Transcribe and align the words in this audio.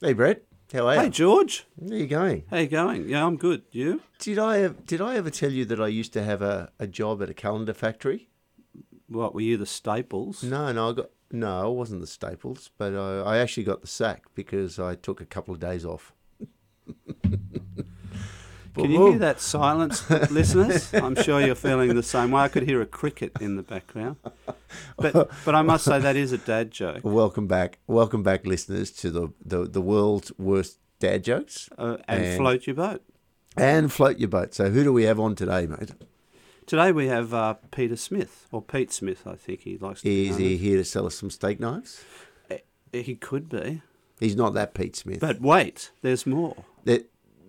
Hey 0.00 0.12
Brett, 0.12 0.42
how 0.72 0.86
are 0.86 0.94
you? 0.94 1.00
Hey 1.00 1.08
George, 1.10 1.66
How 1.80 1.94
you 1.94 2.06
going? 2.06 2.44
how 2.50 2.58
you 2.58 2.68
going? 2.68 3.08
Yeah, 3.08 3.24
I'm 3.26 3.36
good. 3.36 3.62
You? 3.72 4.00
Did 4.18 4.38
I 4.38 4.60
ev- 4.60 4.86
did 4.86 5.00
I 5.00 5.16
ever 5.16 5.30
tell 5.30 5.50
you 5.50 5.64
that 5.64 5.80
I 5.80 5.88
used 5.88 6.12
to 6.12 6.22
have 6.22 6.40
a, 6.42 6.70
a 6.78 6.86
job 6.86 7.22
at 7.22 7.30
a 7.30 7.34
calendar 7.34 7.74
factory? 7.74 8.28
What 9.08 9.34
were 9.34 9.40
you 9.40 9.56
the 9.56 9.66
Staples? 9.66 10.42
No, 10.44 10.70
no, 10.72 10.90
I 10.90 10.92
got 10.92 11.10
no, 11.32 11.62
I 11.62 11.66
wasn't 11.66 12.00
the 12.00 12.06
Staples, 12.06 12.70
but 12.78 12.94
I, 12.94 13.20
I 13.22 13.38
actually 13.38 13.64
got 13.64 13.80
the 13.80 13.86
sack 13.88 14.24
because 14.34 14.78
I 14.78 14.94
took 14.94 15.20
a 15.20 15.26
couple 15.26 15.52
of 15.52 15.60
days 15.60 15.84
off. 15.84 16.12
Can 18.78 18.90
you 18.92 19.10
hear 19.10 19.18
that 19.18 19.40
silence, 19.40 20.08
listeners? 20.30 20.92
I'm 20.94 21.14
sure 21.16 21.40
you're 21.40 21.54
feeling 21.54 21.94
the 21.94 22.02
same 22.02 22.30
way. 22.30 22.42
I 22.42 22.48
could 22.48 22.62
hear 22.62 22.80
a 22.80 22.86
cricket 22.86 23.32
in 23.40 23.56
the 23.56 23.62
background, 23.62 24.16
but 24.96 25.30
but 25.44 25.54
I 25.54 25.62
must 25.62 25.84
say 25.84 25.98
that 25.98 26.16
is 26.16 26.32
a 26.32 26.38
dad 26.38 26.70
joke. 26.70 27.00
Welcome 27.02 27.46
back, 27.46 27.78
welcome 27.86 28.22
back, 28.22 28.46
listeners, 28.46 28.90
to 28.92 29.10
the 29.10 29.28
the, 29.44 29.64
the 29.64 29.80
world's 29.80 30.32
worst 30.38 30.78
dad 31.00 31.24
jokes 31.24 31.68
Uh, 31.78 31.96
and, 32.08 32.24
And- 32.24 32.36
float 32.38 32.66
your 32.66 32.76
boat. 32.76 33.02
and 33.56 33.92
float 33.92 34.18
your 34.18 34.28
boat. 34.28 34.54
So 34.54 34.70
who 34.70 34.84
do 34.84 34.92
we 34.92 35.04
have 35.04 35.18
on 35.20 35.34
today, 35.34 35.66
mate? 35.66 35.90
Today 36.66 36.92
we 36.92 37.06
have 37.06 37.32
uh, 37.32 37.54
Peter 37.70 37.96
Smith 37.96 38.46
or 38.52 38.60
Pete 38.62 38.92
Smith. 38.92 39.26
I 39.26 39.36
think 39.36 39.62
he 39.62 39.78
likes 39.78 40.00
to. 40.02 40.04
be 40.04 40.28
Is 40.28 40.36
he 40.36 40.56
here 40.58 40.76
to 40.76 40.84
sell 40.84 41.06
us 41.06 41.14
some 41.14 41.30
steak 41.30 41.58
knives? 41.60 42.04
He 42.92 43.14
could 43.16 43.48
be, 43.50 43.82
He's 44.20 44.34
not 44.36 44.54
that 44.54 44.72
Pete 44.74 44.96
Smith. 44.96 45.20
but 45.20 45.40
wait, 45.40 45.90
there's 46.02 46.26
more. 46.26 46.64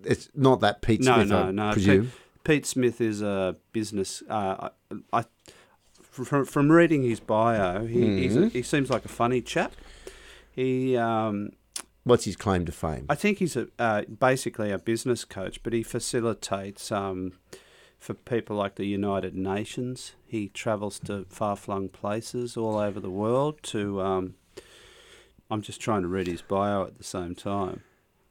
It's 0.05 0.29
not 0.35 0.61
that 0.61 0.81
Pete 0.81 1.01
no, 1.01 1.15
Smith. 1.15 1.27
no, 1.29 1.43
I 1.43 1.51
no. 1.51 1.71
presume. 1.73 2.05
Pete, 2.05 2.13
Pete 2.43 2.65
Smith 2.65 3.01
is 3.01 3.21
a 3.21 3.55
business. 3.73 4.23
Uh, 4.29 4.69
I, 5.13 5.19
I, 5.19 5.25
from, 6.01 6.45
from 6.45 6.71
reading 6.71 7.03
his 7.03 7.19
bio, 7.19 7.85
he 7.85 8.21
he's 8.23 8.35
a, 8.35 8.39
Mm-hmm. 8.39 8.47
he 8.49 8.61
seems 8.61 8.89
like 8.89 9.05
a 9.05 9.09
funny 9.09 9.41
chap. 9.41 9.73
He, 10.51 10.97
um, 10.97 11.51
What's 12.03 12.25
his 12.25 12.35
claim 12.35 12.65
to 12.65 12.71
fame? 12.71 13.05
I 13.09 13.15
think 13.15 13.37
he's 13.39 13.55
a 13.55 13.67
uh, 13.77 14.01
basically 14.03 14.71
a 14.71 14.79
business 14.79 15.25
coach, 15.25 15.61
but 15.63 15.73
he 15.73 15.83
facilitates 15.83 16.91
um, 16.91 17.33
for 17.99 18.13
people 18.13 18.55
like 18.55 18.75
the 18.75 18.85
United 18.85 19.35
Nations. 19.35 20.13
He 20.25 20.47
travels 20.49 20.99
to 21.01 21.25
far 21.29 21.55
flung 21.55 21.89
places 21.89 22.57
all 22.57 22.77
over 22.77 22.99
the 22.99 23.11
world 23.11 23.61
to. 23.63 24.01
Um, 24.01 24.35
I'm 25.51 25.61
just 25.61 25.81
trying 25.81 26.01
to 26.03 26.07
read 26.07 26.27
his 26.27 26.41
bio 26.41 26.83
at 26.83 26.97
the 26.97 27.03
same 27.03 27.35
time. 27.35 27.81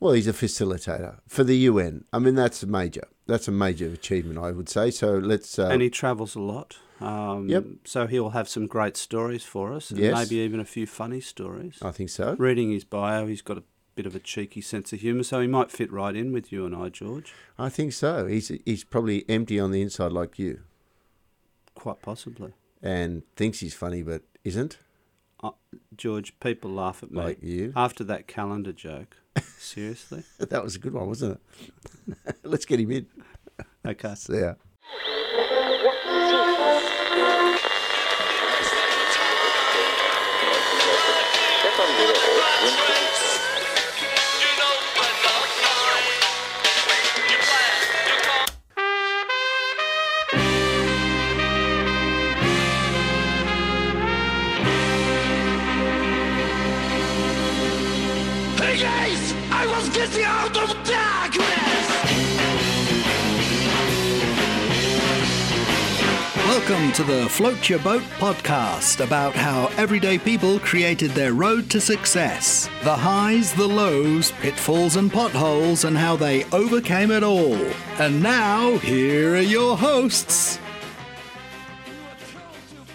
Well, 0.00 0.12
he's 0.12 0.28
a 0.28 0.32
facilitator 0.32 1.18
for 1.26 1.42
the 1.44 1.56
UN. 1.56 2.04
I 2.12 2.18
mean, 2.20 2.34
that's 2.36 2.64
major. 2.64 3.02
That's 3.26 3.48
a 3.48 3.52
major 3.52 3.86
achievement, 3.88 4.38
I 4.38 4.52
would 4.52 4.68
say. 4.68 4.90
So 4.90 5.18
let's. 5.18 5.58
Uh, 5.58 5.68
and 5.68 5.82
he 5.82 5.90
travels 5.90 6.34
a 6.36 6.40
lot. 6.40 6.78
Um, 7.00 7.48
Yep. 7.48 7.64
So 7.84 8.06
he'll 8.06 8.30
have 8.30 8.48
some 8.48 8.66
great 8.66 8.96
stories 8.96 9.44
for 9.44 9.72
us, 9.72 9.90
and 9.90 9.98
Yes. 10.00 10.14
maybe 10.16 10.40
even 10.42 10.60
a 10.60 10.64
few 10.64 10.86
funny 10.86 11.20
stories. 11.20 11.78
I 11.82 11.90
think 11.90 12.10
so. 12.10 12.34
Reading 12.38 12.70
his 12.70 12.84
bio, 12.84 13.26
he's 13.26 13.42
got 13.42 13.58
a 13.58 13.62
bit 13.96 14.06
of 14.06 14.14
a 14.14 14.20
cheeky 14.20 14.60
sense 14.60 14.92
of 14.92 15.00
humour, 15.00 15.24
so 15.24 15.40
he 15.40 15.46
might 15.48 15.70
fit 15.72 15.92
right 15.92 16.14
in 16.14 16.32
with 16.32 16.52
you 16.52 16.64
and 16.64 16.74
I, 16.74 16.88
George. 16.88 17.34
I 17.58 17.68
think 17.68 17.92
so. 17.92 18.26
He's 18.26 18.52
he's 18.64 18.84
probably 18.84 19.24
empty 19.28 19.58
on 19.60 19.70
the 19.72 19.82
inside 19.82 20.12
like 20.12 20.38
you, 20.38 20.60
Quite 21.74 22.00
possibly. 22.02 22.52
and 22.82 23.22
thinks 23.36 23.58
he's 23.60 23.74
funny 23.74 24.02
but 24.02 24.22
isn't 24.44 24.78
Uh, 25.42 25.50
George, 25.96 26.38
people 26.40 26.70
laugh 26.70 27.02
at 27.02 27.10
me 27.10 27.18
like 27.18 27.42
you. 27.42 27.72
after 27.76 28.02
that 28.04 28.26
calendar 28.28 28.72
joke. 28.72 29.16
Seriously? 29.58 30.22
That 30.38 30.62
was 30.62 30.76
a 30.76 30.78
good 30.78 30.94
one, 30.94 31.06
wasn't 31.08 31.40
it? 32.08 32.36
let's 32.44 32.64
get 32.64 32.80
him 32.80 32.90
in. 32.92 33.06
Okay. 33.84 34.14
Yeah. 34.30 34.54
To 66.98 67.04
the 67.04 67.28
Float 67.28 67.68
Your 67.68 67.78
Boat 67.78 68.02
podcast 68.18 69.04
about 69.04 69.32
how 69.32 69.68
everyday 69.76 70.18
people 70.18 70.58
created 70.58 71.12
their 71.12 71.32
road 71.32 71.70
to 71.70 71.80
success. 71.80 72.68
The 72.82 72.96
highs, 72.96 73.54
the 73.54 73.68
lows, 73.68 74.32
pitfalls, 74.40 74.96
and 74.96 75.08
potholes, 75.12 75.84
and 75.84 75.96
how 75.96 76.16
they 76.16 76.42
overcame 76.46 77.12
it 77.12 77.22
all. 77.22 77.54
And 78.00 78.20
now, 78.20 78.78
here 78.78 79.36
are 79.36 79.40
your 79.40 79.76
hosts. 79.76 80.58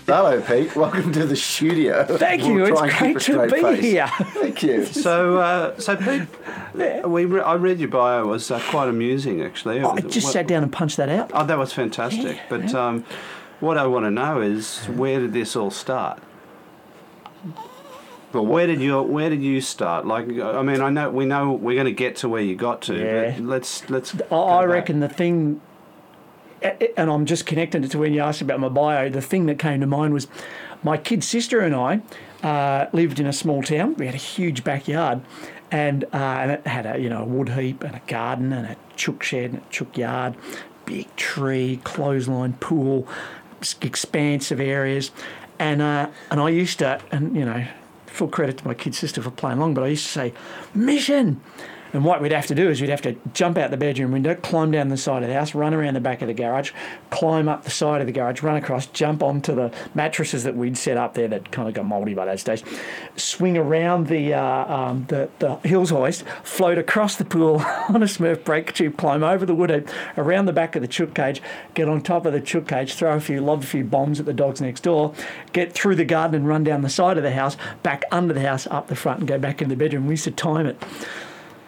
Hello, 0.06 0.42
Pete. 0.42 0.76
Welcome 0.76 1.14
to 1.14 1.26
the 1.26 1.38
studio. 1.38 2.04
Thank 2.04 2.44
you. 2.44 2.56
We'll 2.56 2.66
It's 2.68 2.80
try 2.82 2.90
and 2.90 3.18
keep 3.18 3.36
great 3.38 3.50
to 3.52 3.56
be 3.56 3.62
face. 3.62 3.84
here. 3.86 4.08
Thank 4.08 4.64
you. 4.64 4.86
So, 5.04 5.38
uh, 5.38 5.80
so 5.80 5.96
Pete, 5.96 7.08
we 7.08 7.24
re- 7.24 7.40
I 7.40 7.54
read 7.54 7.80
your 7.80 7.88
bio. 7.88 8.24
It 8.24 8.28
was 8.28 8.52
uh, 8.52 8.60
quite 8.68 8.90
amusing, 8.90 9.42
actually. 9.42 9.78
It 9.78 9.86
I 9.86 10.02
just 10.02 10.26
what- 10.26 10.34
sat 10.34 10.46
down 10.48 10.62
and 10.62 10.74
punched 10.74 10.98
that 10.98 11.08
out. 11.08 11.32
Oh, 11.34 11.46
that 11.46 11.58
was 11.58 11.72
fantastic. 11.72 12.38
But 12.50 12.76
um, 12.76 13.06
what 13.64 13.78
I 13.78 13.88
want 13.88 14.06
to 14.06 14.12
know 14.12 14.42
is 14.42 14.80
where 14.86 15.20
did 15.22 15.32
this 15.32 15.56
all 15.56 15.72
start? 15.72 16.22
Well, 18.34 18.46
Where 18.46 18.68
did 18.68 18.82
you 18.82 19.02
Where 19.02 19.30
did 19.30 19.42
you 19.42 19.62
start? 19.62 20.06
Like, 20.06 20.28
I 20.28 20.62
mean, 20.64 20.82
I 20.82 20.90
know 20.90 21.10
we 21.10 21.26
know 21.26 21.54
we're 21.54 21.76
going 21.76 21.86
to 21.86 21.92
get 21.92 22.16
to 22.18 22.30
where 22.30 22.42
you 22.42 22.56
got 22.56 22.82
to. 22.84 22.96
Yeah. 22.96 23.32
But 23.32 23.44
let's 23.44 23.90
let's. 23.90 24.14
I, 24.16 24.18
go 24.18 24.48
I 24.48 24.62
back. 24.62 24.70
reckon 24.74 25.00
the 25.00 25.08
thing, 25.08 25.62
and 26.98 27.10
I'm 27.10 27.26
just 27.26 27.46
connecting 27.46 27.84
it 27.84 27.92
to 27.92 28.00
when 28.00 28.14
you 28.14 28.22
asked 28.22 28.42
about 28.42 28.60
my 28.60 28.70
bio. 28.70 29.10
The 29.10 29.22
thing 29.22 29.46
that 29.46 29.60
came 29.60 29.80
to 29.82 29.88
mind 29.88 30.14
was 30.14 30.28
my 30.84 30.98
kid 30.98 31.24
sister 31.24 31.60
and 31.62 31.76
I 31.76 32.02
uh, 32.42 32.90
lived 32.92 33.20
in 33.20 33.28
a 33.28 33.34
small 33.34 33.62
town. 33.62 33.96
We 33.96 34.08
had 34.08 34.16
a 34.16 34.18
huge 34.18 34.64
backyard, 34.64 35.22
and 35.72 36.04
uh, 36.06 36.18
and 36.18 36.52
it 36.52 36.68
had 36.68 36.86
a 36.88 37.00
you 37.00 37.10
know 37.10 37.22
a 37.22 37.26
wood 37.26 37.50
heap 37.50 37.84
and 37.84 37.96
a 37.96 38.02
garden 38.08 38.52
and 38.52 38.66
a 38.66 38.76
chook 38.96 39.22
shed 39.22 39.52
and 39.52 39.60
a 39.60 39.70
chook 39.70 39.96
yard, 39.96 40.36
big 40.86 41.16
tree, 41.16 41.80
clothesline, 41.84 42.54
pool, 42.54 43.08
expansive 43.82 44.60
areas, 44.60 45.12
and 45.60 45.82
uh, 45.82 46.10
and 46.30 46.40
I 46.40 46.50
used 46.50 46.80
to 46.80 47.02
and 47.12 47.36
you 47.36 47.46
know. 47.46 47.66
Full 48.08 48.28
credit 48.28 48.60
to 48.60 48.68
my 48.68 48.76
kid 48.76 48.94
sister 48.94 49.24
for 49.24 49.32
playing 49.32 49.58
along, 49.58 49.74
but 49.74 49.84
I 49.84 49.88
used 49.88 50.06
to 50.06 50.12
say, 50.12 50.34
"Mission," 50.76 51.42
And 51.94 52.04
what 52.04 52.22
we'd 52.22 52.32
have 52.32 52.48
to 52.48 52.56
do 52.56 52.70
is 52.70 52.82
we'd 52.82 52.90
have 52.90 53.04
to 53.04 53.16
jump 53.34 53.58
out 53.58 53.70
the 53.70 53.78
bedroom 53.78 54.12
window, 54.12 54.34
climb 54.34 54.72
down 54.72 54.90
the 54.90 54.98
side 54.98 55.22
of 55.22 55.30
the 55.30 55.36
house, 55.36 55.54
run 55.54 55.76
around 55.76 55.94
the 55.94 56.02
back 56.02 56.22
of 56.24 56.28
the 56.28 56.34
garage, 56.34 56.72
climb 57.12 57.48
up 57.48 57.64
the 57.64 57.70
side 57.70 58.02
of 58.02 58.08
the 58.08 58.14
garage, 58.14 58.42
run 58.42 58.56
across, 58.56 58.88
jump 58.88 59.22
onto 59.22 59.54
the 59.54 59.72
mattresses 59.94 60.44
that 60.44 60.56
we'd 60.56 60.76
set 60.76 60.98
up 60.98 61.14
there 61.14 61.28
that 61.28 61.52
kind 61.52 61.68
of 61.68 61.76
got 61.76 61.86
mouldy 61.86 62.16
by 62.16 62.26
that 62.26 62.40
stage, 62.40 62.64
swing 63.16 63.58
around 63.58 64.08
the 64.08 64.34
uh, 64.34 64.74
um, 64.74 65.06
the, 65.10 65.30
the 65.38 65.56
hills 65.58 65.92
hoist, 65.92 66.24
float 66.44 66.80
across 66.80 67.16
the 67.16 67.26
pool 67.26 67.58
on 67.90 68.02
a 68.02 68.08
Smurf 68.08 68.44
brake 68.44 68.74
tube, 68.74 68.98
climb 68.98 69.24
over 69.24 69.46
the 69.46 69.56
wood 69.56 69.88
around 70.18 70.48
the 70.48 70.54
back 70.54 70.76
of 70.76 70.82
the 70.82 70.88
chook 70.88 71.14
cage, 71.14 71.42
get 71.76 71.88
on 71.88 72.02
top 72.02 72.26
of 72.26 72.34
the 72.34 72.42
chook 72.42 72.68
cage, 72.68 72.96
throw 72.96 73.16
a 73.16 73.20
few, 73.20 73.40
lob 73.40 73.62
a 73.62 73.66
few 73.66 73.84
bombs 73.84 74.20
at 74.20 74.26
the 74.26 74.34
dogs 74.34 74.60
next 74.60 74.82
door, 74.82 75.14
get 75.54 75.74
through 75.74 75.96
the 75.96 76.06
garden 76.06 76.36
and 76.36 76.48
run 76.48 76.64
down 76.64 76.82
the 76.82 76.90
side 76.90 77.18
of 77.18 77.24
the 77.24 77.32
house, 77.32 77.56
back 77.84 78.04
under 78.12 78.34
the 78.34 78.42
house, 78.42 78.66
up 78.72 78.88
the 78.88 78.96
front, 78.96 79.20
and 79.20 79.28
go 79.28 79.38
back 79.38 79.62
in 79.62 79.70
the 79.70 79.76
bedroom. 79.76 80.08
We 80.08 80.14
used 80.14 80.24
to 80.24 80.32
time 80.32 80.66
it. 80.66 80.82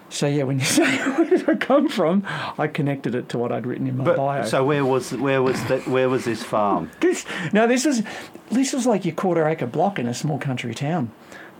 So 0.10 0.28
yeah, 0.28 0.44
when 0.44 0.60
you 0.60 0.66
say 0.80 0.98
where 1.12 1.30
did 1.30 1.50
I 1.50 1.56
come 1.56 1.90
from, 1.90 2.24
I 2.58 2.68
connected 2.68 3.16
it 3.16 3.30
to 3.30 3.38
what 3.38 3.52
I'd 3.52 3.66
written 3.66 3.88
in 3.88 3.98
my 3.98 4.04
But, 4.06 4.18
bio. 4.18 4.46
so 4.46 4.64
where 4.64 4.86
was 4.86 5.12
where 5.14 5.42
was 5.42 5.62
that 5.66 5.88
where 5.88 6.10
was 6.10 6.26
this 6.26 6.44
farm? 6.44 6.90
this 7.02 7.26
no, 7.54 7.68
this 7.68 7.86
was 7.86 8.04
this 8.52 8.74
was 8.74 8.86
like 8.86 9.04
your 9.06 9.16
quarter 9.16 9.48
acre 9.48 9.66
block 9.68 10.00
in 10.00 10.08
a 10.08 10.14
small 10.14 10.38
country 10.38 10.74
town. 10.74 11.12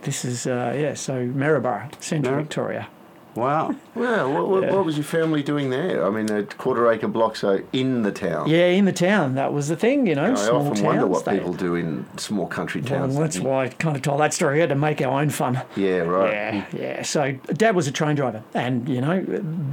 This 0.02 0.24
is 0.24 0.46
uh, 0.46 0.74
yeah, 0.76 0.94
so 0.94 1.26
Maryborough, 1.26 1.90
Central 2.00 2.34
Marib- 2.36 2.42
Victoria. 2.42 2.88
Wow. 3.36 3.74
Well, 3.96 4.30
what, 4.30 4.48
what, 4.48 4.70
what 4.72 4.84
was 4.84 4.96
your 4.98 5.04
family 5.04 5.42
doing 5.42 5.70
there? 5.70 6.04
I 6.04 6.10
mean, 6.10 6.30
a 6.30 6.42
quarter 6.44 6.90
acre 6.92 7.08
block, 7.08 7.34
so 7.36 7.62
in 7.72 8.02
the 8.02 8.12
town. 8.12 8.46
Yeah, 8.46 8.66
in 8.66 8.84
the 8.84 8.92
town, 8.92 9.36
that 9.36 9.54
was 9.54 9.68
the 9.68 9.76
thing, 9.76 10.06
you 10.06 10.14
know. 10.14 10.32
I 10.32 10.34
small 10.34 10.56
often 10.60 10.74
towns, 10.74 10.82
wonder 10.82 11.06
what 11.06 11.24
they- 11.24 11.38
people 11.38 11.54
do 11.54 11.74
in 11.76 12.04
small 12.18 12.46
country 12.46 12.82
towns. 12.82 13.14
Well, 13.14 13.22
that's 13.22 13.40
why 13.40 13.64
I 13.64 13.68
kind 13.68 13.96
of 13.96 14.02
told 14.02 14.20
that 14.20 14.34
story. 14.34 14.54
We 14.56 14.60
had 14.60 14.68
to 14.68 14.74
make 14.74 15.00
our 15.00 15.18
own 15.20 15.30
fun. 15.30 15.62
Yeah, 15.76 16.00
right. 16.00 16.30
Yeah, 16.30 16.64
yeah. 16.76 17.02
So 17.04 17.32
dad 17.54 17.74
was 17.74 17.86
a 17.86 17.90
train 17.92 18.16
driver, 18.16 18.42
and 18.52 18.86
you 18.86 19.00
know, 19.00 19.24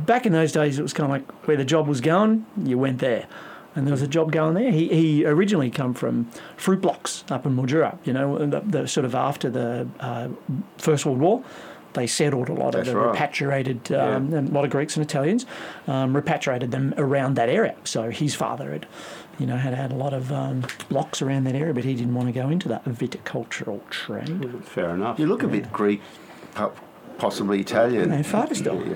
back 0.06 0.26
in 0.26 0.32
those 0.32 0.54
days, 0.54 0.80
it 0.80 0.82
was 0.84 0.94
kind 0.94 1.06
of 1.06 1.12
like 1.12 1.30
where 1.46 1.58
the 1.58 1.66
job 1.66 1.88
was 1.88 2.00
going, 2.00 2.46
you 2.64 2.78
went 2.78 3.00
there, 3.00 3.28
and 3.76 3.86
there 3.86 3.92
was 3.92 4.02
a 4.02 4.08
job 4.08 4.32
going 4.32 4.54
there. 4.54 4.72
He 4.72 4.88
he 4.88 5.26
originally 5.26 5.70
come 5.70 5.94
from 5.94 6.30
fruit 6.56 6.80
blocks 6.80 7.26
up 7.30 7.46
in 7.46 7.58
Mildura, 7.58 7.98
you 8.06 8.14
know, 8.14 8.38
the, 8.38 8.62
the 8.62 8.88
sort 8.88 9.04
of 9.06 9.14
after 9.16 9.50
the 9.50 9.86
uh, 10.00 10.30
First 10.78 11.06
World 11.06 11.20
War. 11.20 11.44
They 11.94 12.08
settled 12.08 12.50
a 12.50 12.54
lot 12.54 12.74
That's 12.74 12.88
of 12.88 12.94
the 12.94 13.00
right. 13.00 13.12
repatriated, 13.12 13.92
um, 13.92 14.34
and 14.34 14.50
a 14.50 14.52
lot 14.52 14.66
of 14.66 14.72
Greeks 14.72 14.96
and 14.98 15.06
Italians, 15.06 15.46
um, 15.88 16.16
repatriated 16.16 16.72
them 16.72 16.94
around 16.98 17.36
that 17.36 17.50
area. 17.50 17.76
So 17.84 18.10
his 18.10 18.34
father 18.36 18.72
had, 18.72 18.86
you 19.40 19.46
know, 19.46 19.58
had 19.58 19.74
had 19.74 19.92
a 19.92 19.96
lot 19.96 20.14
of 20.14 20.32
um, 20.32 20.66
blocks 20.90 21.22
around 21.22 21.44
that 21.46 21.56
area, 21.56 21.74
but 21.74 21.84
he 21.84 21.94
didn't 21.96 22.16
want 22.16 22.28
to 22.30 22.34
go 22.34 22.50
into 22.50 22.68
that 22.70 22.84
viticultural 22.86 23.88
trade. 23.90 24.64
Fair 24.66 24.92
enough. 24.92 25.20
You 25.20 25.28
look 25.28 25.44
a 25.44 25.48
bit 25.48 25.72
Greek, 25.72 26.02
possibly 27.18 27.60
Italian. 27.60 28.10
No, 28.10 28.24
father 28.24 28.56
still. 28.56 28.84
Yeah. 28.86 28.96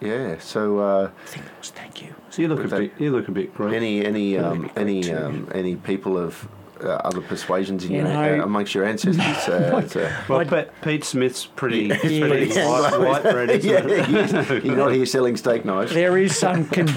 Yeah. 0.00 0.38
So, 0.40 0.78
uh, 0.80 1.10
I 1.22 1.26
think 1.26 1.46
it 1.46 1.52
was 1.58 1.70
thank 1.70 2.02
you. 2.02 2.14
So 2.30 2.42
you 2.42 2.48
look 2.48 2.64
a 2.64 2.68
bit. 2.68 2.92
You 2.98 3.12
look 3.12 3.28
a 3.28 3.32
bit 3.32 3.54
Greek. 3.54 3.74
any 3.74 4.04
any 4.04 4.36
um, 4.36 4.70
any 4.76 5.12
um, 5.12 5.48
any 5.54 5.76
people 5.76 6.18
of 6.18 6.48
uh, 6.82 6.88
other 7.04 7.20
persuasions 7.20 7.84
in 7.84 7.92
You 7.92 7.98
your, 7.98 8.08
know- 8.08 8.40
uh, 8.40 8.44
amongst 8.44 8.74
your 8.74 8.84
ancestors? 8.84 9.16
Uh, 9.48 9.80
it's, 9.84 9.94
well, 10.28 10.40
I'd- 10.40 10.50
Pete, 10.50 10.68
Pete 10.82 11.04
Smith's 11.04 11.46
pretty, 11.46 11.82
Yeah. 11.86 11.98
pretty 11.98 12.46
Yeah. 12.54 12.68
white, 12.68 13.00
white 13.00 13.22
bread, 13.22 13.50
isn't 13.50 13.70
yeah, 13.70 13.78
it? 13.86 14.06
he's- 14.06 14.64
you're 14.64 14.76
not 14.76 14.92
here 14.92 15.06
selling 15.06 15.36
steak 15.36 15.64
knives. 15.64 15.92
There 15.94 16.16
is 16.18 16.36
some. 16.36 16.64
Con- 16.76 16.88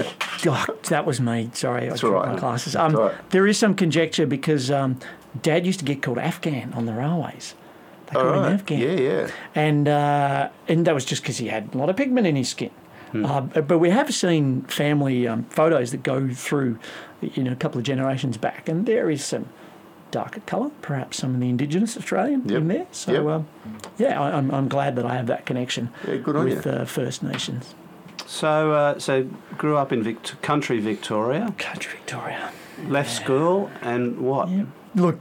oh, 0.46 0.66
that 0.88 1.04
was 1.06 1.20
me. 1.20 1.50
Sorry, 1.54 1.86
I 1.86 1.90
all 1.90 1.96
dropped 1.96 2.26
right. 2.26 2.34
my 2.34 2.40
glasses. 2.40 2.74
Um, 2.76 2.94
all 2.96 3.02
right. 3.02 3.30
There 3.30 3.46
is 3.46 3.58
some 3.58 3.74
conjecture 3.74 4.26
because 4.26 4.70
um, 4.70 4.98
Dad 5.42 5.66
used 5.66 5.78
to 5.80 5.84
get 5.84 6.02
called 6.02 6.18
Afghan 6.18 6.72
on 6.74 6.86
the 6.86 6.92
railways. 6.94 7.54
They 8.10 8.16
All 8.18 8.22
called 8.24 8.36
him 8.36 8.42
right. 8.42 8.52
Afghan. 8.52 8.80
Yeah, 8.80 8.90
yeah. 8.92 9.28
and 9.54 9.86
uh, 9.88 10.48
and 10.66 10.86
that 10.86 10.94
was 10.94 11.04
just 11.04 11.22
because 11.22 11.36
he 11.38 11.48
had 11.48 11.74
a 11.74 11.78
lot 11.78 11.90
of 11.90 11.96
pigment 11.96 12.26
in 12.26 12.36
his 12.36 12.48
skin. 12.48 12.70
Hmm. 13.12 13.24
Uh, 13.24 13.40
but 13.42 13.78
we 13.78 13.88
have 13.90 14.12
seen 14.14 14.62
family 14.62 15.26
um, 15.28 15.44
photos 15.44 15.92
that 15.92 16.02
go 16.02 16.28
through, 16.28 16.78
you 17.22 17.42
know, 17.42 17.52
a 17.52 17.56
couple 17.56 17.78
of 17.78 17.84
generations 17.84 18.36
back, 18.36 18.68
and 18.68 18.84
there 18.86 19.10
is 19.10 19.24
some 19.24 19.48
darker 20.10 20.40
colour, 20.46 20.70
perhaps 20.82 21.18
some 21.18 21.34
of 21.34 21.40
the 21.40 21.48
Indigenous 21.48 21.96
Australian 21.96 22.42
Yep. 22.48 22.58
in 22.62 22.68
there. 22.68 22.86
So, 22.92 23.12
Yep. 23.12 23.26
um, 23.26 23.46
yeah, 23.98 24.20
I, 24.20 24.36
I'm, 24.36 24.50
I'm 24.50 24.68
glad 24.68 24.96
that 24.96 25.04
I 25.06 25.14
have 25.14 25.26
that 25.26 25.46
connection 25.46 25.90
Yeah, 26.06 26.16
good 26.16 26.36
with 26.36 26.64
you. 26.66 26.72
uh, 26.72 26.84
First 26.84 27.22
Nations. 27.22 27.74
So, 28.26 28.72
uh, 28.72 28.98
so 28.98 29.26
grew 29.56 29.76
up 29.76 29.92
in 29.92 30.02
Vict- 30.02 30.40
country 30.42 30.80
Victoria, 30.80 31.52
Country 31.58 31.98
Victoria. 31.98 32.50
left 32.86 33.10
school, 33.10 33.70
and 33.82 34.18
what? 34.20 34.48
Yeah. 34.50 34.64
Look, 34.94 35.18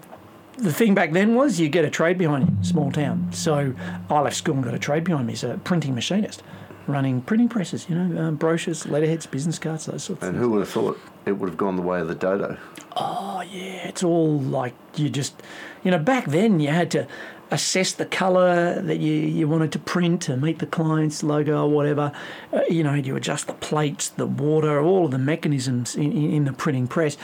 the 0.57 0.73
thing 0.73 0.93
back 0.95 1.11
then 1.13 1.35
was 1.35 1.59
you 1.59 1.69
get 1.69 1.85
a 1.85 1.89
trade 1.89 2.17
behind 2.17 2.49
you, 2.49 2.55
small 2.63 2.91
town. 2.91 3.29
So 3.31 3.73
I 4.09 4.19
left 4.19 4.35
school 4.35 4.55
and 4.55 4.63
got 4.63 4.73
a 4.73 4.79
trade 4.79 5.03
behind 5.03 5.27
me 5.27 5.33
as 5.33 5.43
a 5.43 5.57
printing 5.63 5.95
machinist, 5.95 6.43
running 6.87 7.21
printing 7.21 7.49
presses, 7.49 7.87
you 7.89 7.95
know, 7.95 8.21
um, 8.21 8.35
brochures, 8.35 8.87
letterheads, 8.87 9.25
business 9.25 9.59
cards, 9.59 9.85
those 9.85 10.03
sorts 10.03 10.09
of 10.09 10.19
things. 10.19 10.29
And 10.29 10.37
who 10.37 10.51
would 10.51 10.59
have 10.59 10.69
thought 10.69 10.99
it 11.25 11.33
would 11.33 11.49
have 11.49 11.57
gone 11.57 11.75
the 11.75 11.81
way 11.81 11.99
of 11.99 12.07
the 12.07 12.15
dodo? 12.15 12.57
Oh, 12.95 13.41
yeah, 13.41 13.87
it's 13.87 14.03
all 14.03 14.39
like 14.39 14.73
you 14.95 15.09
just, 15.09 15.41
you 15.83 15.91
know, 15.91 15.99
back 15.99 16.25
then 16.25 16.59
you 16.59 16.69
had 16.69 16.89
to 16.91 17.07
assess 17.51 17.93
the 17.93 18.05
colour 18.05 18.81
that 18.81 18.97
you, 18.97 19.13
you 19.13 19.47
wanted 19.47 19.71
to 19.71 19.79
print 19.79 20.21
to 20.23 20.35
meet 20.35 20.59
the 20.59 20.65
client's 20.65 21.23
logo 21.23 21.63
or 21.63 21.69
whatever. 21.69 22.11
Uh, 22.51 22.61
you 22.69 22.83
know, 22.83 22.93
you 22.93 23.15
adjust 23.15 23.47
the 23.47 23.53
plates, 23.53 24.09
the 24.09 24.25
water, 24.25 24.81
all 24.81 25.05
of 25.05 25.11
the 25.11 25.17
mechanisms 25.17 25.95
in, 25.95 26.11
in, 26.11 26.31
in 26.31 26.45
the 26.45 26.53
printing 26.53 26.87
press. 26.87 27.17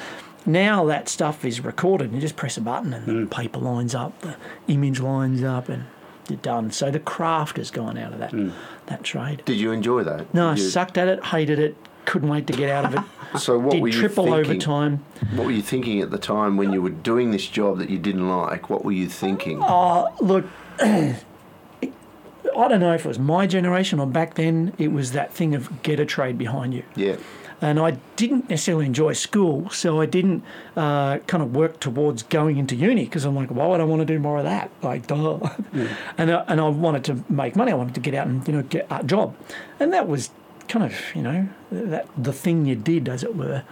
Now 0.46 0.86
that 0.86 1.10
stuff 1.10 1.46
is 1.46 1.62
recorded. 1.62 2.14
You 2.14 2.20
just 2.20 2.36
press 2.36 2.58
a 2.58 2.62
button 2.62 2.94
and 2.94 3.24
the 3.24 3.36
paper 3.36 3.60
lines 3.60 3.96
up, 3.96 4.20
the 4.22 4.36
image 4.68 5.00
lines 5.00 5.42
up, 5.44 5.70
and 5.70 5.86
you're 6.30 6.38
done. 6.38 6.72
So 6.72 6.92
the 6.92 7.00
craft 7.00 7.58
has 7.58 7.72
gone 7.72 7.98
out 7.98 8.14
of 8.14 8.20
that 8.20 8.34
that 8.94 9.04
trade. 9.04 9.42
Did 9.46 9.58
you 9.60 9.72
enjoy 9.72 10.04
that? 10.04 10.32
No, 10.34 10.50
I 10.50 10.52
you- 10.56 10.58
sucked 10.70 10.98
at 10.98 11.08
it, 11.08 11.24
hated 11.26 11.60
it, 11.60 11.76
couldn't 12.06 12.30
wait 12.30 12.46
to 12.48 12.54
get 12.54 12.70
out 12.70 12.86
of 12.86 12.94
it. 12.96 13.02
So 13.40 13.58
what 13.58 13.80
were 13.80 13.88
Did 13.90 13.96
you 13.96 14.02
triple 14.02 14.26
thinking? 14.26 14.46
overtime. 14.46 15.04
What 15.34 15.46
were 15.48 15.52
you 15.52 15.64
thinking 15.64 16.02
at 16.02 16.12
the 16.12 16.20
time 16.20 16.56
when 16.56 16.72
you 16.72 16.84
were 16.84 16.92
doing 16.92 17.32
this 17.32 17.48
job 17.48 17.80
that 17.80 17.90
you 17.90 17.98
didn't 17.98 18.30
like? 18.30 18.70
What 18.70 18.86
were 18.86 18.92
you 18.92 19.10
thinking? 19.10 19.58
Oh, 19.60 20.16
look, 20.22 20.46
I 22.58 22.68
don't 22.68 22.80
know 22.80 22.94
if 22.94 23.06
it 23.06 23.08
was 23.08 23.20
my 23.20 23.48
generation 23.48 24.00
or 24.00 24.08
back 24.08 24.36
then, 24.36 24.74
it 24.78 24.92
was 24.92 25.12
that 25.14 25.34
thing 25.34 25.56
of 25.56 25.84
get 25.84 26.00
a 26.00 26.06
trade 26.06 26.38
behind 26.38 26.74
you. 26.74 26.84
Yeah. 26.96 27.18
And 27.62 27.80
I 27.80 27.92
didn't 28.18 28.50
necessarily 28.50 28.86
enjoy 28.86 29.14
school, 29.14 29.70
so 29.70 30.02
I 30.02 30.06
didn't 30.06 30.44
uh, 30.76 31.20
kind 31.20 31.42
of 31.42 31.56
work 31.56 31.80
towards 31.80 32.22
going 32.24 32.58
into 32.58 32.76
uni 32.76 33.06
because 33.06 33.24
I'm 33.24 33.36
like, 33.36 33.50
why 33.52 33.66
would 33.68 33.80
I 33.80 33.86
want 33.86 34.02
to 34.02 34.06
do 34.06 34.20
more 34.20 34.38
of 34.38 34.44
that? 34.44 34.70
Like, 34.82 35.08
duh. 35.08 35.40
and, 36.18 36.30
I, 36.30 36.44
and 36.50 36.60
I 36.60 36.68
wanted 36.68 37.06
to 37.06 37.24
make 37.30 37.56
money. 37.56 37.72
I 37.72 37.76
wanted 37.76 37.96
to 37.96 38.02
get 38.02 38.16
out 38.16 38.28
and, 38.28 38.46
you 38.46 38.54
know, 38.54 38.64
get 38.64 38.86
a 38.92 39.02
job. 39.04 39.34
And 39.80 39.94
that 39.94 40.10
was 40.10 40.30
kind 40.68 40.84
of, 40.84 40.94
you 41.16 41.22
know, 41.22 41.48
that 41.72 42.08
the 42.18 42.34
thing 42.34 42.66
you 42.66 42.76
did, 42.76 43.08
as 43.08 43.24
it 43.24 43.36
were. 43.36 43.64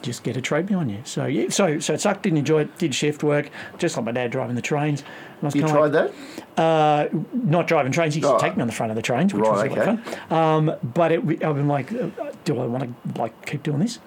Just 0.00 0.22
get 0.22 0.36
a 0.36 0.40
trade 0.40 0.66
behind 0.66 0.90
you. 0.92 0.98
So 1.04 1.26
yeah, 1.26 1.48
so 1.48 1.80
so 1.80 1.94
it 1.94 2.00
sucked. 2.00 2.22
Didn't 2.22 2.38
enjoy 2.38 2.62
it. 2.62 2.78
Did 2.78 2.94
shift 2.94 3.22
work, 3.24 3.50
just 3.78 3.96
like 3.96 4.06
my 4.06 4.12
dad 4.12 4.30
driving 4.30 4.54
the 4.54 4.62
trains. 4.62 5.02
I 5.42 5.46
was 5.46 5.54
You 5.56 5.62
tried 5.62 5.92
like, 5.92 6.12
that? 6.56 6.60
uh, 6.62 7.08
not 7.32 7.66
driving 7.66 7.90
trains. 7.92 8.14
He 8.14 8.20
used 8.20 8.30
Oh. 8.32 8.38
to 8.38 8.44
take 8.44 8.56
me 8.56 8.60
on 8.62 8.68
the 8.68 8.72
front 8.74 8.90
of 8.90 8.96
the 8.96 9.02
trains, 9.02 9.34
which 9.34 9.42
was 9.44 9.62
Right, 9.62 9.70
a 9.72 9.74
lot 9.74 9.88
of 9.88 10.04
fun. 10.30 10.36
Um, 10.38 10.72
but 10.94 11.10
it, 11.12 11.20
I've 11.44 11.56
been 11.56 11.68
like, 11.68 11.92
uh, 11.92 12.08
do 12.44 12.60
I 12.60 12.66
want 12.66 12.84
to 12.84 13.20
like 13.20 13.44
keep 13.46 13.62
doing 13.64 13.80
this? 13.80 13.98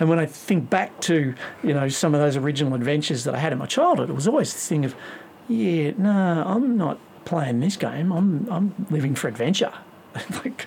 And 0.00 0.08
when 0.08 0.18
I 0.18 0.26
think 0.26 0.68
back 0.68 0.98
to 1.02 1.34
you 1.62 1.74
know 1.74 1.88
some 1.88 2.14
of 2.14 2.20
those 2.20 2.36
original 2.36 2.74
adventures 2.74 3.22
that 3.24 3.34
I 3.34 3.38
had 3.38 3.52
in 3.52 3.58
my 3.58 3.66
childhood, 3.66 4.10
it 4.10 4.14
was 4.14 4.26
always 4.26 4.52
this 4.52 4.66
thing 4.68 4.84
of, 4.84 4.94
yeah, 5.48 5.92
no, 5.96 6.10
I'm 6.46 6.76
not 6.76 6.98
playing 7.24 7.60
this 7.60 7.76
game. 7.76 8.10
I'm 8.12 8.48
I'm 8.50 8.86
living 8.90 9.14
for 9.14 9.28
adventure. 9.28 9.72
like, 10.44 10.66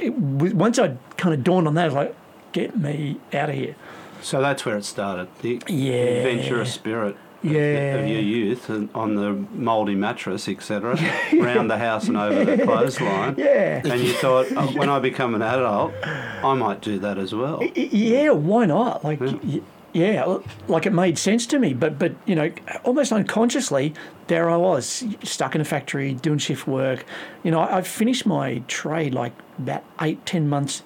it, 0.00 0.14
once 0.14 0.78
I 0.78 0.96
kind 1.18 1.34
of 1.34 1.44
dawned 1.44 1.66
on 1.68 1.74
that, 1.74 1.82
I 1.82 1.86
was 1.86 1.94
like, 1.94 2.16
get 2.52 2.78
me 2.78 3.18
out 3.32 3.48
of 3.50 3.54
here. 3.54 3.74
So 4.22 4.40
that's 4.40 4.64
where 4.64 4.76
it 4.76 4.84
started. 4.84 5.28
The 5.42 5.60
Yeah. 5.68 5.94
adventurous 5.94 6.72
spirit 6.72 7.16
of, 7.44 7.50
Yeah. 7.52 7.96
of 7.96 8.08
your 8.08 8.20
youth 8.20 8.68
and 8.70 8.88
on 8.94 9.14
the 9.14 9.32
mouldy 9.54 9.94
mattress, 9.94 10.48
etc., 10.48 10.98
round 11.38 11.70
the 11.70 11.78
house 11.78 12.08
and 12.08 12.16
over 12.16 12.44
the 12.56 12.62
clothesline. 12.64 13.34
Yeah. 13.38 13.82
And 13.84 14.00
you 14.00 14.12
thought, 14.14 14.46
oh, 14.56 14.66
when 14.78 14.88
I 14.88 14.98
become 14.98 15.34
an 15.34 15.42
adult, 15.42 15.92
I 16.02 16.54
might 16.54 16.80
do 16.80 16.98
that 17.00 17.18
as 17.18 17.34
well. 17.34 17.62
Yeah, 17.74 18.30
why 18.30 18.66
not? 18.66 19.04
Like, 19.04 19.20
y- 19.20 19.60
yeah, 19.92 20.38
like 20.68 20.84
it 20.86 20.92
made 20.92 21.16
sense 21.18 21.46
to 21.46 21.58
me. 21.58 21.72
But, 21.72 21.98
but 21.98 22.12
you 22.26 22.34
know, 22.34 22.50
almost 22.84 23.12
unconsciously, 23.12 23.94
there 24.26 24.50
I 24.50 24.56
was 24.56 25.04
stuck 25.22 25.54
in 25.54 25.60
a 25.60 25.64
factory 25.64 26.12
doing 26.14 26.38
shift 26.38 26.66
work. 26.66 27.04
You 27.42 27.50
know, 27.50 27.60
I, 27.60 27.78
I 27.78 27.82
finished 27.82 28.26
my 28.26 28.62
trade 28.68 29.14
like 29.14 29.32
about 29.58 29.84
eight, 30.00 30.26
ten 30.26 30.48
months 30.50 30.82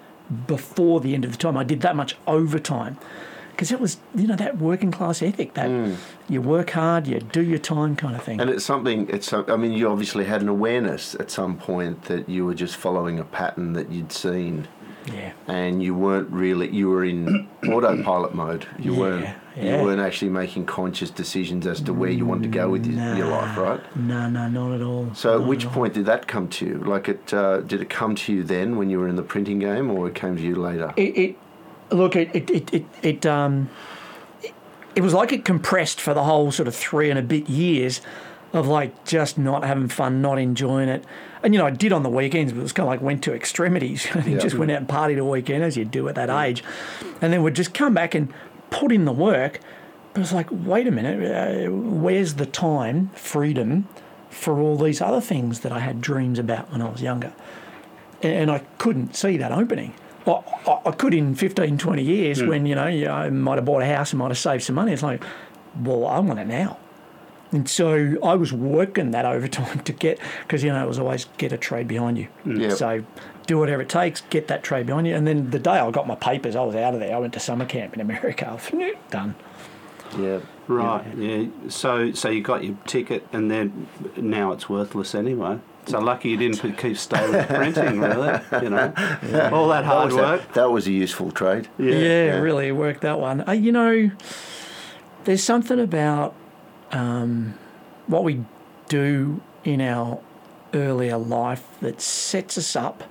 before 0.47 1.01
the 1.01 1.15
end 1.15 1.25
of 1.25 1.33
the 1.33 1.39
time. 1.39 1.57
I 1.57 1.65
did 1.65 1.81
that 1.81 1.97
much 1.97 2.17
overtime 2.27 2.99
because 3.61 3.73
it 3.73 3.81
was, 3.81 3.99
you 4.15 4.27
know, 4.27 4.37
that 4.37 4.57
working 4.57 4.91
class 4.91 5.21
ethic 5.21 5.53
that 5.53 5.69
mm. 5.69 5.97
you 6.31 6.41
work 6.41 6.71
hard, 6.71 7.07
you 7.07 7.21
do 7.21 7.43
your 7.43 7.59
time 7.59 7.95
kind 7.95 8.17
of 8.17 8.23
thing. 8.23 8.41
And 8.41 8.49
it's 8.49 8.65
something. 8.65 9.09
It's. 9.11 9.33
I 9.33 9.57
mean, 9.57 9.73
you 9.73 9.91
obviously 9.91 10.25
had 10.25 10.41
an 10.41 10.49
awareness 10.49 11.15
at 11.17 11.31
some 11.31 11.59
point 11.59 12.05
that 12.05 12.27
you 12.29 12.47
were 12.47 12.55
just 12.55 12.77
following 12.77 13.19
a 13.19 13.25
pattern 13.25 13.75
that 13.75 13.91
you'd 13.91 14.13
seen, 14.13 14.67
yeah. 15.07 15.33
and 15.49 15.83
you 15.83 15.95
weren't 15.95 16.31
really. 16.31 16.69
You 16.71 16.89
were 16.91 17.05
in 17.05 17.49
autopilot 17.69 18.35
mode. 18.35 18.67
You 18.79 18.93
Yeah, 18.95 18.99
weren't. 19.01 19.25
yeah. 19.57 19.79
You 19.79 19.85
weren't 19.85 20.01
actually 20.01 20.31
making 20.31 20.67
conscious 20.67 21.11
decisions 21.11 21.67
as 21.67 21.81
to 21.83 21.93
where 21.93 22.11
you 22.11 22.25
wanted 22.27 22.45
to 22.45 22.49
go 22.59 22.69
with 22.71 22.87
your, 22.87 23.15
your 23.17 23.27
life, 23.27 23.57
right? 23.57 23.97
No, 23.97 24.29
no, 24.31 24.49
not 24.49 24.75
at 24.75 24.83
all. 24.83 25.13
So, 25.15 25.41
at 25.41 25.47
which 25.49 25.65
at 25.65 25.69
all. 25.69 25.75
point 25.75 25.95
did 25.95 26.07
that 26.07 26.27
come 26.29 26.49
to 26.49 26.67
you? 26.67 26.75
Like, 26.79 27.09
it 27.09 27.33
uh, 27.35 27.61
did 27.61 27.81
it 27.81 27.91
come 27.91 28.15
to 28.17 28.33
you 28.33 28.43
then 28.43 28.77
when 28.77 28.91
you 28.91 28.99
were 29.01 29.09
in 29.09 29.17
the 29.17 29.23
printing 29.23 29.59
game, 29.59 29.91
or 29.91 30.09
it 30.09 30.15
came 30.15 30.37
to 30.37 30.43
you 30.43 30.55
later? 30.57 30.93
it, 30.97 31.17
it 31.17 31.37
look 31.91 32.15
it 32.15 32.31
it 32.35 32.49
it 32.51 32.73
it, 32.73 32.85
it 33.03 33.27
um 33.27 33.69
it, 34.43 34.53
it 34.95 35.01
was 35.01 35.13
like 35.13 35.33
it 35.33 35.45
compressed 35.45 36.01
for 36.01 36.15
the 36.15 36.23
whole 36.23 36.53
sort 36.53 36.69
of 36.69 36.75
three 36.75 37.11
and 37.11 37.19
a 37.19 37.23
bit 37.23 37.49
years 37.49 38.01
of 38.53 38.67
like 38.69 39.05
just 39.05 39.37
not 39.39 39.65
having 39.65 39.89
fun, 39.89 40.21
not 40.23 40.39
enjoying 40.39 40.89
it. 40.89 41.05
And 41.43 41.55
you 41.55 41.59
know, 41.59 41.67
I 41.67 41.71
did 41.71 41.93
on 41.93 42.03
the 42.03 42.11
weekends, 42.11 42.53
but 42.53 42.61
it 42.61 42.63
was 42.63 42.73
kind 42.73 42.87
of 42.87 42.91
like 42.91 43.01
went 43.01 43.23
to 43.25 43.35
extremities. 43.35 44.07
Yeah. 44.27 44.39
just 44.39 44.57
went 44.57 44.71
out 44.71 44.79
and 44.79 44.89
partied 44.89 45.19
a 45.19 45.25
weekend 45.25 45.65
as 45.65 45.77
you 45.77 45.85
do 45.85 46.09
at 46.09 46.15
that 46.17 46.29
age, 46.31 46.63
and 47.21 47.33
then 47.33 47.43
would 47.43 47.55
just 47.55 47.73
come 47.75 47.95
back 47.95 48.15
and 48.15 48.33
put 48.71 48.93
in 48.93 49.05
the 49.07 49.13
work. 49.13 49.61
But 50.13 50.23
it's 50.23 50.33
like, 50.33 50.49
wait 50.51 50.87
a 50.87 50.91
minute, 50.91 51.67
uh, 51.69 51.71
where's 51.73 52.35
the 52.35 52.47
time, 52.47 53.11
freedom, 53.15 53.87
for 54.29 54.59
all 54.61 54.77
these 54.77 55.01
other 55.01 55.21
things 55.21 55.61
that 55.61 55.73
I 55.73 55.79
had 55.79 56.01
dreams 56.01 56.39
about 56.39 56.71
when 56.73 56.83
I 56.83 56.89
was 56.91 57.01
younger? 57.03 57.33
and 58.23 58.51
I 58.51 58.59
couldn't 58.77 59.17
see 59.17 59.39
that 59.39 59.51
opening. 59.51 59.95
I, 60.27 60.33
I, 60.67 60.81
I 60.87 60.91
could 60.91 61.15
in 61.15 61.35
15, 61.35 61.79
20 61.79 62.03
years 62.03 62.43
when, 62.43 62.67
you 62.67 62.75
know, 62.75 62.87
you 62.87 63.07
know, 63.07 63.15
I 63.15 63.31
might 63.31 63.55
have 63.55 63.65
bought 63.65 63.81
a 63.81 63.87
house 63.87 64.13
and 64.13 64.19
might 64.19 64.29
have 64.29 64.37
saved 64.37 64.63
some 64.63 64.75
money. 64.75 64.93
It's 64.93 65.03
like, 65.03 65.25
well, 65.81 66.07
I 66.07 66.19
want 66.19 66.39
it 66.39 66.47
now. 66.47 66.77
And 67.53 67.69
so 67.69 68.17
I 68.23 68.35
was 68.35 68.53
working 68.53 69.11
that 69.11 69.25
overtime 69.35 69.81
to 69.81 69.93
get, 69.93 70.19
because, 70.43 70.63
you 70.63 70.73
know, 70.73 70.85
it 70.85 70.89
was 70.89 70.99
always 70.99 71.27
get 71.39 71.53
a 71.53 71.59
trade 71.59 71.89
behind 71.89 72.19
you. 72.19 72.29
Yep. 72.47 72.73
So 72.73 73.05
do 73.47 73.59
whatever 73.59 73.83
it 73.83 73.89
takes, 73.89 74.21
get 74.31 74.47
that 74.49 74.63
trade 74.63 74.87
behind 74.87 75.07
you. 75.07 75.15
And 75.17 75.27
then 75.27 75.51
the 75.51 75.59
day 75.59 75.73
I 75.79 75.91
got 75.91 76.07
my 76.07 76.15
papers, 76.15 76.55
I 76.55 76.63
was 76.63 76.77
out 76.77 76.95
of 76.95 77.01
there. 77.01 77.15
I 77.15 77.19
went 77.19 77.33
to 77.35 77.41
summer 77.41 77.65
camp 77.65 77.95
in 77.95 78.01
America. 78.01 78.49
I 78.49 78.53
was, 78.55 78.95
Done. 79.11 79.35
Yeah. 80.19 80.41
Right. 80.69 81.05
Yeah. 81.17 81.47
So 81.69 82.13
so 82.13 82.29
you 82.31 82.43
got 82.43 82.63
your 82.65 82.77
ticket, 82.87 83.27
and 83.33 83.51
then 83.51 83.89
now 84.17 84.53
it's 84.53 84.69
worthless 84.69 85.15
anyway. 85.17 85.59
So 85.87 85.99
lucky 85.99 86.29
you 86.31 86.37
didn't 86.37 86.61
put- 86.61 86.79
keep 86.79 86.97
stay 86.97 87.29
with 87.29 87.49
printing, 87.49 88.01
really. 88.11 88.41
You 88.63 88.71
know, 88.71 88.93
all 89.53 89.69
that 89.69 89.81
That 89.81 89.85
hard 89.85 90.07
was, 90.13 90.15
work. 90.15 90.43
a, 90.51 90.53
that 90.55 90.71
was 90.71 90.87
a 90.87 90.93
useful 90.93 91.31
trade. 91.33 91.69
Yeah, 91.79 92.39
really 92.39 92.71
worked 92.71 93.01
that 93.01 93.19
one. 93.19 93.43
Uh, 93.49 93.53
you 93.53 93.73
know, 93.73 94.11
there's 95.25 95.43
something 95.43 95.81
about 95.81 96.35
um, 96.93 97.55
what 98.07 98.25
we 98.25 98.45
do 98.89 99.41
in 99.65 99.81
our 99.81 100.21
earlier 100.75 101.19
life 101.19 101.65
that 101.81 102.01
sets 102.01 102.57
us 102.57 102.77
up 102.77 103.05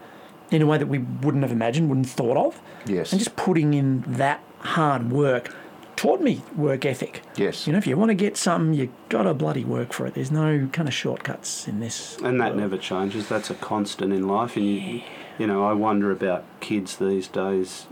in 0.52 0.62
a 0.62 0.66
way 0.66 0.78
that 0.78 0.88
we 0.88 1.00
wouldn't 1.00 1.44
have 1.44 1.52
imagined, 1.52 1.90
wouldn't 1.90 2.10
thought 2.10 2.38
of. 2.38 2.62
Yes. 2.86 3.12
And 3.12 3.20
just 3.20 3.36
putting 3.36 3.74
in 3.74 4.02
that 4.08 4.44
hard 4.60 5.12
work 5.12 5.56
taught 5.96 6.22
me 6.22 6.42
work 6.56 6.86
ethic. 6.86 7.22
Yes. 7.36 7.68
You 7.68 7.74
know, 7.74 7.80
if 7.80 7.86
you 7.86 7.98
want 7.98 8.10
to 8.10 8.16
get 8.16 8.38
something, 8.38 8.74
you've 8.74 8.90
got 9.10 9.24
to 9.24 9.34
bloody 9.34 9.66
work 9.66 9.92
for 9.92 10.08
it. 10.08 10.14
There's 10.14 10.32
no 10.32 10.70
kind 10.72 10.88
of 10.88 10.94
shortcuts 10.94 11.68
in 11.68 11.82
this. 11.82 12.18
And 12.24 12.40
that 12.40 12.52
world. 12.52 12.58
never 12.58 12.78
changes. 12.78 13.28
That's 13.28 13.50
a 13.50 13.56
constant 13.56 14.14
in 14.14 14.26
life. 14.26 14.56
And 14.56 14.66
you, 14.66 15.02
you 15.40 15.48
know, 15.48 15.66
I 15.66 15.74
wonder 15.74 16.12
about 16.12 16.44
kids 16.60 16.98
these 16.98 17.28
days. 17.28 17.88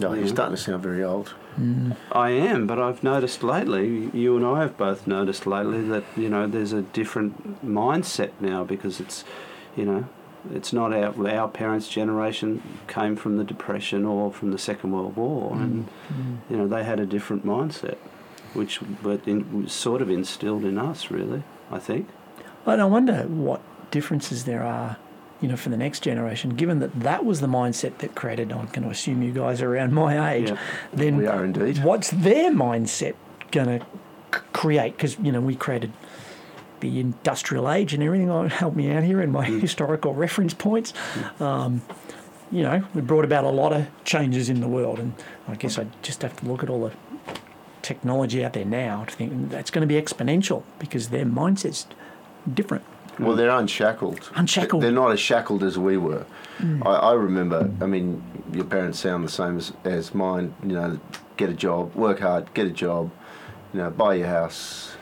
No, 0.00 0.10
you 0.10 0.14
you're 0.14 0.24
know. 0.24 0.32
starting 0.32 0.56
to 0.56 0.62
sound 0.62 0.82
very 0.82 1.04
old. 1.04 1.34
Mm. 1.58 1.96
I 2.12 2.30
am, 2.30 2.66
but 2.66 2.78
I've 2.78 3.02
noticed 3.02 3.42
lately, 3.42 4.10
you 4.14 4.36
and 4.36 4.46
I 4.46 4.60
have 4.60 4.78
both 4.78 5.06
noticed 5.06 5.46
lately 5.46 5.82
that, 5.88 6.04
you 6.16 6.30
know, 6.30 6.46
there's 6.46 6.72
a 6.72 6.80
different 6.80 7.62
mindset 7.66 8.30
now 8.40 8.64
because 8.64 9.00
it's, 9.00 9.24
you 9.76 9.84
know, 9.84 10.08
it's 10.50 10.72
not 10.72 10.92
our, 10.94 11.28
our 11.28 11.48
parents' 11.48 11.88
generation 11.88 12.62
came 12.88 13.16
from 13.16 13.36
the 13.36 13.44
Depression 13.44 14.06
or 14.06 14.32
from 14.32 14.50
the 14.50 14.58
Second 14.58 14.92
World 14.92 15.16
War, 15.16 15.52
mm. 15.52 15.60
and, 15.62 15.88
mm. 16.08 16.38
you 16.48 16.56
know, 16.56 16.66
they 16.66 16.84
had 16.84 16.98
a 16.98 17.06
different 17.06 17.44
mindset, 17.44 17.98
which 18.54 18.80
but 19.02 19.26
in, 19.28 19.64
was 19.64 19.72
sort 19.72 20.00
of 20.00 20.08
instilled 20.08 20.64
in 20.64 20.78
us, 20.78 21.10
really, 21.10 21.42
I 21.70 21.78
think. 21.78 22.08
And 22.64 22.80
I 22.80 22.86
wonder 22.86 23.24
what 23.24 23.60
differences 23.90 24.44
there 24.44 24.62
are, 24.62 24.96
you 25.42 25.48
know, 25.48 25.56
for 25.56 25.68
the 25.68 25.76
next 25.76 26.00
generation, 26.04 26.50
given 26.50 26.78
that 26.78 26.98
that 27.00 27.24
was 27.26 27.40
the 27.40 27.46
mindset 27.48 27.98
that 27.98 28.14
created, 28.14 28.52
I'm 28.52 28.66
going 28.66 28.84
to 28.84 28.90
assume 28.90 29.22
you 29.22 29.32
guys 29.32 29.60
are 29.60 29.74
around 29.74 29.92
my 29.92 30.32
age, 30.34 30.50
Yeah. 30.50 30.58
then 30.92 31.16
We 31.18 31.26
are 31.26 31.44
indeed. 31.44 31.82
what's 31.84 32.10
their 32.10 32.50
mindset 32.52 33.14
going 33.50 33.80
to 33.80 33.86
create? 34.52 34.96
Because, 34.96 35.18
you 35.18 35.32
know, 35.32 35.40
we 35.40 35.56
created 35.56 35.92
the 36.80 37.00
industrial 37.00 37.70
age 37.70 37.92
and 37.92 38.02
everything. 38.02 38.30
Oh, 38.30 38.48
help 38.48 38.74
me 38.76 38.90
out 38.92 39.02
here 39.02 39.20
in 39.20 39.30
my 39.32 39.44
historical 39.44 40.14
reference 40.14 40.54
points. 40.54 40.92
Um, 41.40 41.82
you 42.50 42.62
know, 42.62 42.84
we 42.94 43.00
brought 43.00 43.24
about 43.24 43.44
a 43.44 43.50
lot 43.50 43.72
of 43.72 43.86
changes 44.04 44.48
in 44.48 44.60
the 44.60 44.68
world, 44.68 44.98
and 44.98 45.14
I 45.48 45.54
guess 45.56 45.78
I 45.78 45.86
just 46.02 46.22
have 46.22 46.36
to 46.36 46.46
look 46.46 46.62
at 46.62 46.68
all 46.70 46.82
the 46.88 46.92
technology 47.82 48.44
out 48.44 48.52
there 48.52 48.64
now 48.64 49.04
to 49.04 49.14
think 49.16 49.50
that's 49.50 49.70
going 49.70 49.86
to 49.86 49.92
be 49.92 50.00
exponential 50.00 50.62
because 50.78 51.08
their 51.08 51.24
mindset's 51.24 51.86
different. 52.52 52.84
Well, 53.18 53.36
they're 53.36 53.50
unshackled. 53.50 54.30
Unshackled. 54.34 54.82
They're 54.82 54.90
not 54.90 55.12
as 55.12 55.20
shackled 55.20 55.62
as 55.62 55.78
we 55.78 55.96
were. 55.96 56.24
Hmm. 56.58 56.82
I, 56.86 56.90
I 56.90 57.12
remember. 57.14 57.70
I 57.80 57.86
mean, 57.86 58.22
your 58.52 58.64
parents 58.64 58.98
sound 58.98 59.24
the 59.24 59.28
same 59.30 59.58
as, 59.58 59.72
as 59.84 60.14
mine. 60.14 60.54
You 60.62 60.72
know, 60.74 61.00
get 61.36 61.50
a 61.50 61.54
job, 61.54 61.94
work 61.94 62.20
hard, 62.20 62.52
get 62.54 62.66
a 62.66 62.70
job. 62.70 63.10
You 63.74 63.80
know, 63.80 63.90
buy 63.90 64.14
your 64.14 64.26
house, 64.28 64.96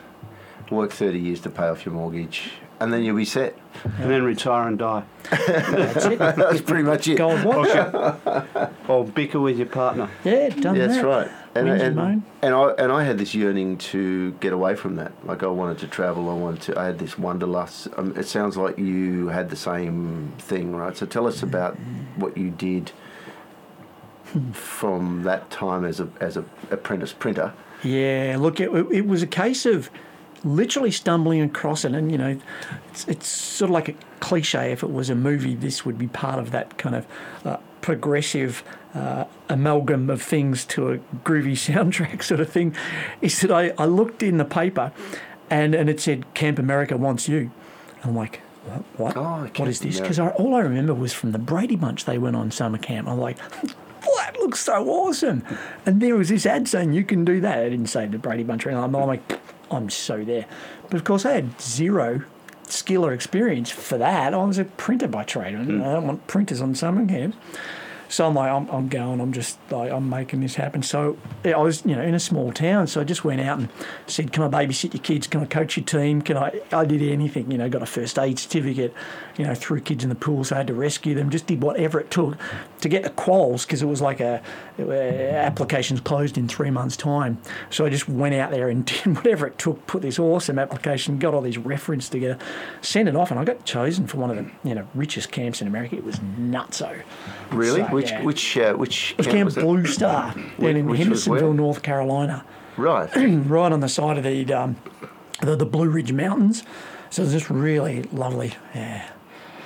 work 0.71 0.93
thirty 0.93 1.19
years 1.19 1.41
to 1.43 1.51
pay 1.51 1.65
off 1.69 1.85
your 1.87 1.95
mortgage, 1.95 2.51
and 2.81 2.93
then 2.93 3.03
you'll 3.05 3.17
be 3.17 3.25
set. 3.25 3.57
And 3.99 4.11
then 4.11 4.25
retire 4.25 4.69
and 4.69 4.79
die. 4.79 5.05
That's 5.31 6.05
it. 6.07 6.19
That's 6.19 6.61
pretty 6.63 6.83
much 6.83 7.07
it. 7.09 7.17
Go 7.17 7.31
and 7.31 7.45
watch. 7.45 8.71
Or 8.89 9.05
bicker 9.05 9.39
with 9.41 9.57
your 9.57 9.69
partner. 9.69 10.09
Yeah, 10.25 10.49
done 10.49 10.75
Yeah, 10.75 10.87
that's 10.89 11.01
that. 11.01 11.05
right. 11.07 11.31
And, 11.55 11.69
and 11.69 11.99
and, 11.99 12.23
and 12.43 12.55
I 12.55 12.71
and 12.79 12.93
I 12.93 13.03
had 13.03 13.19
this 13.19 13.35
yearning 13.35 13.79
to 13.79 14.33
get 14.35 14.53
away 14.53 14.77
from 14.77 14.97
that. 14.97 15.13
Like 15.27 15.43
I 15.43 15.49
wanted 15.49 15.79
to 15.79 15.89
travel. 15.89 16.31
I 16.31 16.35
wanted 16.35 16.63
to. 16.63 16.79
I 16.79 16.87
had 16.87 16.99
this 16.99 17.19
wanderlust. 17.19 17.89
Um, 17.97 18.17
it 18.17 18.29
sounds 18.29 18.57
like 18.57 18.79
you 18.79 19.29
had 19.29 19.51
the 19.51 19.57
same 19.57 20.33
thing, 20.39 20.77
right? 20.77 20.97
So 20.97 21.07
tell 21.07 21.27
us 21.27 21.43
about 21.43 21.77
what 22.17 22.37
you 22.37 22.51
did 22.51 22.93
from 24.53 25.25
that 25.25 25.51
time 25.51 25.85
as 25.85 25.99
a 25.99 26.09
as 26.21 26.37
a 26.37 26.45
apprentice 26.71 27.13
printer. 27.13 27.53
Yeah, 27.83 28.37
look, 28.39 28.61
it, 28.61 28.71
it 28.93 29.07
was 29.07 29.23
a 29.23 29.27
case 29.27 29.67
of 29.67 29.91
literally 30.45 30.91
stumbling 30.91 31.43
across 31.43 31.85
it, 31.85 31.95
and 31.95 32.13
you 32.13 32.19
know, 32.19 32.39
it's, 32.91 33.09
it's 33.09 33.27
sort 33.27 33.71
of 33.71 33.75
like 33.75 33.89
a 33.89 33.95
cliche. 34.21 34.73
If 34.73 34.83
it 34.83 34.93
was 34.93 35.11
a 35.11 35.15
movie, 35.15 35.55
this 35.55 35.85
would 35.85 35.99
be 35.99 36.07
part 36.07 36.39
of 36.39 36.51
that 36.53 36.79
kind 36.79 36.95
of 36.95 37.07
uh, 37.45 37.57
progressive 37.81 38.63
uh, 38.95 39.25
amalgam 39.49 40.11
of 40.11 40.21
things 40.23 40.65
to 40.67 40.93
a 40.93 40.99
groovy 41.25 41.53
soundtrack 41.53 42.23
sort 42.23 42.41
of 42.41 42.51
thing. 42.51 42.75
Is 43.21 43.41
that 43.41 43.51
I, 43.51 43.73
I 43.79 43.87
looked 43.87 44.23
in 44.23 44.39
the 44.39 44.45
paper, 44.45 44.93
and 45.49 45.75
and 45.75 45.89
it 45.89 46.01
said 46.01 46.33
Camp 46.35 46.59
America 46.59 46.97
wants 46.97 47.29
you. 47.29 47.51
I'm 48.05 48.15
like. 48.15 48.41
What? 48.67 48.85
What, 48.99 49.17
Oh, 49.17 49.49
what 49.57 49.69
is 49.69 49.81
this? 49.81 50.01
Because 50.01 50.19
all 50.19 50.55
I 50.55 50.61
remember 50.61 50.93
was 50.93 51.15
from 51.15 51.33
the 51.33 51.39
Brady 51.39 51.77
Bunch. 51.77 52.05
They 52.05 52.19
went 52.19 52.37
on 52.37 52.51
summer 52.51 52.77
camp. 52.77 53.09
I'm 53.09 53.19
like, 53.19 53.39
that 53.63 54.37
looks 54.39 54.61
so 54.61 54.87
awesome. 54.87 55.43
And 55.87 56.01
there 56.03 56.15
was 56.15 56.29
this 56.29 56.45
ad 56.45 56.69
saying 56.69 56.93
you 56.93 57.03
can 57.03 57.25
do 57.25 57.41
that. 57.41 57.59
I 57.59 57.71
didn't 57.71 57.87
say 57.87 58.07
the 58.07 58.19
Brady 58.19 58.43
Bunch 58.43 58.67
or 58.67 58.71
anything. 58.71 58.85
I'm 58.85 59.07
like, 59.07 59.41
I'm 59.71 59.89
so 59.89 60.23
there. 60.25 60.45
But 60.83 60.95
of 60.95 61.05
course, 61.05 61.25
I 61.25 61.33
had 61.33 61.61
zero 61.61 62.23
skill 62.73 63.05
or 63.05 63.13
experience 63.13 63.71
for 63.71 63.99
that. 63.99 64.35
Oh, 64.35 64.43
I 64.43 64.45
was 64.45 64.59
a 64.59 64.65
printer 64.65 65.09
by 65.09 65.25
trade. 65.25 65.55
and 65.55 65.83
I 65.83 65.87
hmm. 65.87 65.93
don't 65.95 66.07
want 66.07 66.27
printers 66.27 66.61
on 66.61 66.75
summer 66.75 67.07
camps. 67.07 67.37
So 68.11 68.27
I'm 68.27 68.35
like, 68.35 68.51
I'm, 68.51 68.69
I'm 68.71 68.89
going, 68.89 69.21
I'm 69.21 69.33
just 69.33 69.57
like, 69.71 69.93
I'm 69.93 70.11
making 70.11 70.41
this 70.41 70.57
happen. 70.57 70.83
So 70.83 71.17
I 71.45 71.57
was, 71.57 71.87
you 71.87 71.95
know, 71.95 72.03
in 72.03 72.13
a 72.13 72.19
small 72.19 72.51
town. 72.51 72.89
So 72.89 73.01
I 73.01 73.05
just 73.05 73.25
went 73.25 73.41
out 73.41 73.61
and 73.61 73.69
said, 74.09 74.33
can 74.33 74.43
I 74.43 74.49
babysit 74.49 74.95
your 74.95 75.03
kids? 75.03 75.29
Can 75.29 75.41
I 75.41 75.45
coach 75.47 75.77
your 75.77 75.87
team? 75.87 76.21
Can 76.21 76.37
I, 76.37 76.61
I 76.73 76.85
did 76.85 77.03
anything, 77.03 77.53
you 77.53 77.59
know, 77.59 77.69
got 77.69 77.83
a 77.83 77.87
first 77.87 78.19
aid 78.19 78.41
certificate, 78.41 78.93
you 79.41 79.47
know, 79.47 79.55
threw 79.55 79.81
kids 79.81 80.05
in 80.05 80.11
the 80.11 80.15
pool. 80.15 80.45
So 80.45 80.55
I 80.55 80.59
had 80.59 80.67
to 80.67 80.75
rescue 80.75 81.15
them, 81.15 81.31
just 81.31 81.47
did 81.47 81.63
whatever 81.63 81.99
it 81.99 82.11
took 82.11 82.37
to 82.83 82.89
get 82.91 83.03
the 83.05 83.11
quals 83.11 83.65
because 83.67 83.81
it 83.83 83.87
was 83.87 84.03
like 84.03 84.21
a, 84.21 84.43
it 84.77 84.87
were- 84.87 84.95
applications 84.95 86.01
closed 86.01 86.37
in 86.37 86.47
three 86.47 86.71
months' 86.71 86.97
time. 86.97 87.39
So 87.71 87.87
I 87.87 87.89
just 87.91 88.07
went 88.07 88.35
out 88.35 88.51
there 88.51 88.69
and 88.69 88.85
did 89.05 89.17
whatever 89.17 89.47
it 89.47 89.59
took, 89.59 89.87
put 89.87 90.03
this 90.03 90.19
awesome 90.19 90.59
application, 90.59 91.19
got 91.19 91.33
all 91.33 91.41
these 91.41 91.57
references 91.57 92.11
together, 92.11 92.39
sent 92.83 93.09
it 93.09 93.17
off, 93.17 93.31
and 93.31 93.41
I 93.41 93.45
got 93.45 93.65
chosen 93.65 94.07
for 94.07 94.19
one 94.19 94.31
of 94.31 94.37
the, 94.37 94.69
you 94.69 94.75
know, 94.75 94.87
richest 94.95 95.33
camps 95.33 95.63
in 95.63 95.67
America. 95.69 95.97
It 95.97 96.05
was 96.05 96.17
nutso. 96.17 97.03
Really? 97.51 97.81
So, 97.81 97.87
which 97.87 98.11
yeah. 98.11 98.23
which 98.23 98.57
uh, 98.59 98.75
which 98.75 99.13
It 99.13 99.19
was 99.19 99.27
camp 99.27 99.45
was 99.47 99.57
it? 99.57 99.63
Blue 99.63 99.87
Star 99.87 100.35
down 100.35 100.77
in 100.77 100.87
which 100.87 101.09
was 101.09 101.27
where? 101.27 101.39
Hendersonville, 101.39 101.55
North 101.55 101.83
Carolina, 101.83 102.45
Right. 102.77 103.11
right 103.17 103.73
on 103.73 103.81
the 103.81 103.89
side 103.89 104.19
of 104.19 104.25
the 104.25 104.53
um, 104.53 104.77
the, 105.41 105.57
the 105.57 105.67
Blue 105.67 105.89
Ridge 105.89 106.13
Mountains. 106.13 106.63
So 107.11 107.23
it 107.23 107.25
was 107.27 107.33
just 107.33 107.51
really 107.51 108.03
lovely. 108.13 108.55
Yeah. 108.75 109.11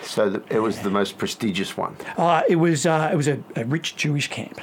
So 0.04 0.30
the, 0.30 0.42
it 0.54 0.60
was 0.60 0.80
the 0.80 0.90
most 0.90 1.18
prestigious 1.18 1.76
one. 1.76 1.96
Uh, 2.16 2.42
it 2.48 2.56
was 2.56 2.86
uh, 2.86 3.10
it 3.12 3.16
was 3.16 3.28
a, 3.28 3.42
a 3.56 3.64
rich 3.64 3.96
Jewish 3.96 4.28
camp, 4.28 4.60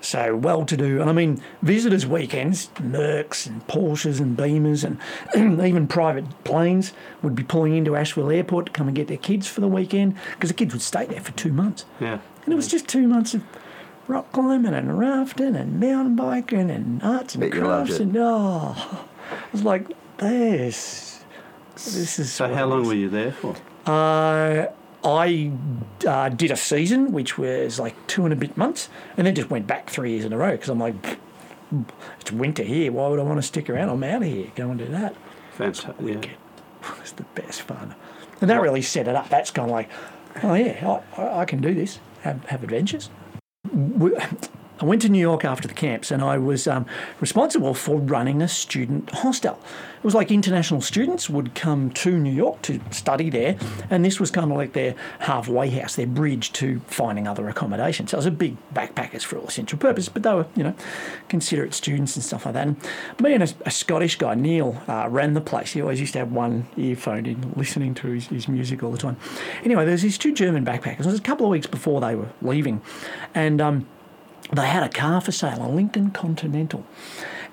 so 0.00 0.36
well 0.36 0.64
to 0.66 0.76
do. 0.76 1.00
And 1.00 1.08
I 1.08 1.12
mean, 1.12 1.40
visitors' 1.62 2.06
weekends, 2.06 2.68
Mercs 2.76 3.46
and 3.46 3.66
Porsches 3.66 4.20
and 4.20 4.36
Beamers 4.36 4.84
and 4.84 5.60
even 5.64 5.88
private 5.88 6.24
planes 6.44 6.92
would 7.22 7.34
be 7.34 7.42
pulling 7.42 7.76
into 7.76 7.96
Asheville 7.96 8.30
Airport 8.30 8.66
to 8.66 8.72
come 8.72 8.86
and 8.88 8.96
get 8.96 9.08
their 9.08 9.16
kids 9.16 9.48
for 9.48 9.60
the 9.60 9.68
weekend 9.68 10.16
because 10.32 10.50
the 10.50 10.54
kids 10.54 10.74
would 10.74 10.82
stay 10.82 11.06
there 11.06 11.20
for 11.20 11.32
two 11.32 11.52
months. 11.52 11.84
Yeah. 12.00 12.18
And 12.44 12.52
it 12.52 12.56
was 12.56 12.68
just 12.68 12.86
two 12.86 13.08
months 13.08 13.34
of 13.34 13.42
rock 14.06 14.30
climbing 14.32 14.74
and 14.74 14.98
rafting 14.98 15.56
and 15.56 15.80
mountain 15.80 16.14
biking 16.14 16.70
and 16.70 17.02
arts 17.02 17.34
and 17.34 17.50
crafts 17.50 17.98
and 17.98 18.14
oh, 18.18 18.74
I 19.30 19.34
was 19.50 19.64
like, 19.64 19.88
this, 20.18 21.24
this 21.74 22.18
is. 22.18 22.32
So 22.32 22.52
how 22.52 22.66
long 22.66 22.82
is. 22.82 22.88
were 22.88 22.94
you 22.94 23.08
there 23.08 23.32
for? 23.32 23.56
Uh, 23.86 24.66
I 25.04 25.52
uh, 26.06 26.28
did 26.30 26.50
a 26.50 26.56
season, 26.56 27.12
which 27.12 27.36
was 27.36 27.78
like 27.78 27.94
two 28.06 28.24
and 28.24 28.32
a 28.32 28.36
bit 28.36 28.56
months, 28.56 28.88
and 29.16 29.26
then 29.26 29.34
just 29.34 29.50
went 29.50 29.66
back 29.66 29.90
three 29.90 30.12
years 30.12 30.24
in 30.24 30.32
a 30.32 30.36
row 30.38 30.52
because 30.52 30.70
I'm 30.70 30.78
like, 30.78 30.94
it's 32.20 32.32
winter 32.32 32.62
here. 32.62 32.90
Why 32.90 33.08
would 33.08 33.18
I 33.20 33.22
want 33.22 33.36
to 33.38 33.42
stick 33.42 33.68
around? 33.68 33.90
I'm 33.90 34.02
out 34.02 34.22
of 34.22 34.28
here. 34.28 34.46
Go 34.54 34.70
and 34.70 34.78
do 34.78 34.86
that. 34.86 35.14
Fantastic. 35.52 35.94
Yeah. 36.02 36.20
It 36.86 37.00
was 37.00 37.12
the 37.12 37.22
best 37.34 37.62
fun. 37.62 37.94
And 38.42 38.50
that 38.50 38.60
really 38.60 38.82
set 38.82 39.08
it 39.08 39.16
up. 39.16 39.30
That's 39.30 39.50
kind 39.50 39.70
of 39.70 39.72
like, 39.72 39.88
oh 40.42 40.52
yeah, 40.52 41.00
I, 41.16 41.22
I- 41.22 41.38
I 41.40 41.44
can 41.46 41.62
do 41.62 41.72
this. 41.72 41.98
Have 42.20 42.44
have 42.46 42.62
adventures. 42.62 43.08
We- 43.72 44.14
I 44.80 44.84
went 44.84 45.02
to 45.02 45.08
New 45.08 45.20
York 45.20 45.44
after 45.44 45.68
the 45.68 45.74
camps, 45.74 46.10
and 46.10 46.22
I 46.22 46.36
was 46.38 46.66
um, 46.66 46.86
responsible 47.20 47.74
for 47.74 47.98
running 47.98 48.42
a 48.42 48.48
student 48.48 49.10
hostel. 49.10 49.58
It 49.98 50.04
was 50.04 50.14
like 50.14 50.30
international 50.30 50.80
students 50.80 51.30
would 51.30 51.54
come 51.54 51.90
to 51.92 52.18
New 52.18 52.32
York 52.32 52.60
to 52.62 52.80
study 52.90 53.30
there, 53.30 53.56
and 53.88 54.04
this 54.04 54.20
was 54.20 54.30
kind 54.30 54.50
of 54.50 54.56
like 54.56 54.72
their 54.72 54.94
halfway 55.20 55.70
house, 55.70 55.94
their 55.96 56.06
bridge 56.06 56.52
to 56.54 56.80
finding 56.88 57.26
other 57.26 57.48
accommodation. 57.48 58.06
So 58.06 58.16
it 58.16 58.18
was 58.18 58.26
a 58.26 58.30
big 58.30 58.56
backpackers 58.74 59.22
for 59.22 59.38
all 59.38 59.46
essential 59.46 59.78
purposes, 59.78 60.10
but 60.10 60.22
they 60.22 60.34
were, 60.34 60.46
you 60.56 60.64
know, 60.64 60.74
considerate 61.28 61.72
students 61.72 62.16
and 62.16 62.24
stuff 62.24 62.44
like 62.44 62.54
that. 62.54 62.66
And 62.66 62.76
me 63.20 63.32
and 63.32 63.44
a, 63.44 63.48
a 63.64 63.70
Scottish 63.70 64.18
guy, 64.18 64.34
Neil, 64.34 64.82
uh, 64.88 65.08
ran 65.08 65.34
the 65.34 65.40
place. 65.40 65.72
He 65.72 65.80
always 65.80 66.00
used 66.00 66.12
to 66.14 66.18
have 66.18 66.32
one 66.32 66.66
earphone 66.76 67.26
in, 67.26 67.52
listening 67.56 67.94
to 67.94 68.08
his, 68.08 68.26
his 68.26 68.48
music 68.48 68.82
all 68.82 68.90
the 68.90 68.98
time. 68.98 69.16
Anyway, 69.64 69.86
there's 69.86 70.02
these 70.02 70.18
two 70.18 70.34
German 70.34 70.64
backpackers. 70.64 71.00
It 71.00 71.06
was 71.06 71.18
a 71.18 71.22
couple 71.22 71.46
of 71.46 71.50
weeks 71.50 71.66
before 71.66 72.00
they 72.00 72.14
were 72.14 72.28
leaving, 72.42 72.82
and 73.34 73.60
um, 73.60 73.86
they 74.52 74.66
had 74.66 74.82
a 74.82 74.88
car 74.88 75.20
for 75.20 75.32
sale, 75.32 75.64
a 75.64 75.68
Lincoln 75.68 76.10
Continental, 76.10 76.84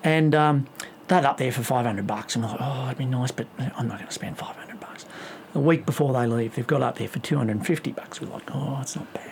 and 0.04 0.36
um, 0.36 0.68
they'd 1.08 1.26
up 1.26 1.38
there 1.38 1.52
for 1.52 1.64
five 1.64 1.86
hundred 1.86 2.08
bucks. 2.08 2.36
And 2.36 2.46
I 2.46 2.50
thought, 2.50 2.62
oh, 2.62 2.86
it'd 2.88 2.98
be 2.98 3.06
nice, 3.06 3.32
but 3.32 3.48
I'm 3.58 3.88
not 3.88 3.98
going 3.98 4.08
to 4.08 4.14
spend 4.14 4.38
five 4.38 4.56
hundred 4.56 4.80
bucks. 4.80 5.06
A 5.54 5.60
week 5.60 5.86
before 5.86 6.14
they 6.14 6.28
leave, 6.28 6.56
they've 6.56 6.68
got 6.68 6.82
up 6.82 6.98
there 6.98 7.08
for 7.08 7.20
two 7.20 7.38
hundred 7.38 7.58
and 7.58 7.66
fifty 7.66 7.92
bucks. 7.92 8.22
We're 8.22 8.30
like, 8.30 8.54
oh, 8.54 8.80
it's 8.82 8.96
not 8.96 9.12
bad. 9.14 9.28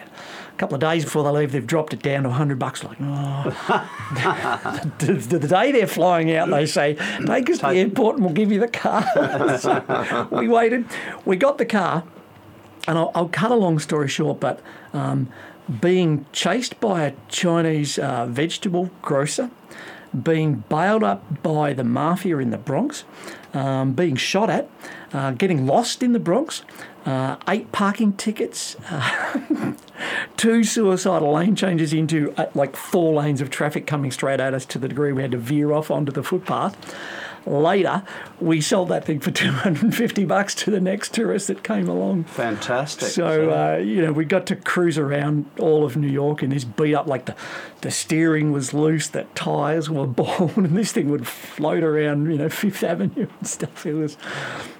A 0.53 0.57
couple 0.59 0.75
of 0.75 0.81
days 0.81 1.05
before 1.05 1.23
they 1.23 1.29
leave, 1.29 1.53
they've 1.53 1.65
dropped 1.65 1.93
it 1.93 2.01
down 2.01 2.23
to 2.23 2.29
hundred 2.29 2.59
bucks. 2.59 2.83
Like, 2.83 2.97
oh. 3.01 3.43
the, 4.99 5.13
the 5.13 5.47
day 5.47 5.71
they're 5.71 5.87
flying 5.87 6.33
out, 6.33 6.49
they 6.49 6.65
say, 6.65 6.95
take 7.25 7.49
us 7.49 7.59
to 7.59 7.67
the 7.67 7.75
airport 7.75 8.15
and 8.15 8.25
we'll 8.25 8.33
give 8.33 8.51
you 8.51 8.59
the 8.59 8.67
car. 8.67 9.03
so 9.59 10.27
we 10.31 10.49
waited. 10.49 10.85
We 11.25 11.37
got 11.37 11.57
the 11.57 11.65
car 11.65 12.03
and 12.89 12.97
I'll, 12.97 13.11
I'll 13.13 13.29
cut 13.29 13.51
a 13.51 13.55
long 13.55 13.79
story 13.79 14.07
short, 14.07 14.39
but 14.39 14.59
um, 14.93 15.29
being 15.81 16.25
chased 16.31 16.79
by 16.79 17.03
a 17.03 17.13
Chinese 17.29 17.99
uh, 17.99 18.25
vegetable 18.25 18.89
grocer 19.01 19.51
being 20.23 20.63
bailed 20.69 21.03
up 21.03 21.43
by 21.43 21.73
the 21.73 21.83
mafia 21.83 22.37
in 22.37 22.49
the 22.49 22.57
Bronx, 22.57 23.03
um, 23.53 23.93
being 23.93 24.15
shot 24.15 24.49
at, 24.49 24.69
uh, 25.13 25.31
getting 25.31 25.65
lost 25.65 26.03
in 26.03 26.13
the 26.13 26.19
Bronx, 26.19 26.63
uh, 27.05 27.37
eight 27.47 27.71
parking 27.71 28.13
tickets, 28.13 28.75
two 30.37 30.63
suicidal 30.63 31.33
lane 31.33 31.55
changes 31.55 31.93
into 31.93 32.33
uh, 32.37 32.49
like 32.53 32.75
four 32.75 33.13
lanes 33.13 33.41
of 33.41 33.49
traffic 33.49 33.87
coming 33.87 34.11
straight 34.11 34.39
at 34.39 34.53
us 34.53 34.65
to 34.65 34.79
the 34.79 34.87
degree 34.87 35.13
we 35.13 35.21
had 35.21 35.31
to 35.31 35.37
veer 35.37 35.71
off 35.71 35.91
onto 35.91 36.11
the 36.11 36.23
footpath. 36.23 36.75
Later, 37.45 38.03
we 38.39 38.61
sold 38.61 38.89
that 38.89 39.05
thing 39.05 39.19
for 39.19 39.31
250 39.31 40.25
bucks 40.25 40.53
to 40.55 40.71
the 40.71 40.79
next 40.79 41.13
tourist 41.13 41.47
that 41.47 41.63
came 41.63 41.87
along. 41.87 42.25
Fantastic. 42.25 43.09
So 43.09 43.51
uh, 43.51 43.77
you 43.77 44.01
know, 44.01 44.11
we 44.11 44.25
got 44.25 44.45
to 44.47 44.55
cruise 44.55 44.97
around 44.97 45.45
all 45.59 45.83
of 45.85 45.95
New 45.97 46.07
York 46.09 46.43
in 46.43 46.49
this 46.49 46.63
beat 46.63 46.93
up. 46.95 47.07
Like 47.07 47.25
the, 47.25 47.35
the 47.81 47.91
steering 47.91 48.51
was 48.51 48.73
loose, 48.73 49.07
the 49.07 49.25
tires 49.35 49.89
were 49.89 50.05
bald, 50.19 50.57
and 50.57 50.77
this 50.77 50.91
thing 50.91 51.09
would 51.09 51.27
float 51.27 51.83
around, 51.83 52.29
you 52.31 52.37
know, 52.37 52.49
Fifth 52.49 52.83
Avenue 52.83 53.27
and 53.39 53.47
stuff. 53.47 53.85
It 53.85 53.93
was, 53.93 54.17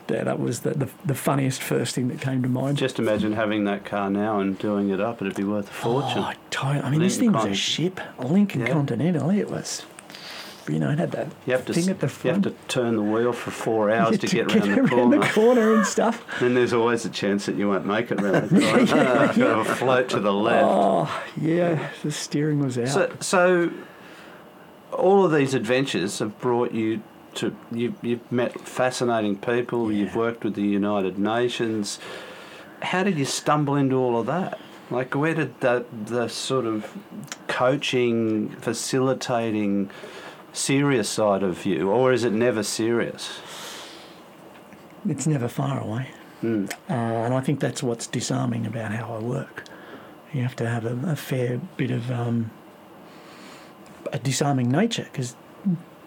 yeah, 0.10 0.24
that 0.24 0.40
was 0.40 0.62
the, 0.62 0.72
the, 0.72 0.90
the 1.06 1.16
funniest 1.16 1.62
first 1.62 1.96
thing 1.96 2.08
that 2.10 2.20
came 2.22 2.42
to 2.44 2.50
mind. 2.50 2.78
just 2.78 3.00
imagine 3.00 3.34
having 3.34 3.64
that 3.66 3.86
car 3.86 4.10
now 4.10 4.40
and 4.40 4.58
doing 4.60 4.90
it 4.90 5.00
up. 5.00 5.22
It'd 5.22 5.36
be 5.36 5.44
worth 5.44 5.70
a 5.70 5.74
fortune. 5.74 6.24
Oh, 6.26 6.34
totally. 6.50 6.82
I 6.84 6.90
mean, 6.90 7.00
this 7.02 7.18
thing 7.18 7.32
Lincoln 7.32 7.50
was 7.52 7.58
a 7.58 7.62
ship, 7.62 8.00
a 8.18 8.28
Lincoln 8.28 8.62
Yeah. 8.62 8.74
Continental. 8.74 9.30
It 9.30 9.50
was, 9.50 9.86
you 10.70 10.80
know, 10.80 10.90
it 10.92 11.00
had 11.00 11.12
that 11.12 11.28
you 11.46 11.54
have 11.54 11.66
to 11.66 11.74
thing 11.74 11.90
at 11.90 12.00
the 12.00 12.08
front. 12.08 12.46
you 12.46 12.52
have 12.52 12.60
to 12.60 12.68
turn 12.68 12.96
the 12.96 13.02
wheel 13.04 13.34
for 13.34 13.52
four 13.52 13.90
hours 13.96 14.18
to, 14.20 14.28
get, 14.28 14.56
around, 14.56 14.70
the 14.70 14.90
corner. 14.90 15.20
the 15.20 15.26
corner 15.28 15.74
and 15.74 15.86
stuff. 15.86 16.24
Then 16.40 16.54
there's 16.54 16.74
always 16.74 17.06
a 17.06 17.10
chance 17.10 17.46
that 17.48 17.56
you 17.56 17.68
won't 17.68 17.86
make 17.86 18.12
it 18.12 18.22
around 18.22 18.50
the 18.50 18.60
corner. 19.36 19.52
It'll 19.52 19.64
float 19.64 20.10
to 20.10 20.20
the 20.20 20.34
left. 20.34 20.66
Oh, 20.66 21.24
yeah, 21.40 21.90
the 22.04 22.12
steering 22.12 22.60
was 22.60 22.78
out. 22.78 22.88
So, 22.90 23.16
so 23.20 23.72
all 24.92 25.26
of 25.26 25.32
these 25.32 25.54
adventures 25.54 26.20
have 26.20 26.40
brought 26.40 26.72
you 26.72 27.02
to 27.36 27.56
you. 27.72 27.96
You've 28.02 28.32
met 28.32 28.60
fascinating 28.62 29.38
people. 29.38 29.92
You've 29.92 30.16
worked 30.16 30.44
with 30.44 30.56
the 30.56 30.64
United 30.64 31.20
Nations. 31.20 32.00
How 32.82 33.04
did 33.04 33.18
you 33.18 33.26
stumble 33.26 33.76
into 33.76 33.96
all 33.96 34.20
of 34.20 34.26
that? 34.28 34.60
Like, 34.90 35.14
where 35.14 35.36
did 35.36 35.60
the 35.60 35.86
the 36.06 36.28
sort 36.28 36.66
of 36.66 36.98
coaching, 37.48 38.50
facilitating, 38.50 39.90
serious 40.60 41.10
side 41.10 41.44
of 41.44 41.66
you, 41.66 41.90
or 41.90 42.12
is 42.14 42.24
it 42.24 42.34
never 42.34 42.64
serious? 42.64 43.40
it's 45.08 45.26
never 45.26 45.48
far 45.48 45.80
away. 45.80 46.10
Mm. 46.44 46.70
Uh, 46.90 46.94
and 46.94 47.34
I 47.34 47.40
think 47.40 47.60
that's 47.62 47.82
what's 47.82 48.06
disarming 48.06 48.66
about 48.66 48.92
how 48.92 49.16
I 49.16 49.20
work. 49.20 49.64
You 50.34 50.42
have 50.44 50.56
to 50.58 50.70
have 50.70 50.86
a, 50.86 51.12
a 51.12 51.16
fair 51.16 51.60
bit 51.78 51.90
of 51.90 52.12
um, 52.12 52.52
a 54.12 54.20
disarming 54.20 54.70
nature 54.70 55.08
because 55.12 55.36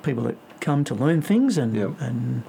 people 0.02 0.24
that 0.24 0.36
come 0.60 0.84
to 0.84 0.94
learn 0.94 1.22
things 1.22 1.56
and 1.58 1.74
Yep. 1.74 1.90
and 2.00 2.42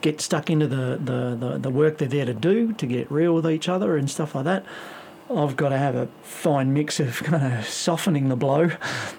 get 0.00 0.20
stuck 0.20 0.50
into 0.50 0.66
the, 0.66 0.98
the, 1.02 1.36
the, 1.38 1.58
the 1.58 1.70
work 1.70 1.98
they're 1.98 2.08
there 2.08 2.26
to 2.26 2.34
do 2.34 2.72
to 2.74 2.86
get 2.86 3.10
real 3.10 3.34
with 3.34 3.46
each 3.46 3.68
other 3.68 3.96
and 3.96 4.10
stuff 4.10 4.34
like 4.34 4.44
that. 4.44 4.64
I've 5.30 5.56
got 5.56 5.70
to 5.70 5.78
have 5.78 5.94
a 5.94 6.08
fine 6.22 6.72
mix 6.72 7.00
of 7.00 7.22
kind 7.22 7.58
of 7.58 7.66
softening 7.66 8.28
the 8.28 8.36
blow 8.36 8.70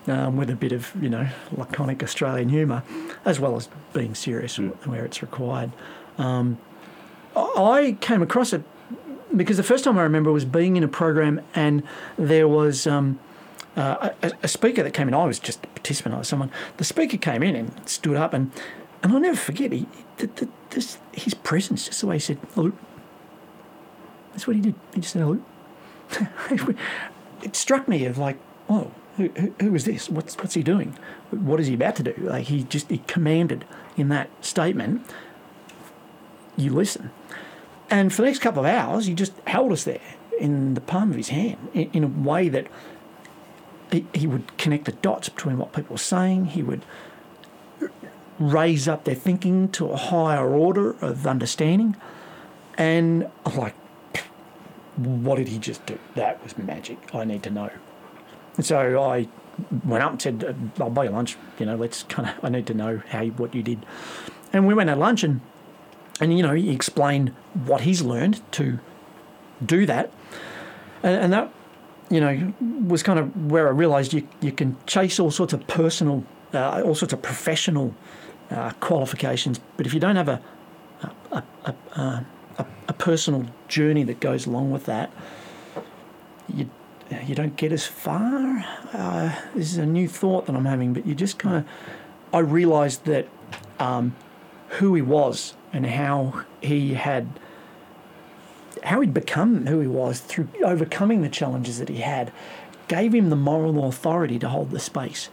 um, 0.08 0.38
with 0.38 0.50
a 0.50 0.56
bit 0.56 0.72
of, 0.72 0.92
you 1.02 1.10
know, 1.10 1.28
laconic 1.52 2.04
Australian 2.04 2.50
humour, 2.50 2.84
as 3.26 3.40
well 3.40 3.56
as 3.56 3.70
being 3.94 4.14
serious 4.14 4.58
where 4.58 5.04
it's 5.06 5.22
required. 5.22 5.72
Um, 6.18 6.58
I 7.36 7.98
came 8.02 8.22
across 8.22 8.54
it 8.54 8.64
because 9.36 9.58
the 9.58 9.64
first 9.64 9.84
time 9.84 9.98
I 9.98 10.04
remember 10.04 10.32
was 10.32 10.46
being 10.46 10.78
in 10.78 10.84
a 10.84 10.88
program 10.88 11.42
and 11.54 11.84
there 12.18 12.48
was 12.48 12.88
um, 12.88 13.20
uh, 13.76 14.12
a, 14.22 14.32
a 14.44 14.48
speaker 14.48 14.84
that 14.84 14.92
came 14.92 15.08
in. 15.08 15.14
I 15.14 15.26
was 15.26 15.40
just 15.40 15.64
a 15.66 15.68
participant. 15.68 16.16
I 16.16 16.20
was 16.20 16.28
someone. 16.28 16.52
The 16.78 16.86
speaker 16.86 17.18
came 17.18 17.44
in 17.44 17.56
and 17.56 17.90
stood 17.90 18.16
up 18.16 18.34
and 18.34 18.52
and 19.04 19.14
I'll 19.14 19.20
never 19.20 19.38
forget 19.38 19.72
he, 19.72 19.86
the, 20.18 20.26
the, 20.26 20.50
this, 20.72 20.98
his 21.12 21.36
presence, 21.36 21.86
just 21.86 22.02
the 22.02 22.08
way 22.08 22.16
he 22.16 22.20
said 22.20 22.40
hello. 22.56 22.72
That's 24.32 24.48
what 24.48 24.56
he 24.56 24.62
did. 24.64 24.74
He 24.96 25.02
just 25.02 25.14
said 25.14 25.22
hello. 25.22 25.44
it 27.44 27.56
struck 27.56 27.88
me 27.88 28.06
of 28.06 28.18
like, 28.18 28.38
oh, 28.70 28.92
who, 29.18 29.30
who, 29.60 29.76
is 29.76 29.86
this? 29.86 30.10
What's 30.10 30.36
what's 30.38 30.56
he 30.56 30.64
doing? 30.64 30.98
What 31.32 31.60
is 31.60 31.68
he 31.68 31.74
about 31.74 31.96
to 31.98 32.04
do? 32.04 32.14
Like 32.18 32.46
he 32.46 32.64
just 32.64 32.90
he 32.90 33.00
commanded 33.08 33.66
in 33.96 34.10
that 34.10 34.30
statement. 34.44 35.06
You 36.58 36.74
listen. 36.74 37.12
And 37.90 38.12
for 38.12 38.24
the 38.24 38.28
next 38.28 38.40
couple 38.40 38.66
of 38.66 38.66
hours, 38.66 39.06
he 39.06 39.14
just 39.14 39.34
held 39.48 39.72
us 39.72 39.84
there 39.84 40.02
in 40.40 40.74
the 40.74 40.82
palm 40.82 41.12
of 41.12 41.18
his 41.18 41.30
hand 41.30 41.70
in, 41.74 41.90
in 41.92 42.04
a 42.04 42.08
way 42.08 42.50
that 42.50 42.68
he, 43.92 44.06
he 44.14 44.28
would 44.28 44.58
connect 44.58 44.86
the 44.86 44.92
dots 44.92 45.30
between 45.30 45.58
what 45.58 45.74
people 45.74 45.94
were 45.94 46.00
saying. 46.00 46.46
He 46.48 46.64
would 46.64 46.84
raise 48.40 48.88
up 48.88 49.06
their 49.06 49.16
thinking 49.16 49.70
to 49.70 49.90
a 49.90 49.98
higher 49.98 50.50
order 50.50 50.92
of 51.02 51.26
understanding. 51.26 51.96
And 52.78 53.30
like, 53.46 53.76
what 54.98 55.38
did 55.38 55.48
he 55.48 55.58
just 55.58 55.86
do? 55.86 55.98
That 56.16 56.44
was 56.44 56.58
magic. 56.58 57.14
I 57.14 57.26
need 57.26 57.44
to 57.44 57.50
know. 57.50 57.70
And 58.58 58.66
so 58.66 59.00
I 59.00 59.28
went 59.84 60.04
up 60.04 60.12
and 60.12 60.22
said, 60.22 60.44
"Uh, 60.44 60.84
I'll 60.84 60.90
buy 60.90 61.06
you 61.06 61.10
lunch. 61.10 61.38
You 61.60 61.66
know, 61.66 61.76
let's 61.76 62.04
kind 62.04 62.30
of, 62.30 62.36
I 62.44 62.50
need 62.50 62.68
to 62.68 62.74
know 62.74 63.02
how, 63.10 63.26
what 63.26 63.54
you 63.54 63.64
did. 63.64 63.86
And 64.54 64.68
we 64.68 64.74
went 64.74 64.90
at 64.90 64.98
lunch 64.98 65.24
and 65.24 65.42
and 66.20 66.36
you 66.38 66.44
know 66.44 66.54
he 66.54 66.72
explained 66.72 67.30
what 67.66 67.82
he's 67.82 68.02
learned 68.02 68.42
to 68.54 68.80
do 69.66 69.86
that 69.86 70.12
and, 71.04 71.16
and 71.16 71.34
that 71.34 71.52
you 72.10 72.20
know 72.20 72.54
was 72.88 73.04
kind 73.04 73.20
of 73.20 73.52
where 73.52 73.68
I 73.68 73.72
realised 73.72 74.14
you 74.14 74.28
you 74.42 74.52
can 74.52 74.78
chase 74.86 75.20
all 75.20 75.32
sorts 75.32 75.54
of 75.54 75.66
personal 75.68 76.24
uh, 76.54 76.82
all 76.86 76.96
sorts 76.96 77.14
of 77.14 77.22
professional 77.22 77.94
uh, 78.52 78.72
qualifications 78.80 79.60
but 79.78 79.86
if 79.86 79.94
you 79.94 80.00
don't 80.00 80.16
have 80.16 80.30
a 80.30 80.42
a, 81.32 81.44
a, 81.66 81.76
a, 82.00 82.26
a, 82.58 82.66
a 82.88 82.94
personal 82.94 83.46
journey 83.68 84.04
that 84.04 84.20
goes 84.20 84.46
along 84.46 84.72
with 84.72 84.86
that 84.86 85.12
you 86.48 86.70
you 87.24 87.36
don't 87.36 87.56
get 87.56 87.72
as 87.72 87.86
far. 87.86 88.66
Uh, 88.92 89.36
this 89.54 89.72
is 89.72 89.78
a 89.78 89.86
new 89.86 90.08
thought 90.08 90.48
that 90.48 90.56
I'm 90.56 90.66
having 90.66 90.94
but 90.94 91.06
you 91.06 91.16
just 91.16 91.38
kind 91.38 91.58
of 91.58 91.66
I 92.34 92.40
realised 92.40 93.06
that 93.06 93.28
um, 93.80 94.16
who 94.70 94.96
he 94.96 95.02
was 95.02 95.54
and 95.72 95.86
how 95.86 96.44
he 96.62 96.96
had 96.96 97.28
how 98.84 99.02
he'd 99.02 99.14
become 99.14 99.66
who 99.68 99.80
he 99.80 99.88
was 99.88 100.20
through 100.20 100.48
overcoming 100.64 101.22
the 101.22 101.30
challenges 101.30 101.80
that 101.80 101.90
he 101.90 101.98
had 101.98 102.32
gave 102.88 103.14
him 103.14 103.30
the 103.30 103.36
moral 103.36 103.88
authority 103.88 104.38
to 104.40 104.50
hold 104.50 104.72
the 104.72 104.80
space. 104.80 105.30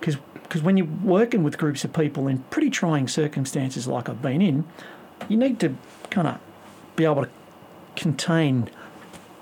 Because 0.00 0.62
when 0.62 0.76
you're 0.76 0.86
working 0.86 1.42
with 1.42 1.58
groups 1.58 1.84
of 1.84 1.92
people 1.92 2.28
in 2.28 2.38
pretty 2.50 2.70
trying 2.70 3.08
circumstances 3.08 3.86
like 3.86 4.08
I've 4.08 4.20
been 4.20 4.42
in 4.42 4.64
you 5.28 5.36
need 5.36 5.60
to 5.60 5.74
kind 6.14 6.28
of 6.28 6.38
be 6.96 7.04
able 7.04 7.24
to 7.24 7.30
contain 7.96 8.70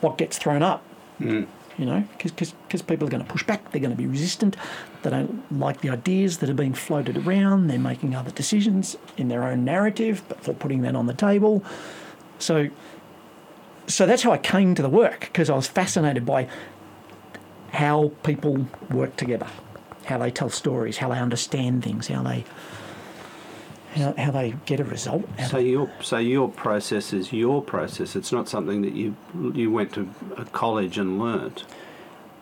what 0.00 0.16
gets 0.16 0.38
thrown 0.38 0.62
up 0.62 0.82
mm. 1.20 1.46
you 1.78 1.86
know, 1.86 2.04
because 2.18 2.82
people 2.82 3.06
are 3.06 3.10
going 3.10 3.24
to 3.24 3.30
push 3.30 3.44
back, 3.44 3.70
they're 3.70 3.80
going 3.80 3.90
to 3.92 3.96
be 3.96 4.06
resistant, 4.06 4.56
they 5.02 5.10
don't 5.10 5.58
like 5.58 5.80
the 5.82 5.90
ideas 5.90 6.38
that 6.38 6.48
are 6.48 6.54
being 6.54 6.74
floated 6.74 7.16
around, 7.26 7.68
they're 7.68 7.78
making 7.78 8.14
other 8.14 8.30
decisions 8.30 8.96
in 9.16 9.28
their 9.28 9.44
own 9.44 9.64
narrative, 9.64 10.22
but 10.28 10.42
they're 10.42 10.54
putting 10.54 10.82
that 10.82 10.96
on 10.96 11.06
the 11.06 11.14
table. 11.14 11.62
So, 12.38 12.68
so 13.86 14.06
that's 14.06 14.22
how 14.22 14.32
I 14.32 14.38
came 14.38 14.74
to 14.74 14.82
the 14.82 14.88
work 14.88 15.20
because 15.20 15.50
I 15.50 15.54
was 15.54 15.66
fascinated 15.66 16.24
by 16.24 16.48
how 17.72 18.12
people 18.22 18.66
work 18.90 19.16
together, 19.16 19.46
how 20.06 20.18
they 20.18 20.30
tell 20.30 20.50
stories, 20.50 20.98
how 20.98 21.08
they 21.08 21.18
understand 21.18 21.84
things, 21.84 22.08
how 22.08 22.22
they 22.22 22.44
how, 23.94 24.14
how 24.16 24.30
they 24.30 24.54
get 24.66 24.80
a 24.80 24.84
result. 24.84 25.24
So 25.48 25.58
your 25.58 25.90
so 26.00 26.18
your 26.18 26.48
process 26.48 27.12
is 27.12 27.32
your 27.32 27.62
process. 27.62 28.16
It's 28.16 28.32
not 28.32 28.48
something 28.48 28.82
that 28.82 28.94
you 28.94 29.16
you 29.54 29.70
went 29.70 29.92
to 29.94 30.08
a 30.36 30.44
college 30.46 30.98
and 30.98 31.18
learnt. 31.18 31.64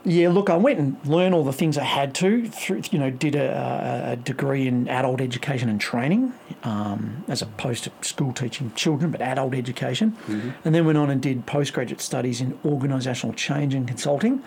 Yeah, 0.03 0.31
look, 0.31 0.49
I 0.49 0.57
went 0.57 0.79
and 0.79 0.97
learned 1.07 1.35
all 1.35 1.45
the 1.45 1.53
things 1.53 1.77
I 1.77 1.85
had 1.85 2.15
to. 2.15 2.49
Through, 2.49 2.85
you 2.91 2.99
know, 2.99 3.11
did 3.11 3.35
a, 3.35 4.13
a 4.13 4.17
degree 4.17 4.67
in 4.67 4.89
adult 4.89 5.21
education 5.21 5.69
and 5.69 5.79
training, 5.79 6.33
um, 6.65 7.23
as 7.29 7.43
opposed 7.43 7.85
to 7.85 7.91
school 8.01 8.33
teaching 8.33 8.73
children, 8.75 9.11
but 9.11 9.21
adult 9.21 9.55
education, 9.55 10.17
and 10.65 10.75
then 10.75 10.87
went 10.87 10.97
on 10.97 11.11
and 11.11 11.21
did 11.21 11.45
postgraduate 11.45 12.01
studies 12.01 12.41
in 12.41 12.55
organisational 12.65 13.37
change 13.37 13.75
and 13.75 13.87
consulting, 13.87 14.43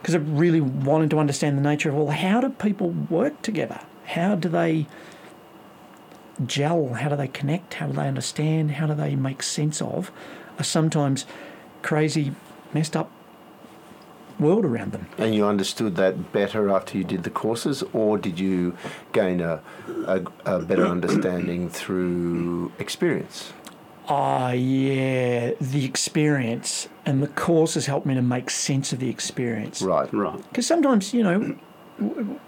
because 0.00 0.14
I 0.14 0.18
really 0.18 0.62
wanted 0.62 1.10
to 1.10 1.18
understand 1.18 1.58
the 1.58 1.62
nature 1.62 1.90
of 1.90 1.94
well, 1.94 2.06
how 2.06 2.40
do 2.40 2.48
people 2.48 2.88
work 3.10 3.42
together? 3.42 3.80
How 4.06 4.36
do 4.36 4.48
they 4.48 4.86
gel? 6.46 6.94
How 6.94 7.08
do 7.08 7.16
they 7.16 7.28
connect? 7.28 7.74
How 7.74 7.86
do 7.86 7.92
they 7.94 8.08
understand? 8.08 8.72
How 8.72 8.86
do 8.86 8.94
they 8.94 9.16
make 9.16 9.42
sense 9.42 9.82
of 9.82 10.10
a 10.58 10.64
sometimes 10.64 11.26
crazy, 11.82 12.32
messed 12.72 12.96
up 12.96 13.10
world 14.38 14.64
around 14.64 14.92
them? 14.92 15.06
And 15.18 15.34
you 15.34 15.46
understood 15.46 15.96
that 15.96 16.32
better 16.32 16.70
after 16.70 16.96
you 16.98 17.04
did 17.04 17.24
the 17.24 17.30
courses, 17.30 17.82
or 17.92 18.18
did 18.18 18.38
you 18.38 18.76
gain 19.12 19.40
a, 19.40 19.60
a, 20.06 20.22
a 20.44 20.58
better 20.60 20.86
understanding 20.86 21.68
through 21.68 22.72
experience? 22.78 23.52
Ah, 24.10 24.52
yeah, 24.52 25.52
the 25.60 25.84
experience 25.84 26.88
and 27.04 27.22
the 27.22 27.28
courses 27.28 27.84
helped 27.86 28.06
me 28.06 28.14
to 28.14 28.22
make 28.22 28.48
sense 28.48 28.92
of 28.92 29.00
the 29.00 29.10
experience. 29.10 29.82
Right. 29.82 30.12
Right. 30.14 30.38
Because 30.48 30.66
sometimes, 30.66 31.12
you 31.12 31.22
know, 31.22 31.56
w- 31.98 32.40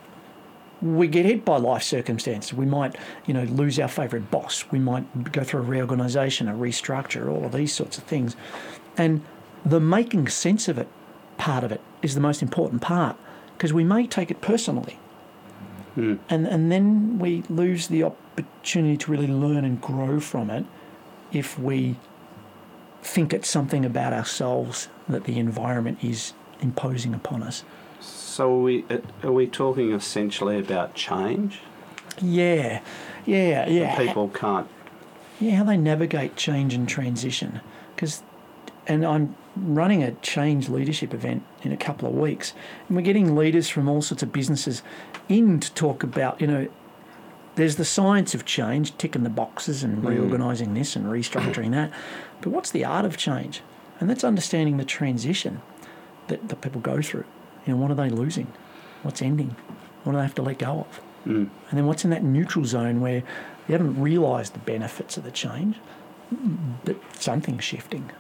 we 0.83 1.09
get 1.09 1.27
hit 1.27 1.45
by 1.45 1.57
life 1.57 1.83
circumstances. 1.83 2.55
We 2.55 2.67
might, 2.67 2.97
you 3.27 3.35
know, 3.35 3.45
lose 3.45 3.79
our 3.79 3.89
favourite 3.89 4.31
boss. 4.31 4.65
We 4.71 4.79
might 4.79 5.33
go 5.33 5.45
through 5.45 5.61
a 5.61 5.65
reorganisation, 5.65 6.49
a 6.49 6.55
restructure, 6.55 7.29
all 7.29 7.45
of 7.45 7.53
these 7.53 7.73
sorts 7.73 7.99
of 7.99 8.05
things. 8.05 8.37
And 8.97 9.23
the 9.65 9.81
making 9.81 10.29
sense 10.29 10.69
of 10.69 10.79
it 10.79 10.89
part 11.37 11.65
of 11.65 11.73
it 11.73 11.81
is 12.03 12.15
the 12.15 12.21
most 12.21 12.43
important 12.43 12.83
part 12.83 13.17
because 13.57 13.73
we 13.73 13.85
may 13.85 14.07
take 14.07 14.31
it 14.31 14.41
personally. 14.41 14.99
Hmm. 15.95 16.17
And, 16.29 16.47
and 16.47 16.73
then 16.73 17.19
we 17.19 17.43
lose 17.49 17.89
the 17.89 18.05
opportunity 18.05 18.97
to 18.97 19.11
really 19.11 19.27
learn 19.27 19.65
and 19.65 19.81
grow 19.81 20.21
from 20.21 20.51
it 20.51 20.65
if 21.33 21.59
we 21.59 21.97
think 23.03 23.33
it's 23.33 23.49
something 23.49 23.85
about 23.85 24.13
ourselves 24.13 24.89
that 25.09 25.25
the 25.25 25.39
environment 25.39 25.99
is 26.03 26.33
imposing 26.61 27.15
upon 27.15 27.43
us. 27.43 27.65
So 28.01 28.55
are 28.55 28.63
we 28.63 28.85
are 29.23 29.33
we 29.33 29.47
talking 29.47 29.93
essentially 29.93 30.59
about 30.59 30.95
change? 30.95 31.61
Yeah, 32.21 32.81
yeah, 33.27 33.69
yeah. 33.69 33.97
People 33.97 34.29
can't. 34.29 34.69
Yeah, 35.39 35.57
how 35.57 35.65
they 35.65 35.77
navigate 35.77 36.37
change 36.37 36.75
and 36.75 36.89
transition. 36.89 37.61
Because, 37.95 38.23
and 38.87 39.05
I'm 39.05 39.35
running 39.57 40.03
a 40.03 40.13
change 40.13 40.69
leadership 40.69 41.15
event 41.15 41.43
in 41.63 41.73
a 41.73 41.77
couple 41.77 42.09
of 42.09 42.15
weeks, 42.15 42.53
and 42.89 42.97
we're 42.97 43.03
getting 43.03 43.35
leaders 43.35 43.69
from 43.69 43.89
all 43.89 44.03
sorts 44.03 44.23
of 44.23 44.33
businesses 44.33 44.83
in 45.29 45.61
to 45.61 45.73
talk 45.75 46.03
about, 46.03 46.41
you 46.41 46.47
know, 46.47 46.69
there's 47.57 47.77
the 47.77 47.85
science 47.85 48.35
of 48.35 48.45
change, 48.45 48.97
ticking 48.97 49.23
the 49.23 49.31
boxes 49.31 49.83
and 49.83 49.99
hmm. 49.99 50.07
reorganising 50.07 50.75
this 50.75 50.95
and 50.97 51.07
restructuring 51.07 51.73
that. 51.73 51.91
But 52.41 52.51
what's 52.51 52.71
the 52.71 52.85
art 52.85 53.05
of 53.05 53.17
change? 53.17 53.63
And 53.99 54.09
that's 54.09 54.25
understanding 54.25 54.77
the 54.77 54.85
transition 54.85 55.61
that, 56.29 56.49
the 56.49 56.57
people 56.57 56.81
go 56.81 57.03
through. 57.03 57.25
You 57.67 57.75
know, 57.75 57.81
what 57.81 57.91
are 57.91 57.95
they 57.95 58.11
losing? 58.11 58.53
What's 59.03 59.23
ending? 59.23 59.57
What 60.05 60.13
do 60.13 60.19
they 60.19 60.23
have 60.23 60.35
to 60.37 60.43
let 60.43 60.59
go 60.59 60.87
of? 60.89 61.01
And 61.71 61.79
then 61.79 61.87
what's 61.87 62.05
in 62.05 62.11
that 62.11 62.23
neutral 62.25 62.65
zone 62.65 63.01
where 63.01 63.23
you 63.69 63.73
haven't 63.73 64.01
realised 64.01 64.55
the 64.55 64.59
benefits 64.61 65.17
of 65.17 65.25
the 65.25 65.31
change, 65.31 65.77
but 66.85 66.97
something's 67.19 67.65
shifting. 67.65 68.11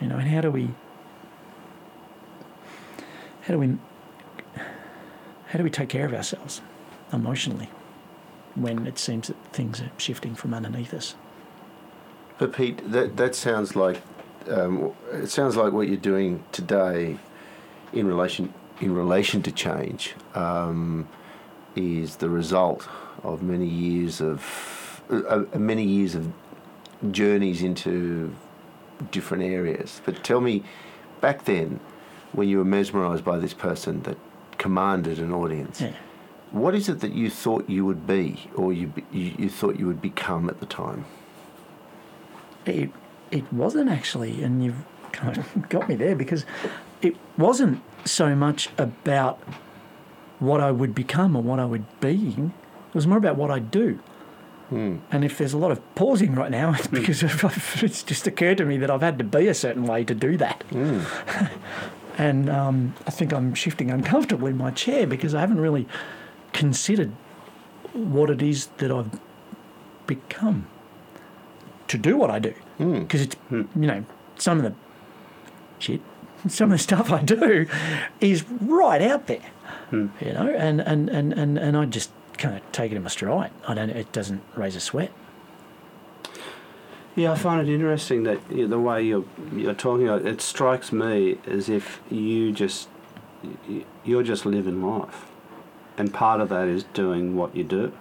You 0.00 0.08
know, 0.08 0.16
and 0.16 0.28
how 0.28 0.42
do 0.42 0.50
we 0.50 0.70
how 3.42 3.54
do 3.54 3.58
we 3.58 3.78
how 5.46 5.58
do 5.58 5.64
we 5.64 5.70
take 5.70 5.88
care 5.88 6.04
of 6.04 6.12
ourselves 6.12 6.60
emotionally 7.12 7.70
when 8.54 8.86
it 8.86 8.98
seems 8.98 9.28
that 9.28 9.36
things 9.52 9.80
are 9.80 9.90
shifting 9.96 10.34
from 10.34 10.52
underneath 10.52 10.92
us? 10.92 11.14
But 12.38 12.52
Pete, 12.52 12.90
that 12.92 13.16
that 13.16 13.34
sounds 13.34 13.74
like 13.74 14.02
um, 14.50 14.92
it 15.12 15.28
sounds 15.28 15.56
like 15.56 15.72
what 15.72 15.88
you're 15.88 15.96
doing 15.96 16.44
today 16.52 17.18
in 17.92 18.06
relation 18.06 18.52
in 18.80 18.94
relation 18.94 19.42
to 19.42 19.52
change 19.52 20.14
um, 20.34 21.08
is 21.74 22.16
the 22.16 22.28
result 22.28 22.88
of 23.22 23.42
many 23.42 23.66
years 23.66 24.20
of 24.20 25.02
uh, 25.10 25.16
uh, 25.16 25.58
many 25.58 25.84
years 25.84 26.14
of 26.14 26.32
journeys 27.10 27.62
into 27.62 28.34
different 29.10 29.42
areas. 29.44 30.00
But 30.04 30.22
tell 30.24 30.40
me, 30.40 30.62
back 31.20 31.44
then, 31.44 31.80
when 32.32 32.48
you 32.48 32.58
were 32.58 32.64
mesmerised 32.64 33.24
by 33.24 33.38
this 33.38 33.54
person 33.54 34.02
that 34.02 34.16
commanded 34.58 35.18
an 35.18 35.32
audience, 35.32 35.80
Yeah. 35.80 35.92
what 36.50 36.74
is 36.74 36.88
it 36.88 37.00
that 37.00 37.12
you 37.12 37.30
thought 37.30 37.68
you 37.68 37.84
would 37.86 38.06
be, 38.06 38.50
or 38.54 38.72
you 38.72 38.92
you 39.12 39.48
thought 39.48 39.78
you 39.78 39.86
would 39.86 40.02
become 40.02 40.48
at 40.48 40.60
the 40.60 40.66
time? 40.66 41.04
it 42.66 42.90
it 43.30 43.52
wasn't 43.52 43.88
actually, 43.90 44.42
and 44.42 44.64
you've 44.64 44.84
kind 45.12 45.38
of 45.38 45.68
got 45.68 45.88
me 45.88 45.94
there 45.94 46.14
because 46.16 46.44
it 47.02 47.16
wasn't 47.38 47.80
so 48.06 48.34
much 48.34 48.68
about 48.78 49.38
what 50.38 50.60
I 50.60 50.70
would 50.70 50.94
become 50.94 51.36
or 51.36 51.42
what 51.42 51.58
I 51.58 51.64
would 51.64 51.84
be. 52.00 52.34
It 52.38 52.94
was 52.94 53.06
more 53.06 53.18
about 53.18 53.36
what 53.36 53.50
I 53.50 53.58
do. 53.58 53.98
Hmm. 54.68 54.96
And 55.12 55.24
if 55.24 55.38
there's 55.38 55.52
a 55.52 55.58
lot 55.58 55.70
of 55.70 55.94
pausing 55.94 56.34
right 56.34 56.50
now, 56.50 56.74
it's 56.78 56.86
hmm. 56.86 56.96
because 56.96 57.22
it's 57.82 58.02
just 58.02 58.26
occurred 58.26 58.58
to 58.58 58.64
me 58.64 58.76
that 58.78 58.90
I've 58.90 59.02
had 59.02 59.18
to 59.18 59.24
be 59.24 59.46
a 59.48 59.54
certain 59.54 59.84
way 59.84 60.04
to 60.04 60.14
do 60.14 60.36
that. 60.38 60.62
Hmm. 60.70 61.00
and 62.18 62.50
um, 62.50 62.94
I 63.06 63.10
think 63.10 63.32
I'm 63.32 63.54
shifting 63.54 63.90
uncomfortably 63.90 64.50
in 64.50 64.56
my 64.56 64.70
chair 64.70 65.06
because 65.06 65.34
I 65.34 65.40
haven't 65.40 65.60
really 65.60 65.86
considered 66.52 67.12
what 67.92 68.30
it 68.30 68.42
is 68.42 68.66
that 68.78 68.90
I've 68.90 69.20
become 70.06 70.66
to 71.88 71.98
do 71.98 72.16
what 72.16 72.30
I 72.30 72.38
do. 72.38 72.54
Because 72.78 73.22
it's, 73.22 73.36
you 73.50 73.66
know, 73.74 74.04
some 74.36 74.58
of 74.58 74.64
the 74.64 74.74
shit, 75.78 76.00
some 76.48 76.72
of 76.72 76.78
the 76.78 76.82
stuff 76.82 77.10
I 77.10 77.22
do 77.22 77.66
is 78.20 78.44
right 78.60 79.02
out 79.02 79.26
there, 79.26 79.44
hmm. 79.90 80.08
you 80.20 80.32
know, 80.32 80.48
and, 80.48 80.80
and, 80.80 81.08
and, 81.08 81.32
and, 81.32 81.58
and 81.58 81.76
I 81.76 81.84
just 81.86 82.10
kind 82.38 82.56
of 82.56 82.72
take 82.72 82.92
it 82.92 82.96
in 82.96 83.02
my 83.02 83.08
stride. 83.08 83.50
I 83.66 83.74
don't, 83.74 83.90
it 83.90 84.12
doesn't 84.12 84.42
raise 84.54 84.76
a 84.76 84.80
sweat. 84.80 85.12
Yeah, 87.16 87.32
I 87.32 87.34
find 87.34 87.66
it 87.66 87.72
interesting 87.72 88.24
that 88.24 88.40
you 88.50 88.62
know, 88.62 88.68
the 88.68 88.78
way 88.78 89.02
you're 89.02 89.24
you're 89.54 89.72
talking. 89.72 90.06
About, 90.06 90.26
it 90.26 90.42
strikes 90.42 90.92
me 90.92 91.38
as 91.46 91.70
if 91.70 92.02
you 92.10 92.52
just 92.52 92.90
you're 94.04 94.22
just 94.22 94.44
living 94.44 94.82
life, 94.82 95.24
and 95.96 96.12
part 96.12 96.42
of 96.42 96.50
that 96.50 96.68
is 96.68 96.84
doing 96.92 97.34
what 97.34 97.56
you 97.56 97.64
do. 97.64 97.92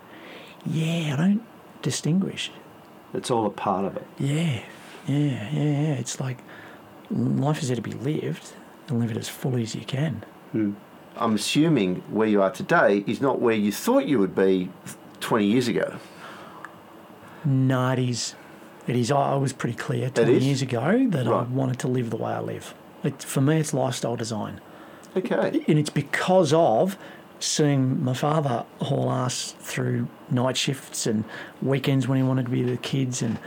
Yeah, 0.66 1.14
I 1.14 1.16
don't 1.16 1.44
distinguish. 1.82 2.52
It's 3.14 3.32
all 3.32 3.46
a 3.46 3.50
part 3.50 3.86
of 3.86 3.96
it. 3.96 4.06
Yeah, 4.20 4.64
yeah, 5.08 5.50
yeah, 5.50 5.50
yeah. 5.54 5.94
It's 5.94 6.20
like 6.20 6.40
life 7.10 7.62
is 7.62 7.70
there 7.70 7.76
to 7.76 7.82
be 7.82 7.92
lived 7.92 8.54
and 8.88 9.00
live 9.00 9.12
it 9.12 9.18
as 9.18 9.30
fully 9.30 9.64
as 9.64 9.76
you 9.76 9.82
can. 9.82 10.24
Hmm. 10.52 10.74
I'm 11.18 11.36
assuming 11.36 12.04
where 12.10 12.28
you 12.28 12.42
are 12.42 12.52
today 12.52 13.04
is 13.08 13.22
not 13.22 13.40
where 13.40 13.56
you 13.56 13.72
thought 13.72 14.06
you 14.06 14.20
would 14.20 14.36
be 14.36 14.70
20 15.22 15.46
years 15.46 15.68
ago. 15.68 15.98
No, 17.46 17.92
it 17.92 18.00
is. 18.00 18.36
It 18.88 18.96
is. 18.96 19.12
I 19.12 19.36
was 19.36 19.54
pretty 19.54 19.78
clear 19.78 20.10
20 20.10 20.38
years 20.40 20.62
ago 20.62 21.08
that 21.10 21.28
I 21.28 21.44
wanted 21.44 21.80
to 21.80 21.88
live 21.88 22.10
the 22.10 22.18
way 22.18 22.34
I 22.34 22.42
live. 22.42 22.74
It, 23.04 23.24
for 23.24 23.42
me, 23.42 23.60
it's 23.60 23.74
lifestyle 23.74 24.16
design. 24.16 24.60
Okay. 25.16 25.64
And 25.68 25.80
it's 25.80 25.90
because 25.90 26.52
of 26.54 26.98
seeing 27.40 28.04
my 28.04 28.14
father 28.14 28.66
haul 28.82 29.12
ass 29.12 29.56
through 29.60 30.08
night 30.30 30.58
shifts 30.58 31.06
and 31.06 31.24
weekends 31.62 32.08
when 32.08 32.18
he 32.18 32.24
wanted 32.24 32.46
to 32.46 32.52
be 32.52 32.64
with 32.64 32.72
the 32.72 32.78
kids 32.78 33.22
and, 33.22 33.38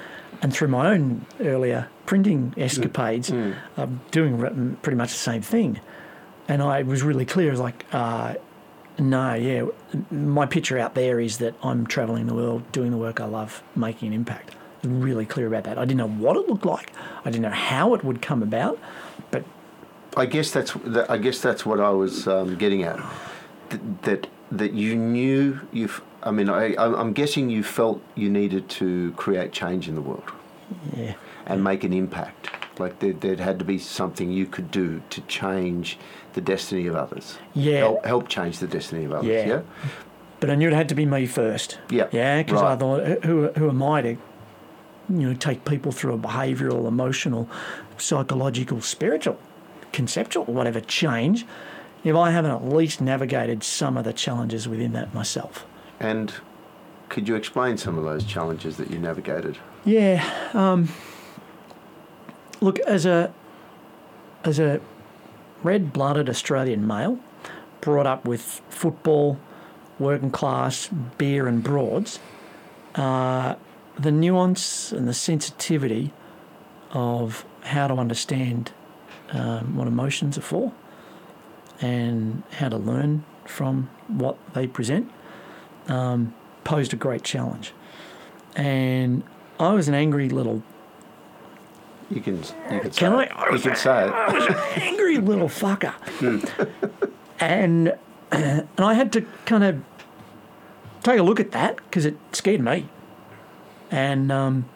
and 0.42 0.52
through 0.52 0.68
my 0.68 0.92
own 0.92 1.26
earlier 1.40 1.88
printing 2.06 2.54
escapades, 2.56 3.30
um, 3.76 4.00
doing 4.10 4.76
pretty 4.82 4.96
much 4.96 5.10
the 5.10 5.18
same 5.18 5.42
thing. 5.42 5.80
And 6.48 6.62
I 6.62 6.82
was 6.82 7.02
really 7.02 7.26
clear, 7.26 7.54
like, 7.54 7.84
uh, 7.92 8.34
no, 8.98 9.34
yeah, 9.34 9.66
my 10.10 10.46
picture 10.46 10.78
out 10.78 10.94
there 10.94 11.20
is 11.20 11.38
that 11.38 11.54
I'm 11.62 11.86
travelling 11.86 12.26
the 12.26 12.34
world, 12.34 12.70
doing 12.72 12.90
the 12.90 12.96
work 12.96 13.20
I 13.20 13.26
love, 13.26 13.62
making 13.76 14.08
an 14.08 14.14
impact. 14.14 14.54
Really 14.82 15.26
clear 15.26 15.46
about 15.46 15.64
that. 15.64 15.76
I 15.76 15.84
didn't 15.84 15.98
know 15.98 16.08
what 16.08 16.36
it 16.36 16.48
looked 16.48 16.64
like. 16.64 16.92
I 17.24 17.30
didn't 17.30 17.42
know 17.42 17.50
how 17.50 17.94
it 17.94 18.04
would 18.04 18.22
come 18.22 18.42
about, 18.42 18.78
but 19.30 19.44
I 20.16 20.26
guess 20.26 20.50
that's 20.50 20.72
that, 20.84 21.10
I 21.10 21.18
guess 21.18 21.40
that's 21.40 21.66
what 21.66 21.80
I 21.80 21.90
was 21.90 22.26
um, 22.26 22.56
getting 22.56 22.82
at. 22.84 22.98
Th- 23.70 23.82
that 24.02 24.28
that 24.52 24.72
you 24.72 24.96
knew 24.96 25.60
you've. 25.72 26.02
I 26.22 26.30
mean, 26.30 26.48
I, 26.48 26.74
I'm 26.76 27.12
guessing 27.12 27.48
you 27.48 27.62
felt 27.62 28.02
you 28.16 28.28
needed 28.28 28.68
to 28.70 29.12
create 29.12 29.52
change 29.52 29.88
in 29.88 29.94
the 29.94 30.00
world 30.00 30.30
yeah. 30.96 31.14
and 31.46 31.62
make 31.62 31.84
an 31.84 31.92
impact. 31.92 32.50
Like 32.80 32.98
there, 32.98 33.12
there 33.12 33.36
had 33.36 33.58
to 33.60 33.64
be 33.64 33.78
something 33.78 34.32
you 34.32 34.46
could 34.46 34.70
do 34.70 35.00
to 35.10 35.20
change 35.22 35.98
the 36.34 36.40
destiny 36.40 36.86
of 36.86 36.96
others. 36.96 37.38
Yeah. 37.54 37.78
Help, 37.78 38.04
help 38.04 38.28
change 38.28 38.58
the 38.58 38.66
destiny 38.66 39.04
of 39.04 39.12
others. 39.12 39.28
Yeah. 39.28 39.46
Yeah. 39.46 39.62
But 40.40 40.50
I 40.50 40.54
knew 40.54 40.68
it 40.68 40.74
had 40.74 40.88
to 40.90 40.94
be 40.94 41.04
me 41.04 41.26
first. 41.26 41.78
Yeah, 41.90 42.08
Yeah, 42.12 42.42
because 42.42 42.62
I 42.62 42.76
thought, 42.76 43.24
who, 43.24 43.48
who 43.48 43.68
am 43.70 43.82
I 43.82 44.02
to, 44.02 44.08
you 44.10 44.18
know, 45.08 45.34
take 45.34 45.64
people 45.64 45.90
through 45.90 46.14
a 46.14 46.18
behavioural, 46.18 46.86
emotional, 46.86 47.48
psychological, 47.96 48.80
spiritual, 48.80 49.38
conceptual, 49.92 50.44
whatever 50.44 50.80
change, 50.80 51.44
if 52.08 52.16
I 52.16 52.30
haven't 52.30 52.50
at 52.50 52.64
least 52.64 53.00
navigated 53.00 53.62
some 53.62 53.96
of 53.96 54.04
the 54.04 54.12
challenges 54.12 54.68
within 54.68 54.92
that 54.92 55.12
myself. 55.14 55.66
And 56.00 56.32
could 57.08 57.28
you 57.28 57.34
explain 57.34 57.76
some 57.76 57.98
of 57.98 58.04
those 58.04 58.24
challenges 58.24 58.76
that 58.76 58.90
you 58.90 58.98
navigated? 58.98 59.58
Yeah. 59.84 60.28
Um, 60.54 60.88
look, 62.60 62.78
as 62.80 63.06
a 63.06 63.32
as 64.44 64.58
a 64.58 64.80
red-blooded 65.62 66.28
Australian 66.28 66.86
male, 66.86 67.18
brought 67.80 68.06
up 68.06 68.24
with 68.24 68.62
football, 68.68 69.38
working 69.98 70.30
class, 70.30 70.88
beer, 71.18 71.48
and 71.48 71.62
broads, 71.62 72.20
uh, 72.94 73.56
the 73.98 74.12
nuance 74.12 74.92
and 74.92 75.08
the 75.08 75.14
sensitivity 75.14 76.12
of 76.92 77.44
how 77.62 77.88
to 77.88 77.94
understand 77.94 78.70
um, 79.30 79.76
what 79.76 79.88
emotions 79.88 80.38
are 80.38 80.42
for 80.42 80.72
and 81.80 82.42
how 82.52 82.68
to 82.68 82.76
learn 82.76 83.24
from 83.44 83.88
what 84.08 84.36
they 84.54 84.66
present 84.66 85.10
um, 85.88 86.34
posed 86.64 86.92
a 86.92 86.96
great 86.96 87.22
challenge. 87.22 87.72
And 88.56 89.22
I 89.60 89.72
was 89.72 89.88
an 89.88 89.94
angry 89.94 90.28
little 90.28 90.62
You 92.10 92.20
can 92.20 92.36
you 92.38 92.42
can 92.68 92.80
Can 92.80 92.92
say 92.92 93.06
I- 93.06 93.22
it. 93.22 93.52
You 93.52 93.58
can 93.60 93.76
say 93.76 94.06
it. 94.06 94.12
I 94.12 94.32
was 94.34 94.46
an 94.46 94.82
angry 94.82 95.18
little 95.18 95.48
fucker. 95.48 95.94
and 97.40 97.94
and 98.30 98.68
I 98.78 98.94
had 98.94 99.12
to 99.12 99.22
kind 99.46 99.64
of 99.64 99.82
take 101.02 101.18
a 101.18 101.22
look 101.22 101.40
at 101.40 101.52
that 101.52 101.76
because 101.76 102.04
it 102.04 102.16
scared 102.32 102.60
me. 102.60 102.88
And 103.90 104.30
um, 104.32 104.68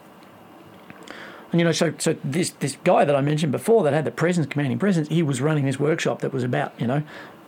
and 1.53 1.59
you 1.59 1.65
know, 1.65 1.71
so 1.71 1.93
so 1.99 2.15
this 2.23 2.49
this 2.49 2.77
guy 2.83 3.05
that 3.05 3.15
I 3.15 3.21
mentioned 3.21 3.51
before 3.51 3.83
that 3.83 3.93
had 3.93 4.05
the 4.05 4.11
presence, 4.11 4.47
commanding 4.47 4.79
presence, 4.79 5.07
he 5.07 5.21
was 5.21 5.39
running 5.39 5.65
this 5.65 5.79
workshop 5.79 6.21
that 6.21 6.33
was 6.33 6.43
about 6.43 6.73
you 6.79 6.87
know, 6.87 7.03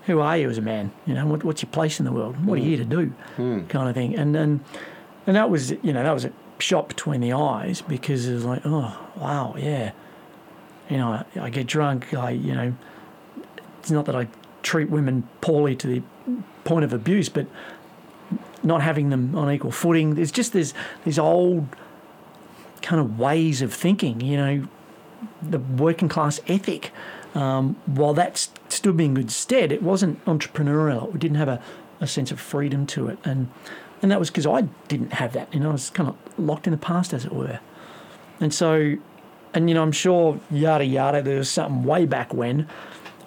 who 0.06 0.20
are 0.20 0.38
you 0.38 0.48
as 0.48 0.60
a 0.60 0.62
man? 0.62 0.92
You 1.08 1.16
know, 1.16 1.26
what, 1.26 1.44
what's 1.44 1.64
your 1.64 1.72
place 1.72 2.00
in 2.00 2.06
the 2.06 2.12
world? 2.12 2.46
What 2.46 2.60
are 2.60 2.62
you 2.62 2.64
hmm. 2.64 2.70
here 2.70 2.78
to 2.78 2.86
do? 2.86 3.06
Hmm. 3.36 3.66
Kind 3.66 3.90
of 3.90 3.96
thing. 3.96 4.16
And 4.16 4.36
and 4.36 4.64
and 5.26 5.36
that 5.36 5.50
was 5.50 5.72
you 5.72 5.92
know 5.92 6.04
that 6.04 6.14
was 6.14 6.24
a 6.24 6.32
shot 6.60 6.88
between 6.88 7.20
the 7.20 7.34
eyes 7.34 7.82
because 7.82 8.28
it 8.28 8.34
was 8.36 8.46
like 8.46 8.62
oh 8.64 8.96
wow 9.18 9.56
yeah, 9.58 9.92
you 10.88 10.98
know 10.98 11.10
I, 11.10 11.26
I 11.42 11.50
get 11.50 11.66
drunk 11.66 12.14
I 12.14 12.30
you 12.30 12.54
know 12.54 12.76
it's 13.80 13.90
not 13.90 14.06
that 14.06 14.16
I 14.16 14.28
treat 14.62 14.90
women 14.92 15.28
poorly 15.42 15.76
to 15.78 15.88
the 15.88 16.04
point 16.64 16.86
of 16.86 16.94
abuse, 16.94 17.30
but 17.30 17.48
not 18.64 18.82
having 18.82 19.10
them 19.10 19.36
on 19.36 19.52
equal 19.52 19.72
footing. 19.72 20.16
There's 20.16 20.32
just 20.32 20.54
there's 20.54 20.74
these 21.06 21.20
old 21.20 21.68
kind 22.86 23.02
of 23.02 23.18
ways 23.20 23.64
of 23.64 23.74
thinking, 23.74 24.22
you 24.22 24.38
know, 24.38 24.68
the 25.42 25.58
working 25.58 26.08
class 26.08 26.40
ethic. 26.48 26.92
Um, 27.34 27.76
while 27.86 28.14
that 28.14 28.38
stood 28.70 28.96
me 28.96 29.06
in 29.06 29.16
good 29.16 29.32
stead, 29.32 29.72
it 29.72 29.82
wasn't 29.82 30.24
entrepreneurial. 30.26 31.12
We 31.12 31.20
didn't 31.20 31.38
have 31.38 31.50
a, 31.50 31.62
a 32.00 32.08
sense 32.08 32.32
of 32.32 32.40
freedom 32.40 32.86
to 32.88 33.08
it, 33.08 33.18
and 33.26 33.50
and 34.02 34.12
that 34.12 34.20
was 34.20 34.30
because 34.30 34.46
I 34.46 34.62
didn't 34.88 35.14
have 35.14 35.34
that. 35.34 35.54
You 35.54 35.60
know, 35.60 35.70
I 35.70 35.74
was 35.74 35.90
kind 35.90 36.08
of 36.08 36.16
locked 36.38 36.68
in 36.68 36.72
the 36.72 36.78
past, 36.78 37.12
as 37.12 37.26
it 37.26 37.34
were. 37.34 37.60
And 38.40 38.54
so, 38.54 38.96
and 39.54 39.68
you 39.68 39.74
know, 39.74 39.82
I'm 39.82 39.92
sure 39.92 40.40
yada 40.52 40.86
yada. 40.86 41.22
There 41.24 41.40
was 41.40 41.50
something 41.50 41.84
way 41.84 42.06
back 42.06 42.34
when, 42.34 42.70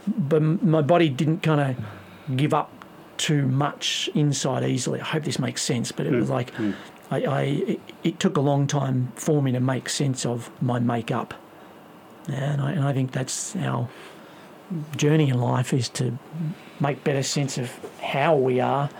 but 0.06 0.36
m- 0.36 0.60
my 0.62 0.82
body 0.82 1.08
didn't 1.08 1.42
kind 1.42 1.60
of 1.60 2.36
give 2.36 2.54
up 2.54 2.70
too 3.16 3.46
much 3.48 4.08
inside 4.14 4.62
easily. 4.62 5.00
I 5.00 5.04
hope 5.04 5.24
this 5.24 5.38
makes 5.40 5.62
sense, 5.62 5.90
but 5.92 6.06
it 6.06 6.12
was 6.12 6.30
like 6.30 6.52
I, 7.10 7.22
I 7.24 7.42
it, 7.42 7.80
it 8.04 8.20
took 8.20 8.36
a 8.36 8.40
long 8.40 8.66
time 8.66 9.12
for 9.16 9.42
me 9.42 9.52
to 9.52 9.60
make 9.60 9.88
sense 9.88 10.26
of 10.26 10.50
my 10.62 10.78
makeup, 10.78 11.34
and 12.28 12.60
I, 12.60 12.72
and 12.72 12.84
I 12.84 12.92
think 12.92 13.12
that's 13.12 13.56
our 13.56 13.88
journey 14.96 15.28
in 15.30 15.40
life 15.40 15.72
is 15.72 15.88
to 15.90 16.18
make 16.80 17.02
better 17.04 17.22
sense 17.22 17.56
of 17.58 17.72
how 18.02 18.36
we 18.36 18.60
are 18.60 18.90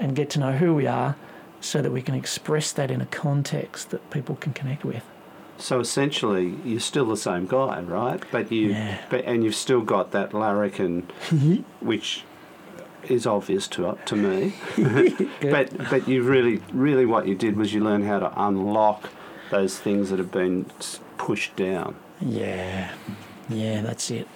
and 0.00 0.16
get 0.16 0.30
to 0.30 0.40
know 0.40 0.52
who 0.52 0.74
we 0.74 0.86
are, 0.86 1.16
so 1.60 1.82
that 1.82 1.90
we 1.92 2.02
can 2.02 2.14
express 2.14 2.72
that 2.72 2.90
in 2.90 3.00
a 3.00 3.06
context 3.06 3.90
that 3.90 4.08
people 4.10 4.36
can 4.36 4.52
connect 4.52 4.84
with. 4.84 5.04
So 5.58 5.80
essentially, 5.80 6.54
you're 6.64 6.78
still 6.80 7.04
the 7.06 7.16
same 7.16 7.46
guy, 7.46 7.80
right? 7.80 8.22
But 8.30 8.50
you, 8.52 8.68
Yeah. 8.70 8.98
but, 9.10 9.24
and 9.24 9.42
you've 9.44 9.56
still 9.56 9.80
got 9.82 10.12
that 10.12 10.32
larrikin, 10.32 11.02
which 11.80 12.22
is 13.04 13.26
obvious 13.26 13.68
to 13.68 13.98
to 14.06 14.16
me. 14.16 14.54
but 15.42 15.76
but 15.90 16.08
you 16.08 16.22
really 16.22 16.60
really 16.72 17.06
what 17.06 17.26
you 17.26 17.34
did 17.34 17.56
was 17.56 17.72
you 17.74 17.82
learned 17.82 18.04
how 18.04 18.18
to 18.18 18.32
unlock 18.42 19.10
those 19.50 19.78
things 19.78 20.10
that 20.10 20.18
have 20.18 20.30
been 20.32 20.66
pushed 21.16 21.56
down, 21.56 21.96
Yeah, 22.20 22.92
yeah, 23.48 23.80
that's 23.82 24.10
it. 24.10 24.28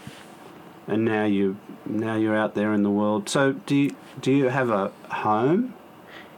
and 0.89 1.05
now 1.05 1.25
you 1.25 1.57
now 1.87 2.17
you're 2.17 2.37
out 2.37 2.55
there 2.55 2.73
in 2.73 2.83
the 2.83 2.91
world. 2.91 3.29
So 3.29 3.53
do 3.53 3.75
you 3.77 3.95
do 4.21 4.33
you 4.33 4.49
have 4.49 4.71
a 4.71 4.91
home? 5.11 5.75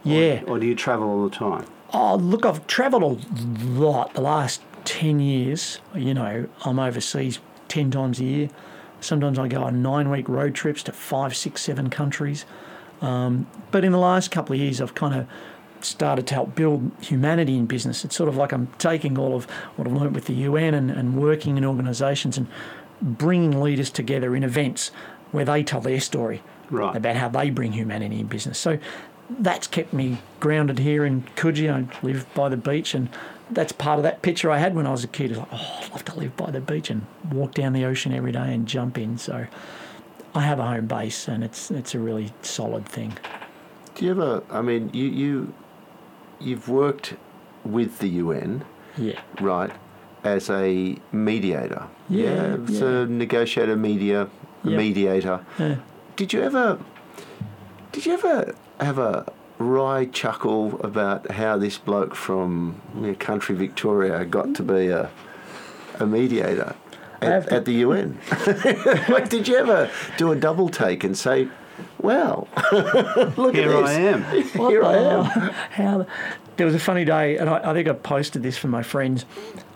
Or- 0.05 0.11
Yeah. 0.11 0.41
Or, 0.45 0.59
do 0.59 0.67
you 0.67 0.75
travel 0.75 1.07
all 1.09 1.27
the 1.27 1.35
time? 1.35 1.65
Oh, 1.93 2.15
look, 2.15 2.45
I've 2.45 2.67
travelled 2.67 3.25
a 3.25 3.63
lot 3.65 4.13
the 4.13 4.21
last 4.21 4.61
10 4.83 5.19
years. 5.19 5.79
You 5.95 6.13
know, 6.13 6.47
I'm 6.63 6.77
overseas 6.79 7.39
10 7.69 7.89
times 7.91 8.19
a 8.19 8.23
year. 8.23 8.49
Sometimes 9.05 9.37
I 9.39 9.47
go 9.47 9.63
on 9.63 9.81
nine 9.81 10.09
week 10.09 10.27
road 10.27 10.55
trips 10.55 10.83
to 10.83 10.91
five, 10.91 11.35
six, 11.35 11.61
seven 11.61 11.89
countries. 11.89 12.45
Um, 13.01 13.47
but 13.71 13.83
in 13.85 13.91
the 13.91 13.97
last 13.99 14.31
couple 14.31 14.53
of 14.55 14.59
years, 14.59 14.81
I've 14.81 14.95
kind 14.95 15.13
of 15.13 15.27
started 15.81 16.25
to 16.27 16.33
help 16.33 16.55
build 16.55 16.91
humanity 17.01 17.55
in 17.57 17.65
business. 17.67 18.03
It's 18.03 18.15
sort 18.15 18.29
of 18.29 18.35
like 18.35 18.51
I'm 18.51 18.67
taking 18.79 19.17
all 19.19 19.35
of 19.35 19.45
what 19.75 19.87
I've 19.87 19.93
learned 19.93 20.15
with 20.15 20.25
the 20.25 20.33
UN 20.33 20.73
and, 20.73 20.89
and 20.89 21.15
working 21.15 21.57
in 21.57 21.65
organisations 21.65 22.37
and 22.37 22.47
bringing 23.01 23.61
leaders 23.61 23.91
together 23.91 24.35
in 24.35 24.43
events 24.43 24.89
where 25.31 25.45
they 25.45 25.63
tell 25.63 25.81
their 25.81 25.99
story 25.99 26.41
Right. 26.71 26.95
about 26.95 27.15
how 27.17 27.29
they 27.29 27.51
bring 27.51 27.73
humanity 27.73 28.19
in 28.19 28.25
business. 28.25 28.57
So 28.57 28.79
that's 29.29 29.67
kept 29.67 29.93
me 29.93 30.17
grounded 30.39 30.79
here 30.79 31.05
in 31.05 31.23
Coogee. 31.35 31.69
I 31.71 32.05
live 32.05 32.25
by 32.33 32.49
the 32.49 32.57
beach, 32.57 32.95
and 32.95 33.09
that's 33.51 33.71
part 33.71 33.97
of 33.99 34.03
that 34.03 34.21
picture 34.21 34.49
I 34.51 34.57
had 34.57 34.75
when 34.75 34.87
I 34.87 34.91
was 34.91 35.03
a 35.03 35.07
kid. 35.07 35.35
Like, 35.35 35.47
oh, 35.51 35.79
I'd 35.83 35.91
love 35.91 36.05
to 36.05 36.15
live 36.19 36.35
by 36.37 36.51
the 36.51 36.61
beach 36.61 36.89
and 36.89 37.05
walk 37.31 37.53
down 37.53 37.73
the 37.73 37.85
ocean 37.85 38.13
every 38.13 38.31
day 38.31 38.53
and 38.53 38.67
jump 38.67 38.97
in. 38.97 39.17
So 39.17 39.45
I 40.33 40.41
have 40.41 40.59
a 40.59 40.65
home 40.65 40.87
base, 40.87 41.27
and 41.27 41.43
it's 41.43 41.69
it's 41.71 41.93
a 41.95 41.99
really 41.99 42.33
solid 42.41 42.85
thing. 42.85 43.17
Do 43.95 44.05
you 44.05 44.11
ever? 44.11 44.43
I 44.51 44.61
mean, 44.61 44.89
you 44.93 45.05
you 45.05 45.53
you've 46.39 46.67
worked 46.69 47.13
with 47.63 47.99
the 47.99 48.09
UN, 48.09 48.63
Yeah, 48.97 49.19
right, 49.41 49.71
as 50.23 50.49
a 50.49 50.97
mediator. 51.11 51.87
Yeah, 52.09 52.57
yeah. 52.67 52.85
a 52.85 53.05
negotiator, 53.05 53.75
media, 53.75 54.27
Yep. 54.63 54.77
mediator. 54.77 55.39
Yeah. 55.59 55.75
Did 56.15 56.33
you 56.33 56.41
ever? 56.41 56.77
Did 57.91 58.05
you 58.05 58.13
ever 58.13 58.53
have 58.79 58.97
a 58.99 59.31
wry 59.57 60.05
chuckle 60.05 60.79
about 60.81 61.31
how 61.31 61.57
this 61.57 61.77
bloke 61.77 62.15
from 62.15 62.81
you 62.95 63.01
know, 63.07 63.15
country 63.15 63.55
Victoria 63.55 64.25
got 64.25 64.53
to 64.55 64.63
be 64.63 64.87
a 64.87 65.09
a 65.99 66.05
mediator 66.05 66.75
at, 67.21 67.47
to- 67.47 67.53
at 67.53 67.65
the 67.65 67.73
UN? 67.75 68.19
like, 69.09 69.29
did 69.29 69.47
you 69.47 69.55
ever 69.55 69.89
do 70.17 70.31
a 70.31 70.35
double 70.35 70.67
take 70.69 71.03
and 71.05 71.17
say, 71.17 71.47
"Well, 71.99 72.47
look 73.37 73.55
Here 73.55 73.71
at 73.71 73.81
this. 73.81 73.89
I 73.89 73.93
am. 73.93 74.23
Here 74.69 74.83
I 74.83 74.95
am." 74.97 75.23
How 75.71 76.05
there 76.57 76.65
was 76.65 76.75
a 76.75 76.79
funny 76.79 77.05
day, 77.05 77.37
and 77.37 77.49
I, 77.49 77.71
I 77.71 77.73
think 77.73 77.87
I 77.87 77.93
posted 77.93 78.43
this 78.43 78.57
for 78.57 78.67
my 78.67 78.83
friends. 78.83 79.25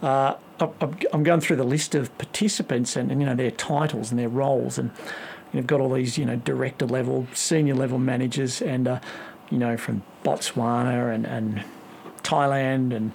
Uh, 0.04 0.36
I- 0.60 0.70
I'm 0.82 0.98
I'm 1.14 1.24
going 1.24 1.40
through 1.40 1.56
the 1.56 1.64
list 1.64 1.96
of 1.96 2.16
participants 2.18 2.98
and, 2.98 3.12
and 3.12 3.22
you 3.22 3.28
know 3.28 3.36
their 3.36 3.52
titles 3.52 4.12
and 4.12 4.20
their 4.20 4.28
roles, 4.30 4.78
and 4.78 4.92
you've 5.54 5.68
got 5.68 5.80
all 5.80 5.94
these 5.94 6.18
you 6.18 6.26
know 6.26 6.36
director 6.36 6.86
level, 6.86 7.28
senior 7.34 7.76
level 7.76 7.98
managers, 7.98 8.62
and 8.62 8.88
uh, 8.90 9.00
you 9.50 9.58
know 9.58 9.78
from 9.78 10.04
Botswana 10.24 11.14
and, 11.14 11.26
and 11.26 11.64
Thailand 12.24 12.96
and 12.96 13.12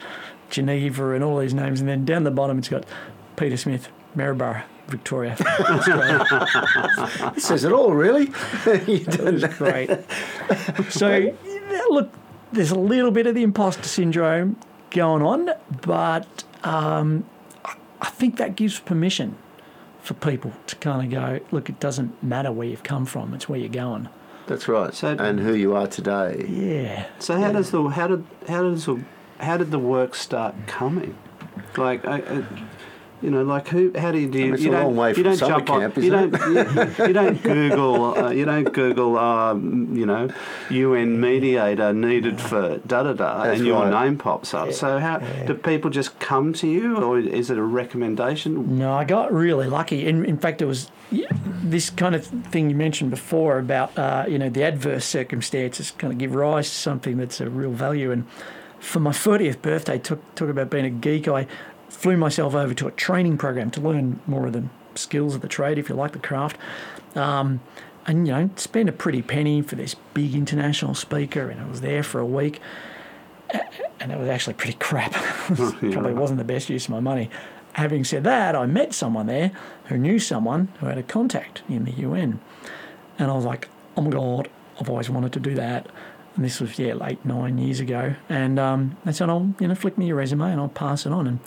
Geneva 0.51 1.13
and 1.13 1.25
all 1.25 1.39
these 1.39 1.55
names, 1.55 1.81
and 1.81 1.89
then 1.89 2.05
down 2.05 2.25
the 2.25 2.31
bottom 2.31 2.59
it's 2.59 2.69
got 2.69 2.85
Peter 3.37 3.57
Smith, 3.57 3.89
Maryborough, 4.15 4.63
Victoria. 4.89 5.37
It 7.37 7.43
says 7.43 7.65
it 7.65 7.73
all, 7.73 7.93
really. 7.93 8.33
You 8.87 9.05
don't 9.05 9.41
know. 9.41 9.49
Great. 9.49 9.91
So, 10.91 11.35
look, 11.91 12.13
there's 12.53 12.71
a 12.71 12.79
little 12.79 13.11
bit 13.11 13.27
of 13.27 13.35
the 13.35 13.43
imposter 13.43 13.89
syndrome 13.89 14.57
going 14.91 15.23
on, 15.23 15.51
but 15.83 16.45
um, 16.63 17.25
I 18.01 18.09
think 18.11 18.37
that 18.37 18.57
gives 18.57 18.79
permission 18.79 19.37
for 20.03 20.15
people 20.15 20.53
to 20.67 20.77
kind 20.77 21.05
of 21.05 21.11
go, 21.11 21.41
look, 21.51 21.69
it 21.69 21.81
doesn't 21.81 22.23
matter 22.23 22.53
where 22.53 22.69
you've 22.69 22.83
come 22.83 23.07
from, 23.07 23.35
it's 23.35 23.49
where 23.49 23.59
you're 23.59 23.69
going. 23.69 24.09
That's 24.47 24.69
right. 24.69 24.93
So- 24.95 25.17
and 25.19 25.41
who 25.41 25.55
you 25.55 25.75
are 25.77 25.87
today. 25.87 26.47
Yeah. 26.49 27.07
So 27.19 27.39
how 27.41 27.53
does 27.53 27.71
the 27.71 27.83
how 27.85 28.09
did 28.09 28.25
how 28.49 28.63
does 28.63 28.87
the 28.87 29.01
how 29.41 29.57
did 29.57 29.71
the 29.71 29.79
work 29.79 30.15
start 30.15 30.55
coming? 30.67 31.17
Like, 31.77 32.05
I, 32.07 32.19
I, 32.19 32.45
you 33.23 33.31
know, 33.31 33.43
like 33.43 33.69
who? 33.69 33.93
How 33.97 34.13
do 34.13 34.19
you 34.19 34.29
do? 34.29 34.39
You, 34.39 34.55
it's 34.55 34.63
you 34.63 34.69
a 34.71 34.73
don't, 34.73 34.85
long 34.85 34.97
way 34.97 35.15
from 35.15 35.23
don't 35.25 35.37
summer 35.37 35.57
jump 35.57 35.71
on- 35.71 35.81
camp, 35.81 35.97
you 35.97 36.15
isn't 36.15 36.31
don't, 36.33 36.99
You, 36.99 37.07
you 37.07 37.13
don't 37.13 37.43
Google. 37.43 38.19
Uh, 38.19 38.31
you 38.31 38.45
don't 38.45 38.73
Google. 38.73 39.17
Um, 39.19 39.97
you 39.97 40.05
know, 40.07 40.29
UN 40.71 41.21
mediator 41.21 41.93
needed 41.93 42.41
for 42.41 42.79
da 42.87 43.03
da 43.05 43.13
da, 43.15 43.45
That's 43.45 43.59
and 43.59 43.67
your 43.67 43.89
name 43.91 44.19
pops 44.19 44.53
up. 44.55 44.73
So 44.73 44.99
how 44.99 45.19
do 45.19 45.55
people 45.55 45.91
just 45.91 46.19
come 46.21 46.53
to 46.55 46.69
you, 46.69 46.97
or 46.99 47.19
is 47.19 47.51
it 47.51 47.57
a 47.59 47.63
recommendation? 47.63 48.79
No, 48.79 48.93
I 48.93 49.05
got 49.05 49.33
really 49.33 49.67
lucky. 49.69 50.07
In, 50.07 50.25
in 50.25 50.37
fact, 50.37 50.61
it 50.63 50.67
was 50.67 50.91
yeah, 51.11 51.27
this 51.71 51.91
kind 51.91 52.15
of 52.15 52.27
thing 52.27 52.71
you 52.71 52.77
mentioned 52.77 53.11
before 53.11 53.59
about 53.59 53.97
uh, 53.99 54.25
you 54.29 54.39
know 54.39 54.49
the 54.49 54.63
adverse 54.63 55.05
circumstances 55.05 55.91
kind 55.93 56.13
of 56.13 56.19
give 56.19 56.35
rise 56.35 56.69
to 56.69 56.77
something 56.77 57.17
that's 57.17 57.41
a 57.41 57.49
real 57.49 57.71
value. 57.71 58.11
And 58.11 58.27
for 58.79 59.01
my 59.01 59.11
40th 59.11 59.63
birthday, 59.63 59.99
talk, 59.99 60.21
talk 60.35 60.49
about 60.49 60.71
being 60.71 60.85
a 60.85 60.91
geek, 60.91 61.27
I 61.29 61.47
flew 61.89 62.17
myself 62.17 62.55
over 62.55 62.75
to 62.75 62.87
a 62.87 62.91
training 62.93 63.39
program 63.39 63.71
to 63.73 63.81
learn 63.81 64.21
more 64.27 64.47
of 64.47 64.53
the 64.53 64.65
skills 64.95 65.35
of 65.35 65.41
the 65.41 65.49
trade, 65.49 65.79
if 65.79 65.89
you 65.89 65.95
like, 65.95 66.13
the 66.13 66.19
craft. 66.19 66.59
Um, 67.15 67.61
and 68.07 68.27
you 68.27 68.35
know, 68.35 68.51
spent 68.57 68.89
a 68.89 68.93
pretty 68.93 69.23
penny 69.23 69.63
for 69.63 69.77
this 69.77 69.95
big 70.13 70.35
international 70.35 70.95
speaker, 70.95 71.49
and 71.49 71.61
I 71.61 71.67
was 71.67 71.81
there 71.81 72.03
for 72.03 72.21
a 72.21 72.27
week 72.27 72.61
and 74.01 74.13
it 74.13 74.19
was 74.19 74.29
actually 74.29 74.55
pretty 74.55 74.75
crap. 74.75 75.13
Probably 75.47 76.15
wasn't 76.15 76.39
the 76.39 76.45
best 76.45 76.69
use 76.69 76.85
of 76.87 76.91
my 76.91 77.01
money. 77.01 77.31
Having 77.73 78.05
said 78.05 78.25
that, 78.25 78.55
I 78.55 78.67
met 78.67 78.95
someone 78.95 79.27
there 79.27 79.53
who 79.87 79.99
knew 79.99 80.19
someone 80.19 80.69
who 80.81 80.87
had 80.87 80.99
a 80.99 81.03
contact 81.03 81.63
in 81.69 81.85
the 81.85 81.93
UN, 81.93 82.41
and 83.19 83.31
I 83.31 83.35
was 83.35 83.45
like, 83.45 83.69
"Oh 83.97 84.03
my 84.03 84.11
god, 84.11 84.49
I've 84.81 84.89
always 84.89 85.11
wanted 85.11 85.33
to 85.35 85.41
do 85.41 85.55
that." 85.55 85.87
And 86.37 86.45
this 86.45 86.61
was 86.61 86.79
yeah, 86.79 86.95
eight 87.03 87.25
nine 87.25 87.59
years 87.59 87.81
ago, 87.81 88.15
and 88.29 88.59
um, 88.59 88.97
they 89.05 89.13
said, 89.13 89.29
"I'll 89.29 89.55
you 89.61 89.69
know 89.69 89.75
flick 89.75 89.99
me 89.99 90.07
your 90.07 90.17
resume 90.17 90.51
and 90.51 90.61
I'll 90.61 90.69
pass 90.69 91.07
it 91.07 91.13
on." 91.13 91.27
And 91.27 91.39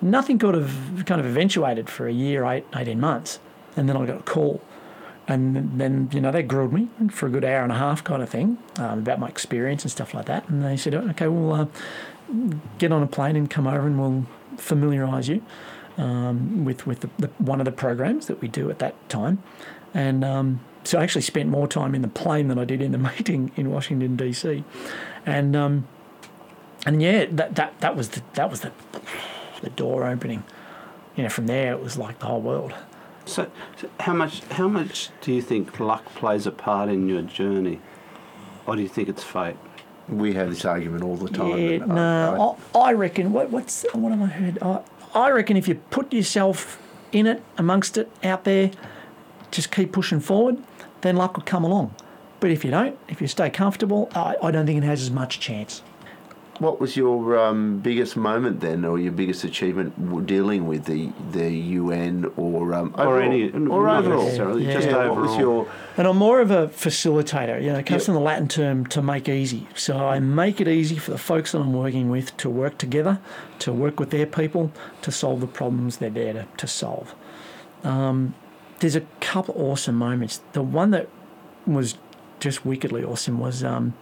nothing 0.00 0.38
could 0.38 0.54
have 0.54 1.04
kind 1.06 1.20
of 1.20 1.26
eventuated 1.26 1.88
for 1.88 2.06
a 2.06 2.12
year, 2.12 2.44
eight 2.44 2.64
eighteen 2.76 3.00
months, 3.00 3.38
and 3.76 3.88
then 3.88 3.96
I 3.96 4.06
got 4.06 4.20
a 4.20 4.22
call 4.22 4.60
and 5.28 5.78
then 5.80 6.08
you 6.12 6.20
know 6.20 6.32
they 6.32 6.42
grilled 6.42 6.72
me 6.72 6.88
for 7.10 7.26
a 7.26 7.30
good 7.30 7.44
hour 7.44 7.62
and 7.62 7.70
a 7.70 7.76
half, 7.76 8.02
kind 8.02 8.22
of 8.22 8.28
thing, 8.28 8.58
um, 8.78 8.98
about 8.98 9.20
my 9.20 9.28
experience 9.28 9.84
and 9.84 9.90
stuff 9.90 10.12
like 10.12 10.26
that. 10.26 10.48
And 10.48 10.64
they 10.64 10.76
said, 10.76 10.92
okay, 10.94 11.28
we'll 11.28 11.52
uh, 11.52 11.66
get 12.78 12.90
on 12.90 13.02
a 13.02 13.06
plane 13.06 13.36
and 13.36 13.48
come 13.48 13.66
over 13.66 13.86
and 13.86 13.98
we'll 13.98 14.26
familiarise 14.56 15.28
you 15.28 15.42
um, 16.00 16.64
with 16.64 16.86
with 16.86 17.00
the, 17.00 17.10
the, 17.18 17.26
one 17.38 17.60
of 17.60 17.66
the 17.66 17.72
programs 17.72 18.26
that 18.26 18.40
we 18.40 18.48
do 18.48 18.70
at 18.70 18.78
that 18.78 18.94
time. 19.08 19.42
And 19.92 20.24
um, 20.24 20.60
so 20.84 20.98
I 20.98 21.02
actually 21.02 21.22
spent 21.22 21.48
more 21.48 21.68
time 21.68 21.94
in 21.94 22.02
the 22.02 22.08
plane 22.08 22.48
than 22.48 22.58
I 22.58 22.64
did 22.64 22.80
in 22.80 22.92
the 22.92 22.98
meeting 23.10 23.52
in 23.56 23.70
Washington 23.70 24.16
DC. 24.16 24.64
And 25.26 25.54
um, 25.54 25.86
and 26.86 27.02
yeah, 27.02 27.26
that, 27.30 27.54
that 27.56 27.80
that 27.80 27.96
was 27.96 28.10
the 28.10 28.22
that 28.34 28.50
was 28.50 28.60
the 28.62 28.72
the 29.62 29.70
door 29.70 30.06
opening. 30.06 30.42
You 31.16 31.24
know, 31.24 31.28
from 31.28 31.46
there 31.46 31.72
it 31.72 31.82
was 31.82 31.98
like 31.98 32.18
the 32.20 32.26
whole 32.26 32.40
world. 32.40 32.72
So, 33.26 33.50
so 33.76 33.90
how 34.00 34.14
much 34.14 34.40
how 34.44 34.68
much 34.68 35.10
do 35.20 35.32
you 35.32 35.42
think 35.42 35.78
luck 35.78 36.04
plays 36.14 36.46
a 36.46 36.50
part 36.50 36.88
in 36.88 37.08
your 37.08 37.22
journey, 37.22 37.80
or 38.66 38.76
do 38.76 38.82
you 38.82 38.88
think 38.88 39.08
it's 39.08 39.22
fate? 39.22 39.56
We 40.08 40.32
have 40.34 40.48
this 40.50 40.64
argument 40.64 41.04
all 41.04 41.16
the 41.16 41.28
time. 41.28 41.58
Yeah, 41.58 41.70
and 41.82 41.92
I- 41.92 41.94
no, 41.94 42.58
I, 42.74 42.78
I 42.78 42.92
reckon. 42.94 43.32
What, 43.32 43.50
what's 43.50 43.84
what 43.92 44.10
have 44.10 44.22
I 44.22 44.26
heard? 44.26 44.58
I, 44.62 44.80
I 45.14 45.30
reckon 45.30 45.56
if 45.56 45.66
you 45.66 45.74
put 45.74 46.12
yourself 46.12 46.80
in 47.12 47.26
it, 47.26 47.42
amongst 47.58 47.98
it, 47.98 48.10
out 48.22 48.44
there, 48.44 48.70
just 49.50 49.72
keep 49.72 49.92
pushing 49.92 50.20
forward, 50.20 50.58
then 51.00 51.16
luck 51.16 51.36
will 51.36 51.44
come 51.44 51.64
along. 51.64 51.94
But 52.38 52.50
if 52.50 52.64
you 52.64 52.70
don't, 52.70 52.96
if 53.08 53.20
you 53.20 53.26
stay 53.26 53.50
comfortable, 53.50 54.08
I, 54.14 54.36
I 54.42 54.50
don't 54.50 54.66
think 54.66 54.78
it 54.78 54.86
has 54.86 55.02
as 55.02 55.10
much 55.10 55.40
chance. 55.40 55.82
What 56.60 56.78
was 56.78 56.94
your 56.94 57.38
um, 57.38 57.78
biggest 57.78 58.18
moment 58.18 58.60
then, 58.60 58.84
or 58.84 58.98
your 58.98 59.12
biggest 59.12 59.44
achievement 59.44 60.26
dealing 60.26 60.66
with 60.68 60.84
the 60.84 61.10
the 61.32 61.50
UN 61.80 62.30
or 62.36 62.74
um, 62.74 62.94
Or 62.98 63.20
any- 63.20 63.50
or 63.50 63.86
not 63.86 64.04
overall? 64.04 64.24
necessarily, 64.24 64.64
just 64.66 64.88
What 64.88 65.16
was 65.16 65.36
your 65.38 65.66
And 65.96 66.06
I'm 66.06 66.18
more 66.18 66.40
of 66.42 66.50
a 66.50 66.68
facilitator. 66.68 67.62
You 67.62 67.72
know, 67.72 67.78
it 67.78 67.86
comes 67.86 68.02
Yep. 68.02 68.06
from 68.06 68.14
the 68.14 68.20
Latin 68.20 68.46
term 68.48 68.84
to 68.88 69.00
make 69.00 69.26
easy. 69.26 69.66
So 69.74 69.96
I 69.96 70.20
make 70.20 70.60
it 70.60 70.68
easy 70.68 70.96
for 70.98 71.12
the 71.12 71.18
folks 71.18 71.52
that 71.52 71.60
I'm 71.60 71.72
working 71.72 72.10
with 72.10 72.36
to 72.36 72.50
work 72.50 72.76
together, 72.76 73.18
to 73.60 73.72
work 73.72 73.98
with 73.98 74.10
their 74.10 74.26
people, 74.26 74.70
to 75.00 75.10
solve 75.10 75.40
the 75.40 75.46
problems 75.46 75.96
they're 75.96 76.10
there 76.10 76.34
to, 76.34 76.46
to 76.58 76.66
solve. 76.66 77.14
Um, 77.84 78.34
there's 78.80 78.96
a 78.96 79.06
couple 79.20 79.54
awesome 79.56 79.94
moments. 79.96 80.40
The 80.52 80.62
one 80.62 80.90
that 80.90 81.08
was 81.66 81.96
just 82.38 82.66
wickedly 82.66 83.02
awesome 83.02 83.38
was, 83.40 83.64
um, 83.64 83.94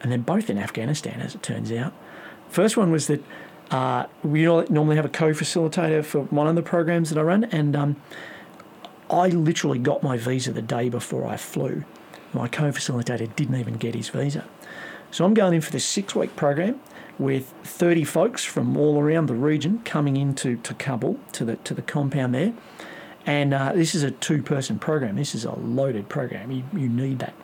and 0.00 0.10
they're 0.10 0.18
both 0.18 0.50
in 0.50 0.58
Afghanistan, 0.58 1.20
as 1.20 1.34
it 1.34 1.42
turns 1.42 1.72
out. 1.72 1.92
First 2.48 2.76
one 2.76 2.90
was 2.90 3.06
that 3.08 3.22
uh, 3.70 4.06
we 4.22 4.44
normally 4.44 4.96
have 4.96 5.04
a 5.04 5.10
co-facilitator 5.10 6.04
for 6.04 6.22
one 6.22 6.46
of 6.46 6.54
the 6.54 6.62
programs 6.62 7.10
that 7.10 7.18
I 7.18 7.22
run, 7.22 7.44
and 7.44 7.76
um, 7.76 7.96
I 9.10 9.28
literally 9.28 9.78
got 9.78 10.02
my 10.02 10.16
visa 10.16 10.52
the 10.52 10.62
day 10.62 10.88
before 10.88 11.26
I 11.26 11.36
flew. 11.36 11.84
My 12.32 12.48
co 12.48 12.64
facilitator 12.70 13.34
didn't 13.36 13.56
even 13.56 13.74
get 13.74 13.94
his 13.94 14.08
visa. 14.08 14.44
So 15.10 15.24
I'm 15.24 15.34
going 15.34 15.54
in 15.54 15.60
for 15.60 15.70
this 15.70 15.84
six 15.84 16.14
week 16.14 16.36
program 16.36 16.80
with 17.18 17.52
30 17.64 18.04
folks 18.04 18.44
from 18.44 18.76
all 18.76 19.00
around 19.00 19.26
the 19.26 19.34
region 19.34 19.80
coming 19.84 20.16
into 20.16 20.56
to 20.58 20.74
Kabul, 20.74 21.18
to 21.32 21.44
the, 21.44 21.56
to 21.56 21.74
the 21.74 21.82
compound 21.82 22.34
there. 22.34 22.52
And 23.26 23.52
uh, 23.52 23.72
this 23.72 23.94
is 23.94 24.02
a 24.02 24.10
two 24.10 24.42
person 24.42 24.78
program. 24.78 25.16
This 25.16 25.34
is 25.34 25.44
a 25.44 25.52
loaded 25.52 26.08
program. 26.08 26.50
You, 26.50 26.64
you 26.72 26.88
need 26.88 27.18
that. 27.18 27.34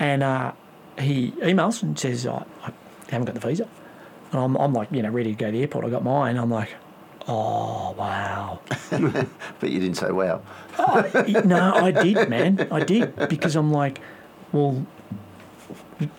And 0.00 0.22
uh, 0.22 0.52
he 0.98 1.32
emails 1.32 1.82
and 1.82 1.98
says, 1.98 2.26
I, 2.26 2.44
I 2.64 2.72
haven't 3.10 3.26
got 3.26 3.34
the 3.34 3.46
visa. 3.46 3.68
And 4.32 4.40
I'm, 4.40 4.56
I'm 4.56 4.72
like, 4.72 4.90
you 4.92 5.02
know, 5.02 5.10
ready 5.10 5.32
to 5.32 5.38
go 5.38 5.46
to 5.46 5.52
the 5.52 5.60
airport. 5.60 5.84
I 5.84 5.90
got 5.90 6.04
mine. 6.04 6.36
I'm 6.36 6.50
like, 6.50 6.70
oh, 7.26 7.92
wow. 7.92 8.60
but 8.90 9.70
you 9.70 9.80
didn't 9.80 9.96
say 9.96 10.10
wow. 10.10 10.42
Oh, 10.78 11.24
no, 11.44 11.74
I 11.74 11.90
did, 11.90 12.28
man. 12.28 12.68
I 12.70 12.80
did 12.80 13.28
because 13.28 13.56
I'm 13.56 13.72
like, 13.72 14.00
well, 14.52 14.86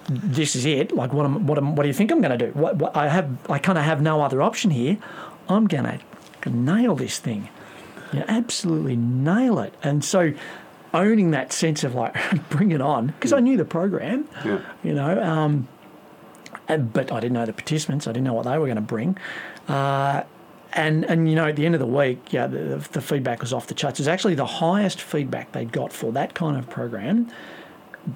this 0.10 0.56
is 0.56 0.66
it. 0.66 0.92
Like, 0.92 1.14
what 1.14 1.26
am, 1.26 1.46
what 1.46 1.58
am, 1.58 1.76
what 1.76 1.84
do 1.84 1.88
you 1.88 1.94
think 1.94 2.12
I'm 2.12 2.22
going 2.22 2.38
to 2.38 2.48
do? 2.48 2.52
What, 2.54 2.78
what 2.78 2.96
I 2.96 3.08
have, 3.08 3.30
I 3.50 3.60
kind 3.60 3.78
of 3.78 3.84
have 3.84 4.02
no 4.02 4.22
other 4.22 4.42
option 4.42 4.72
here. 4.72 4.98
I'm 5.48 5.68
going 5.68 6.00
to 6.42 6.50
nail 6.50 6.96
this 6.96 7.20
thing. 7.20 7.50
You 8.12 8.20
know, 8.20 8.26
absolutely 8.28 8.96
nail 8.96 9.60
it. 9.60 9.74
And 9.84 10.04
so, 10.04 10.34
owning 10.94 11.32
that 11.32 11.52
sense 11.54 11.84
of 11.84 11.96
like, 11.96 12.16
bring 12.50 12.72
it 12.72 12.82
on, 12.82 13.08
because 13.08 13.34
I 13.34 13.40
knew 13.40 13.58
the 13.58 13.66
program. 13.66 14.28
Yeah. 14.46 14.62
You 14.84 14.94
know, 14.94 15.22
um, 15.22 15.68
and- 16.68 16.92
but 16.94 17.12
I 17.12 17.20
didn't 17.20 17.34
know 17.34 17.46
the 17.46 17.54
participants. 17.54 18.08
I 18.08 18.12
didn't 18.12 18.26
know 18.26 18.34
what 18.34 18.46
they 18.46 18.58
were 18.58 18.66
going 18.66 18.76
to 18.76 18.82
bring. 18.82 19.18
Uh, 19.68 20.24
and 20.74 21.04
and 21.06 21.28
you 21.28 21.36
know, 21.36 21.48
at 21.48 21.56
the 21.56 21.66
end 21.66 21.74
of 21.74 21.80
the 21.80 21.88
week, 21.88 22.32
yeah, 22.32 22.46
the, 22.46 22.88
the 22.92 23.02
feedback 23.02 23.42
was 23.42 23.54
off 23.54 23.66
the 23.68 23.74
charts. 23.74 24.00
It 24.00 24.04
was 24.04 24.08
actually 24.08 24.36
the 24.36 24.46
highest 24.46 25.02
feedback 25.02 25.52
they'd 25.52 25.72
got 25.72 25.92
for 25.92 26.12
that 26.12 26.36
kind 26.36 26.58
of 26.58 26.70
program, 26.70 27.28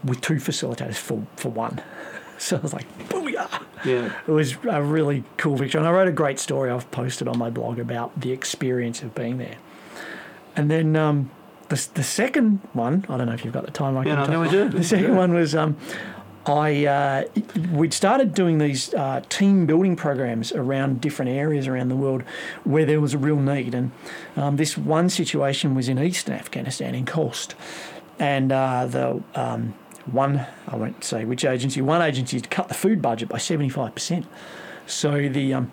with 0.03 0.21
two 0.21 0.35
facilitators 0.35 0.95
for 0.95 1.25
for 1.35 1.49
one. 1.49 1.81
So 2.39 2.57
I 2.57 2.59
was 2.59 2.73
like, 2.73 3.07
booyah! 3.07 3.63
Yeah. 3.85 4.11
It 4.27 4.31
was 4.31 4.57
a 4.69 4.81
really 4.81 5.23
cool 5.37 5.55
victory. 5.55 5.79
And 5.79 5.87
I 5.87 5.91
wrote 5.93 6.09
a 6.09 6.11
great 6.11 6.39
story 6.39 6.69
I've 6.69 6.89
posted 6.91 7.27
on 7.27 7.37
my 7.37 7.49
blog 7.49 7.79
about 7.79 8.19
the 8.19 8.31
experience 8.33 9.01
of 9.01 9.15
being 9.15 9.37
there. 9.37 9.55
And 10.55 10.69
then 10.69 10.95
um, 10.97 11.29
the, 11.73 11.89
the 11.95 12.03
second 12.03 12.59
one, 12.73 13.05
I 13.09 13.17
don't 13.17 13.27
know 13.27 13.33
if 13.33 13.43
you've 13.43 13.53
got 13.53 13.65
the 13.65 13.71
time. 13.71 13.97
I 13.97 14.05
Yeah, 14.05 14.25
no, 14.25 14.43
talk- 14.43 14.43
we 14.43 14.49
do. 14.49 14.69
The 14.77 14.83
second 14.83 15.15
one 15.15 15.33
was 15.33 15.55
um, 15.55 15.77
I 16.45 16.85
uh, 16.85 17.23
we'd 17.71 17.93
started 17.93 18.33
doing 18.33 18.57
these 18.57 18.93
uh, 18.93 19.21
team 19.29 19.65
building 19.65 19.95
programs 19.95 20.51
around 20.51 21.01
different 21.01 21.31
areas 21.31 21.67
around 21.67 21.89
the 21.89 21.95
world 21.95 22.23
where 22.63 22.85
there 22.85 22.99
was 22.99 23.13
a 23.13 23.17
real 23.17 23.37
need. 23.37 23.73
And 23.73 23.91
um, 24.35 24.57
this 24.57 24.77
one 24.77 25.09
situation 25.09 25.73
was 25.73 25.87
in 25.87 25.97
eastern 25.99 26.35
Afghanistan, 26.35 26.95
in 26.95 27.05
Khost. 27.05 27.53
And 28.19 28.51
uh, 28.51 28.85
the 28.85 29.23
um, 29.35 29.73
one, 30.05 30.45
I 30.67 30.75
won't 30.75 31.03
say 31.03 31.23
which 31.25 31.45
agency, 31.45 31.81
one 31.81 32.01
agency 32.01 32.37
had 32.37 32.49
cut 32.49 32.67
the 32.67 32.73
food 32.73 33.01
budget 33.01 33.29
by 33.29 33.37
75%. 33.37 34.25
So 34.85 35.29
the 35.29 35.53
um, 35.53 35.71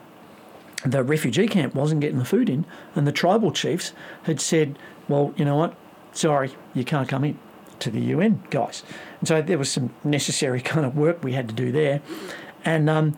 the 0.85 1.03
refugee 1.03 1.49
camp 1.49 1.75
wasn't 1.75 2.01
getting 2.01 2.19
the 2.19 2.25
food 2.25 2.49
in, 2.49 2.65
and 2.95 3.07
the 3.07 3.13
tribal 3.13 3.53
chiefs 3.53 3.93
had 4.23 4.41
said, 4.41 4.79
"Well, 5.09 5.35
you 5.37 5.45
know 5.45 5.57
what? 5.57 5.75
Sorry, 6.13 6.53
you 6.75 6.85
can't 6.85 7.09
come 7.09 7.25
in 7.25 7.39
to 7.81 7.91
the 7.91 8.01
UN 8.01 8.43
guys." 8.51 8.83
And 9.21 9.29
so 9.29 9.43
there 9.43 9.59
was 9.59 9.71
some 9.71 9.91
necessary 10.05 10.61
kind 10.73 10.87
of 10.87 10.97
work 10.97 11.23
we 11.23 11.33
had 11.33 11.49
to 11.49 11.55
do 11.55 11.73
there, 11.73 12.01
and 12.65 12.89
um, 12.91 13.17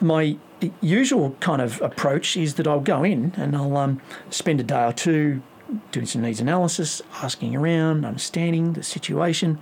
my 0.00 0.36
usual 0.80 1.36
kind 1.40 1.62
of 1.62 1.80
approach 1.80 2.36
is 2.36 2.54
that 2.54 2.66
I'll 2.66 2.80
go 2.80 3.02
in 3.02 3.32
and 3.36 3.56
I'll 3.56 3.76
um, 3.76 4.00
spend 4.30 4.60
a 4.60 4.62
day 4.62 4.84
or 4.84 4.92
two 4.92 5.42
doing 5.92 6.06
some 6.06 6.22
needs 6.22 6.40
analysis, 6.40 7.00
asking 7.22 7.54
around, 7.56 8.04
understanding 8.04 8.72
the 8.72 8.82
situation. 8.82 9.58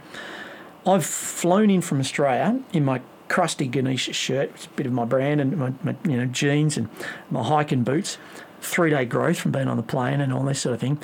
I've 0.87 1.04
flown 1.04 1.70
in 1.70 1.82
from 1.82 2.00
Australia 2.00 2.61
in 2.72 2.84
my 2.84 3.02
crusty 3.28 3.66
Ganesha 3.66 4.12
shirt, 4.12 4.50
it's 4.54 4.66
a 4.66 4.70
bit 4.70 4.87
of 4.87 4.92
my 4.92 5.04
brand, 5.04 5.40
and 5.40 5.56
my, 5.56 5.72
my 5.82 5.94
you 6.04 6.16
know 6.16 6.26
jeans 6.26 6.76
and 6.76 6.88
my 7.30 7.42
hiking 7.42 7.84
boots. 7.84 8.18
Three 8.61 8.90
day 8.90 9.04
growth 9.04 9.38
from 9.38 9.52
being 9.52 9.68
on 9.68 9.76
the 9.76 9.82
plane 9.82 10.20
and 10.20 10.32
all 10.32 10.42
this 10.42 10.61
sort 10.61 10.74
of 10.74 10.80
thing. 10.80 10.98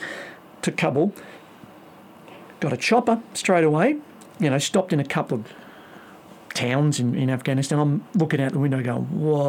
To 0.62 0.72
Kabul, 0.72 1.12
got 2.64 2.72
a 2.72 2.76
chopper 2.76 3.20
straight 3.34 3.64
away. 3.64 3.98
You 4.40 4.50
know, 4.50 4.58
stopped 4.58 4.92
in 4.92 4.98
a 4.98 5.04
couple 5.04 5.38
of 5.38 5.52
towns 6.54 6.98
in, 6.98 7.14
in 7.14 7.30
Afghanistan. 7.30 7.78
I'm 7.78 8.04
looking 8.14 8.40
out 8.40 8.52
the 8.52 8.58
window, 8.58 8.82
going, 8.82 9.04
"Whoa, 9.04 9.42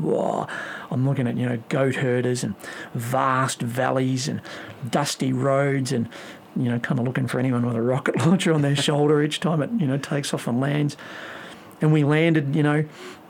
whoa!" 0.00 0.46
I'm 0.90 1.08
looking 1.08 1.26
at 1.28 1.36
you 1.36 1.48
know 1.48 1.62
goat 1.68 1.96
herders 1.96 2.42
and 2.42 2.54
vast 2.94 3.62
valleys 3.62 4.28
and 4.28 4.42
dusty 4.90 5.32
roads 5.32 5.92
and 5.92 6.08
you 6.56 6.64
know 6.64 6.78
kind 6.78 6.98
of 6.98 7.06
looking 7.06 7.26
for 7.26 7.38
anyone 7.38 7.64
with 7.64 7.76
a 7.76 7.82
rocket 7.82 8.16
launcher 8.26 8.52
on 8.52 8.62
their 8.62 8.76
shoulder 8.76 9.22
each 9.22 9.40
time 9.40 9.62
it 9.62 9.70
you 9.78 9.86
know 9.86 9.98
takes 9.98 10.34
off 10.34 10.46
and 10.46 10.60
lands. 10.60 10.96
And 11.80 11.92
we 11.92 12.04
landed, 12.04 12.56
you 12.56 12.62
know, 12.62 12.86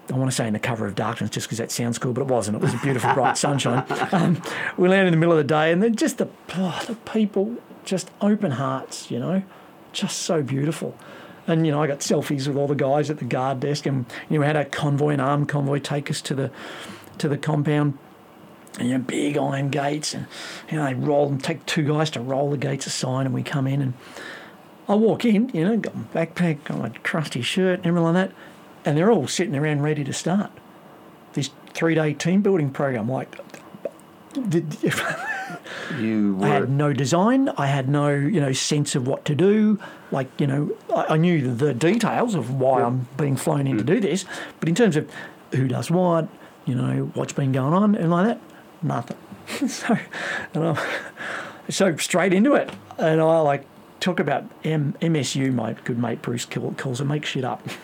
I 0.08 0.16
want 0.16 0.30
to 0.30 0.34
say 0.36 0.46
in 0.46 0.52
the 0.52 0.58
cover 0.58 0.86
of 0.86 0.94
darkness 0.94 1.30
just 1.30 1.46
because 1.46 1.58
that 1.58 1.70
sounds 1.70 1.98
cool, 1.98 2.12
but 2.12 2.22
it 2.22 2.28
wasn't. 2.28 2.56
It 2.56 2.62
was 2.62 2.74
a 2.74 2.78
beautiful 2.78 3.12
bright 3.14 3.36
sunshine. 3.36 3.84
Um, 4.12 4.40
we 4.76 4.88
landed 4.88 5.08
in 5.08 5.12
the 5.12 5.18
middle 5.18 5.32
of 5.32 5.38
the 5.38 5.44
day, 5.44 5.72
and 5.72 5.82
then 5.82 5.96
just 5.96 6.18
the 6.18 6.28
oh, 6.54 6.82
the 6.86 6.94
people, 6.94 7.56
just 7.84 8.10
open 8.20 8.52
hearts, 8.52 9.10
you 9.10 9.18
know, 9.18 9.42
just 9.92 10.18
so 10.18 10.42
beautiful. 10.42 10.96
And 11.46 11.66
you 11.66 11.72
know, 11.72 11.82
I 11.82 11.86
got 11.86 12.00
selfies 12.00 12.46
with 12.46 12.56
all 12.56 12.68
the 12.68 12.74
guys 12.74 13.10
at 13.10 13.18
the 13.18 13.24
guard 13.24 13.60
desk, 13.60 13.86
and 13.86 14.06
you 14.28 14.36
know, 14.36 14.40
we 14.40 14.46
had 14.46 14.56
a 14.56 14.64
convoy, 14.64 15.14
an 15.14 15.20
armed 15.20 15.48
convoy, 15.48 15.78
take 15.80 16.10
us 16.10 16.20
to 16.22 16.34
the 16.34 16.50
to 17.18 17.28
the 17.28 17.38
compound. 17.38 17.98
And, 18.78 18.88
you 18.90 18.98
know, 18.98 19.04
big 19.04 19.38
iron 19.38 19.70
gates, 19.70 20.12
and 20.12 20.26
you 20.70 20.76
know, 20.76 20.84
they 20.84 20.92
roll 20.92 21.28
and 21.28 21.42
take 21.42 21.64
two 21.64 21.82
guys 21.82 22.10
to 22.10 22.20
roll 22.20 22.50
the 22.50 22.58
gates 22.58 22.86
aside, 22.86 23.24
and 23.24 23.34
we 23.34 23.42
come 23.42 23.66
in, 23.66 23.80
and 23.80 23.94
I 24.86 24.94
walk 24.94 25.24
in, 25.24 25.48
you 25.48 25.64
know, 25.64 25.76
got 25.78 25.96
my 25.96 26.02
backpack, 26.14 26.64
got 26.64 26.78
my 26.78 26.90
crusty 26.90 27.40
shirt, 27.40 27.78
and 27.78 27.86
everything 27.86 28.12
like 28.12 28.28
that, 28.28 28.36
and 28.86 28.96
they're 28.96 29.10
all 29.10 29.26
sitting 29.26 29.54
around 29.54 29.82
ready 29.82 30.04
to 30.04 30.12
start 30.12 30.50
this 31.34 31.50
three-day 31.74 32.14
team 32.14 32.40
building 32.40 32.70
program. 32.70 33.10
Like, 33.10 33.36
did, 34.48 34.76
You 35.98 36.38
I 36.42 36.48
had 36.48 36.70
no 36.70 36.92
design. 36.92 37.48
I 37.50 37.66
had 37.66 37.88
no, 37.88 38.08
you 38.08 38.40
know, 38.40 38.52
sense 38.52 38.94
of 38.94 39.06
what 39.06 39.24
to 39.26 39.34
do. 39.34 39.78
Like, 40.10 40.28
you 40.40 40.46
know, 40.46 40.76
I, 40.94 41.14
I 41.14 41.16
knew 41.16 41.54
the 41.54 41.72
details 41.72 42.34
of 42.34 42.54
why 42.54 42.82
I'm 42.82 43.08
being 43.16 43.36
flown 43.36 43.66
in 43.66 43.78
to 43.78 43.84
mm. 43.84 43.86
do 43.86 44.00
this, 44.00 44.24
but 44.58 44.68
in 44.68 44.74
terms 44.74 44.96
of 44.96 45.10
who 45.52 45.68
does 45.68 45.90
what, 45.90 46.28
you 46.64 46.74
know, 46.74 47.10
what's 47.14 47.32
been 47.32 47.52
going 47.52 47.72
on 47.72 47.94
and 47.94 48.10
like 48.10 48.26
that, 48.26 48.40
nothing. 48.82 49.16
so, 49.68 49.96
and 50.54 50.64
I'm, 50.64 50.76
So 51.68 51.96
straight 51.96 52.32
into 52.32 52.54
it, 52.54 52.70
and 52.98 53.20
I 53.20 53.40
like 53.40 53.64
talk 54.00 54.20
about 54.20 54.44
M- 54.64 54.94
MSU. 55.00 55.52
My 55.52 55.74
good 55.84 55.98
mate 55.98 56.22
Bruce 56.22 56.44
calls 56.44 57.00
it 57.00 57.04
make 57.04 57.24
shit 57.24 57.44
up. 57.44 57.66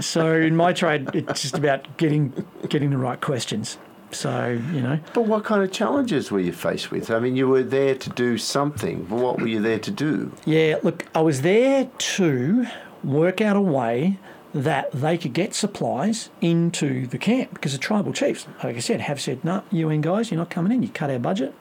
so 0.00 0.34
in 0.34 0.56
my 0.56 0.72
trade, 0.72 1.10
it's 1.14 1.42
just 1.42 1.56
about 1.56 1.96
getting 1.96 2.44
getting 2.68 2.90
the 2.90 2.98
right 2.98 3.20
questions. 3.20 3.78
So 4.10 4.48
you 4.72 4.82
know, 4.82 4.98
But 5.14 5.26
what 5.26 5.44
kind 5.44 5.62
of 5.62 5.72
challenges 5.72 6.30
were 6.30 6.40
you 6.40 6.52
faced 6.52 6.90
with? 6.90 7.10
I 7.10 7.18
mean, 7.18 7.34
you 7.34 7.48
were 7.48 7.62
there 7.62 7.94
to 7.94 8.10
do 8.10 8.36
something. 8.38 9.04
But 9.04 9.16
what 9.18 9.40
were 9.40 9.46
you 9.46 9.60
there 9.60 9.78
to 9.78 9.90
do? 9.90 10.32
yeah. 10.44 10.76
Look, 10.82 11.06
I 11.14 11.20
was 11.22 11.40
there 11.42 11.88
to 11.96 12.66
work 13.02 13.40
out 13.40 13.56
a 13.56 13.60
way 13.60 14.18
that 14.54 14.92
they 14.92 15.16
could 15.16 15.32
get 15.32 15.54
supplies 15.54 16.28
into 16.42 17.06
the 17.06 17.16
camp 17.16 17.54
because 17.54 17.72
the 17.72 17.78
tribal 17.78 18.12
chiefs, 18.12 18.46
like 18.62 18.76
I 18.76 18.80
said, 18.80 19.00
have 19.00 19.18
said, 19.18 19.42
"No, 19.44 19.62
UN 19.70 20.02
guys, 20.02 20.30
you're 20.30 20.36
not 20.38 20.50
coming 20.50 20.72
in. 20.72 20.82
You 20.82 20.90
cut 20.90 21.08
our 21.10 21.18
budget." 21.18 21.54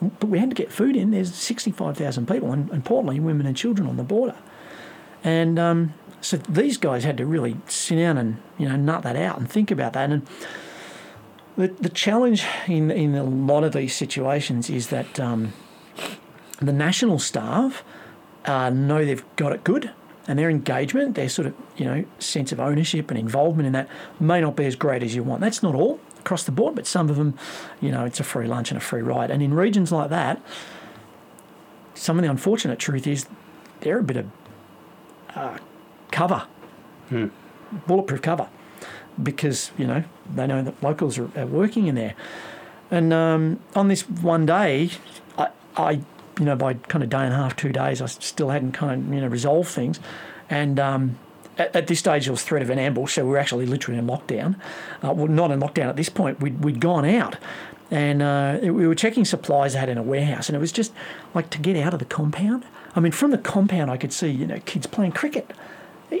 But 0.00 0.28
we 0.28 0.40
had 0.40 0.50
to 0.50 0.56
get 0.56 0.72
food 0.72 0.96
in. 0.96 1.12
There's 1.12 1.32
65,000 1.32 2.26
people, 2.26 2.50
and 2.52 2.68
importantly, 2.70 3.20
women 3.20 3.46
and 3.46 3.56
children 3.56 3.86
on 3.88 3.96
the 3.96 4.02
border. 4.02 4.34
And 5.22 5.56
um, 5.60 5.94
so 6.22 6.36
these 6.36 6.78
guys 6.78 7.04
had 7.04 7.18
to 7.18 7.26
really 7.26 7.56
sit 7.66 7.96
down 7.96 8.16
and 8.16 8.40
you 8.56 8.68
know 8.68 8.76
nut 8.76 9.02
that 9.02 9.16
out 9.16 9.38
and 9.38 9.50
think 9.50 9.70
about 9.70 9.92
that. 9.92 10.10
And 10.10 10.26
the, 11.56 11.68
the 11.68 11.88
challenge 11.90 12.46
in 12.66 12.90
in 12.90 13.14
a 13.14 13.24
lot 13.24 13.64
of 13.64 13.72
these 13.72 13.94
situations 13.94 14.70
is 14.70 14.88
that 14.88 15.20
um, 15.20 15.52
the 16.60 16.72
national 16.72 17.18
staff 17.18 17.84
uh, 18.46 18.70
know 18.70 19.04
they've 19.04 19.24
got 19.36 19.52
it 19.52 19.64
good, 19.64 19.90
and 20.28 20.38
their 20.38 20.48
engagement, 20.48 21.16
their 21.16 21.28
sort 21.28 21.48
of 21.48 21.54
you 21.76 21.84
know 21.84 22.04
sense 22.20 22.52
of 22.52 22.60
ownership 22.60 23.10
and 23.10 23.18
involvement 23.18 23.66
in 23.66 23.72
that 23.72 23.88
may 24.20 24.40
not 24.40 24.54
be 24.56 24.64
as 24.64 24.76
great 24.76 25.02
as 25.02 25.14
you 25.14 25.24
want. 25.24 25.40
That's 25.40 25.62
not 25.62 25.74
all 25.74 26.00
across 26.20 26.44
the 26.44 26.52
board, 26.52 26.76
but 26.76 26.86
some 26.86 27.10
of 27.10 27.16
them, 27.16 27.36
you 27.80 27.90
know, 27.90 28.04
it's 28.04 28.20
a 28.20 28.24
free 28.24 28.46
lunch 28.46 28.70
and 28.70 28.78
a 28.78 28.80
free 28.80 29.02
ride. 29.02 29.28
And 29.28 29.42
in 29.42 29.52
regions 29.54 29.90
like 29.90 30.08
that, 30.10 30.40
some 31.94 32.16
of 32.16 32.22
the 32.22 32.30
unfortunate 32.30 32.78
truth 32.78 33.08
is 33.08 33.26
they're 33.80 33.98
a 33.98 34.04
bit 34.04 34.18
of 34.18 34.26
uh, 35.34 35.58
cover, 36.12 36.46
bulletproof 37.86 38.22
cover, 38.22 38.48
because 39.22 39.72
you 39.76 39.86
know 39.86 40.04
they 40.32 40.46
know 40.46 40.62
that 40.62 40.80
locals 40.82 41.18
are, 41.18 41.30
are 41.36 41.46
working 41.46 41.86
in 41.86 41.94
there. 41.94 42.14
And 42.90 43.12
um, 43.12 43.60
on 43.74 43.88
this 43.88 44.02
one 44.02 44.44
day, 44.44 44.90
I, 45.38 45.48
I, 45.76 45.90
you 46.38 46.44
know, 46.44 46.56
by 46.56 46.74
kind 46.74 47.02
of 47.02 47.08
day 47.08 47.24
and 47.24 47.32
a 47.32 47.36
half, 47.36 47.56
two 47.56 47.70
days, 47.72 48.02
I 48.02 48.06
still 48.06 48.50
hadn't 48.50 48.72
kind 48.72 49.02
of 49.02 49.14
you 49.14 49.20
know 49.20 49.28
resolved 49.28 49.70
things, 49.70 49.98
and. 50.48 50.78
Um, 50.78 51.18
at, 51.58 51.76
at 51.76 51.86
this 51.86 51.98
stage, 51.98 52.24
there 52.24 52.32
was 52.32 52.42
threat 52.42 52.62
of 52.62 52.70
an 52.70 52.78
ambush, 52.78 53.14
so 53.14 53.24
we 53.24 53.30
were 53.30 53.38
actually 53.38 53.66
literally 53.66 53.98
in 53.98 54.06
lockdown. 54.06 54.56
Uh, 55.04 55.12
well, 55.12 55.28
not 55.28 55.50
in 55.50 55.60
lockdown 55.60 55.86
at 55.86 55.96
this 55.96 56.08
point. 56.08 56.40
We'd, 56.40 56.64
we'd 56.64 56.80
gone 56.80 57.04
out, 57.04 57.36
and 57.90 58.22
uh, 58.22 58.58
we 58.62 58.86
were 58.86 58.94
checking 58.94 59.24
supplies 59.24 59.74
they 59.74 59.78
had 59.78 59.88
in 59.90 59.98
a 59.98 60.02
warehouse, 60.02 60.48
and 60.48 60.56
it 60.56 60.60
was 60.60 60.72
just 60.72 60.92
like 61.34 61.50
to 61.50 61.58
get 61.58 61.76
out 61.76 61.92
of 61.92 61.98
the 61.98 62.06
compound. 62.06 62.64
I 62.96 63.00
mean, 63.00 63.12
from 63.12 63.30
the 63.30 63.38
compound, 63.38 63.90
I 63.90 63.96
could 63.96 64.12
see 64.12 64.28
you 64.28 64.46
know 64.46 64.60
kids 64.64 64.86
playing 64.86 65.12
cricket, 65.12 65.50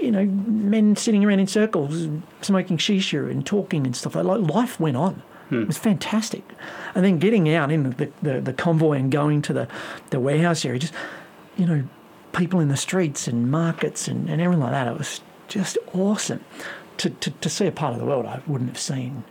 you 0.00 0.10
know, 0.10 0.24
men 0.24 0.96
sitting 0.96 1.24
around 1.24 1.40
in 1.40 1.46
circles, 1.46 2.08
smoking 2.40 2.76
shisha 2.76 3.30
and 3.30 3.44
talking 3.44 3.86
and 3.86 3.96
stuff. 3.96 4.14
Like 4.14 4.40
life 4.40 4.80
went 4.80 4.96
on. 4.96 5.22
It 5.50 5.66
was 5.66 5.76
fantastic, 5.76 6.44
and 6.94 7.04
then 7.04 7.18
getting 7.18 7.52
out 7.52 7.70
in 7.70 7.90
the, 7.90 8.10
the, 8.22 8.40
the 8.40 8.52
convoy 8.54 8.92
and 8.92 9.12
going 9.12 9.42
to 9.42 9.52
the, 9.52 9.68
the 10.08 10.18
warehouse 10.18 10.64
area, 10.64 10.78
just 10.78 10.94
you 11.58 11.66
know, 11.66 11.84
people 12.32 12.58
in 12.60 12.68
the 12.68 12.76
streets 12.76 13.28
and 13.28 13.50
markets 13.50 14.08
and, 14.08 14.30
and 14.30 14.40
everything 14.40 14.62
like 14.62 14.72
that. 14.72 14.88
It 14.88 14.96
was 14.96 15.20
just 15.48 15.76
awesome 15.92 16.42
to, 16.96 17.10
to, 17.10 17.30
to 17.30 17.50
see 17.50 17.66
a 17.66 17.72
part 17.72 17.92
of 17.92 18.00
the 18.00 18.06
world 18.06 18.24
I 18.24 18.40
wouldn't 18.46 18.70
have 18.70 18.80
seen. 18.80 19.24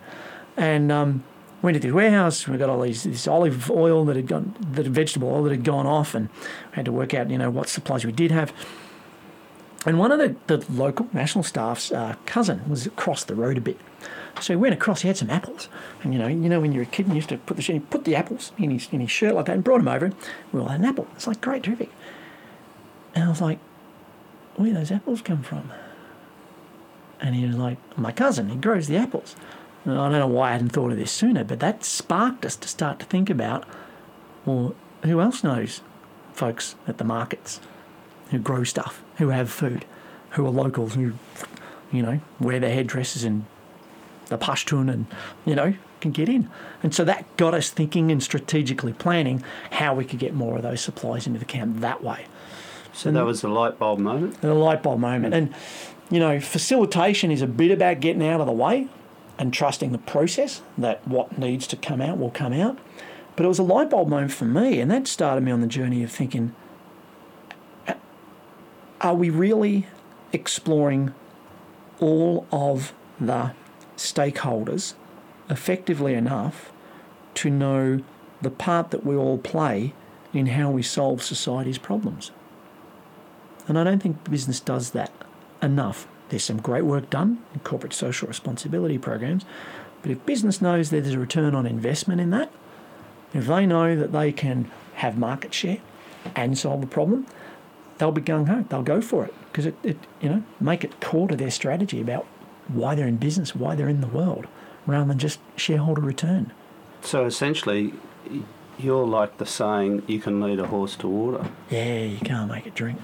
And 0.55 0.91
um, 0.91 1.23
went 1.61 1.75
to 1.75 1.79
the 1.79 1.91
warehouse. 1.91 2.47
We 2.47 2.57
got 2.57 2.69
all 2.69 2.81
these 2.81 3.03
this 3.03 3.27
olive 3.27 3.69
oil 3.71 4.05
that 4.05 4.15
had 4.15 4.27
gone, 4.27 4.55
that 4.73 4.85
vegetable 4.87 5.29
oil 5.29 5.43
that 5.43 5.51
had 5.51 5.63
gone 5.63 5.85
off, 5.85 6.13
and 6.13 6.29
had 6.73 6.85
to 6.85 6.91
work 6.91 7.13
out 7.13 7.29
you 7.29 7.37
know 7.37 7.49
what 7.49 7.69
supplies 7.69 8.05
we 8.05 8.11
did 8.11 8.31
have. 8.31 8.53
And 9.85 9.97
one 9.97 10.11
of 10.11 10.19
the, 10.19 10.35
the 10.47 10.71
local 10.71 11.07
national 11.11 11.43
staff's 11.43 11.91
uh, 11.91 12.15
cousin 12.25 12.61
was 12.69 12.85
across 12.85 13.23
the 13.23 13.35
road 13.35 13.57
a 13.57 13.61
bit. 13.61 13.79
So 14.39 14.53
he 14.53 14.57
went 14.57 14.73
across. 14.73 15.01
He 15.01 15.07
had 15.07 15.17
some 15.17 15.29
apples, 15.29 15.67
and 16.03 16.13
you 16.13 16.19
know, 16.19 16.27
you 16.27 16.49
know, 16.49 16.61
when 16.61 16.71
you're 16.71 16.83
a 16.83 16.87
kid, 16.87 17.05
and 17.05 17.13
you 17.13 17.17
used 17.17 17.29
to 17.29 17.37
put 17.37 17.57
the 17.57 17.63
he 17.63 17.79
put 17.79 18.05
the 18.05 18.15
apples 18.15 18.51
in 18.57 18.71
his 18.71 18.87
in 18.91 19.01
his 19.01 19.11
shirt 19.11 19.35
like 19.35 19.47
that, 19.47 19.53
and 19.53 19.63
brought 19.63 19.79
them 19.79 19.87
over. 19.87 20.11
We 20.53 20.59
all 20.59 20.69
had 20.69 20.79
an 20.79 20.85
apple. 20.85 21.07
It's 21.15 21.27
like 21.27 21.41
great, 21.41 21.63
terrific. 21.63 21.91
And 23.13 23.25
I 23.25 23.29
was 23.29 23.41
like, 23.41 23.59
where 24.55 24.69
do 24.69 24.73
those 24.73 24.91
apples 24.91 25.21
come 25.21 25.43
from? 25.43 25.71
And 27.19 27.35
he 27.35 27.45
was 27.45 27.55
like, 27.55 27.77
my 27.97 28.11
cousin, 28.11 28.49
he 28.49 28.55
grows 28.55 28.87
the 28.87 28.97
apples. 28.97 29.35
And 29.85 29.93
I 29.93 30.09
don't 30.09 30.19
know 30.19 30.27
why 30.27 30.49
I 30.49 30.51
hadn't 30.53 30.69
thought 30.69 30.91
of 30.91 30.97
this 30.97 31.11
sooner, 31.11 31.43
but 31.43 31.59
that 31.59 31.83
sparked 31.83 32.45
us 32.45 32.55
to 32.57 32.67
start 32.67 32.99
to 32.99 33.05
think 33.05 33.29
about, 33.29 33.65
well, 34.45 34.75
who 35.03 35.19
else 35.19 35.43
knows 35.43 35.81
folks 36.33 36.75
at 36.87 36.97
the 36.97 37.03
markets 37.03 37.59
who 38.29 38.39
grow 38.39 38.63
stuff, 38.63 39.03
who 39.21 39.29
have 39.29 39.51
food, 39.51 39.85
who 40.31 40.45
are 40.45 40.49
locals, 40.49 40.95
who, 40.95 41.13
you 41.91 42.01
know, 42.01 42.19
wear 42.39 42.59
their 42.59 42.73
headdresses 42.73 43.23
and 43.23 43.45
the 44.27 44.37
Pashtun 44.37 44.91
and, 44.91 45.05
you 45.45 45.53
know, 45.53 45.75
can 45.99 46.09
get 46.09 46.27
in. 46.27 46.49
And 46.81 46.95
so 46.95 47.05
that 47.05 47.25
got 47.37 47.53
us 47.53 47.69
thinking 47.69 48.11
and 48.11 48.23
strategically 48.23 48.93
planning 48.93 49.43
how 49.73 49.93
we 49.93 50.05
could 50.05 50.17
get 50.17 50.33
more 50.33 50.57
of 50.57 50.63
those 50.63 50.81
supplies 50.81 51.27
into 51.27 51.37
the 51.37 51.45
camp 51.45 51.81
that 51.81 52.03
way. 52.03 52.25
So 52.93 53.11
that 53.11 53.23
was 53.23 53.41
the 53.41 53.47
light 53.47 53.77
bulb 53.77 53.99
moment. 53.99 54.43
a 54.43 54.53
light 54.53 54.81
bulb 54.81 54.99
moment. 54.99 55.35
And, 55.35 55.53
you 56.09 56.19
know, 56.19 56.39
facilitation 56.39 57.29
is 57.29 57.43
a 57.43 57.47
bit 57.47 57.69
about 57.69 57.99
getting 57.99 58.25
out 58.25 58.41
of 58.41 58.47
the 58.47 58.53
way 58.53 58.87
and 59.37 59.53
trusting 59.53 59.91
the 59.91 59.99
process 59.99 60.63
that 60.79 61.07
what 61.07 61.37
needs 61.37 61.67
to 61.67 61.75
come 61.75 62.01
out 62.01 62.17
will 62.17 62.31
come 62.31 62.53
out. 62.53 62.79
But 63.35 63.45
it 63.45 63.47
was 63.47 63.59
a 63.59 63.63
light 63.63 63.91
bulb 63.91 64.09
moment 64.09 64.33
for 64.33 64.45
me, 64.45 64.79
and 64.81 64.89
that 64.89 65.07
started 65.07 65.41
me 65.41 65.51
on 65.51 65.61
the 65.61 65.67
journey 65.67 66.03
of 66.03 66.11
thinking 66.11 66.55
are 69.01 69.15
we 69.15 69.29
really 69.29 69.87
exploring 70.31 71.13
all 71.99 72.47
of 72.51 72.93
the 73.19 73.51
stakeholders 73.97 74.93
effectively 75.49 76.13
enough 76.13 76.71
to 77.33 77.49
know 77.49 78.01
the 78.41 78.49
part 78.49 78.91
that 78.91 79.05
we 79.05 79.15
all 79.15 79.37
play 79.37 79.93
in 80.33 80.47
how 80.47 80.69
we 80.69 80.83
solve 80.83 81.21
society's 81.21 81.77
problems? 81.77 82.31
And 83.67 83.77
I 83.77 83.83
don't 83.83 84.01
think 84.01 84.29
business 84.29 84.59
does 84.59 84.91
that 84.91 85.11
enough. 85.61 86.07
There's 86.29 86.43
some 86.43 86.61
great 86.61 86.85
work 86.85 87.09
done 87.09 87.43
in 87.53 87.59
corporate 87.61 87.93
social 87.93 88.27
responsibility 88.27 88.97
programs, 88.97 89.45
but 90.01 90.11
if 90.11 90.25
business 90.25 90.61
knows 90.61 90.89
that 90.89 91.01
there's 91.01 91.15
a 91.15 91.19
return 91.19 91.53
on 91.53 91.65
investment 91.65 92.21
in 92.21 92.29
that, 92.31 92.51
if 93.33 93.47
they 93.47 93.65
know 93.65 93.95
that 93.95 94.11
they 94.11 94.31
can 94.31 94.69
have 94.95 95.17
market 95.17 95.53
share 95.53 95.79
and 96.35 96.57
solve 96.57 96.81
the 96.81 96.87
problem, 96.87 97.25
they'll 98.01 98.11
be 98.11 98.19
gung 98.19 98.47
ho. 98.47 98.65
They'll 98.67 98.81
go 98.81 98.99
for 98.99 99.25
it 99.25 99.33
because 99.51 99.67
it, 99.67 99.75
it, 99.83 99.97
you 100.19 100.27
know, 100.27 100.43
make 100.59 100.83
it 100.83 100.99
core 100.99 101.27
to 101.27 101.35
their 101.35 101.51
strategy 101.51 102.01
about 102.01 102.25
why 102.67 102.95
they're 102.95 103.07
in 103.07 103.17
business, 103.17 103.55
why 103.55 103.75
they're 103.75 103.87
in 103.87 104.01
the 104.01 104.07
world, 104.07 104.47
rather 104.87 105.05
than 105.05 105.19
just 105.19 105.39
shareholder 105.55 106.01
return. 106.01 106.51
So 107.01 107.25
essentially, 107.25 107.93
you're 108.79 109.05
like 109.05 109.37
the 109.37 109.45
saying, 109.45 110.01
you 110.07 110.19
can 110.19 110.41
lead 110.41 110.59
a 110.59 110.65
horse 110.65 110.95
to 110.95 111.07
water. 111.07 111.45
Yeah, 111.69 111.99
you 111.99 112.17
can't 112.17 112.49
make 112.49 112.65
it 112.65 112.73
drink. 112.73 112.99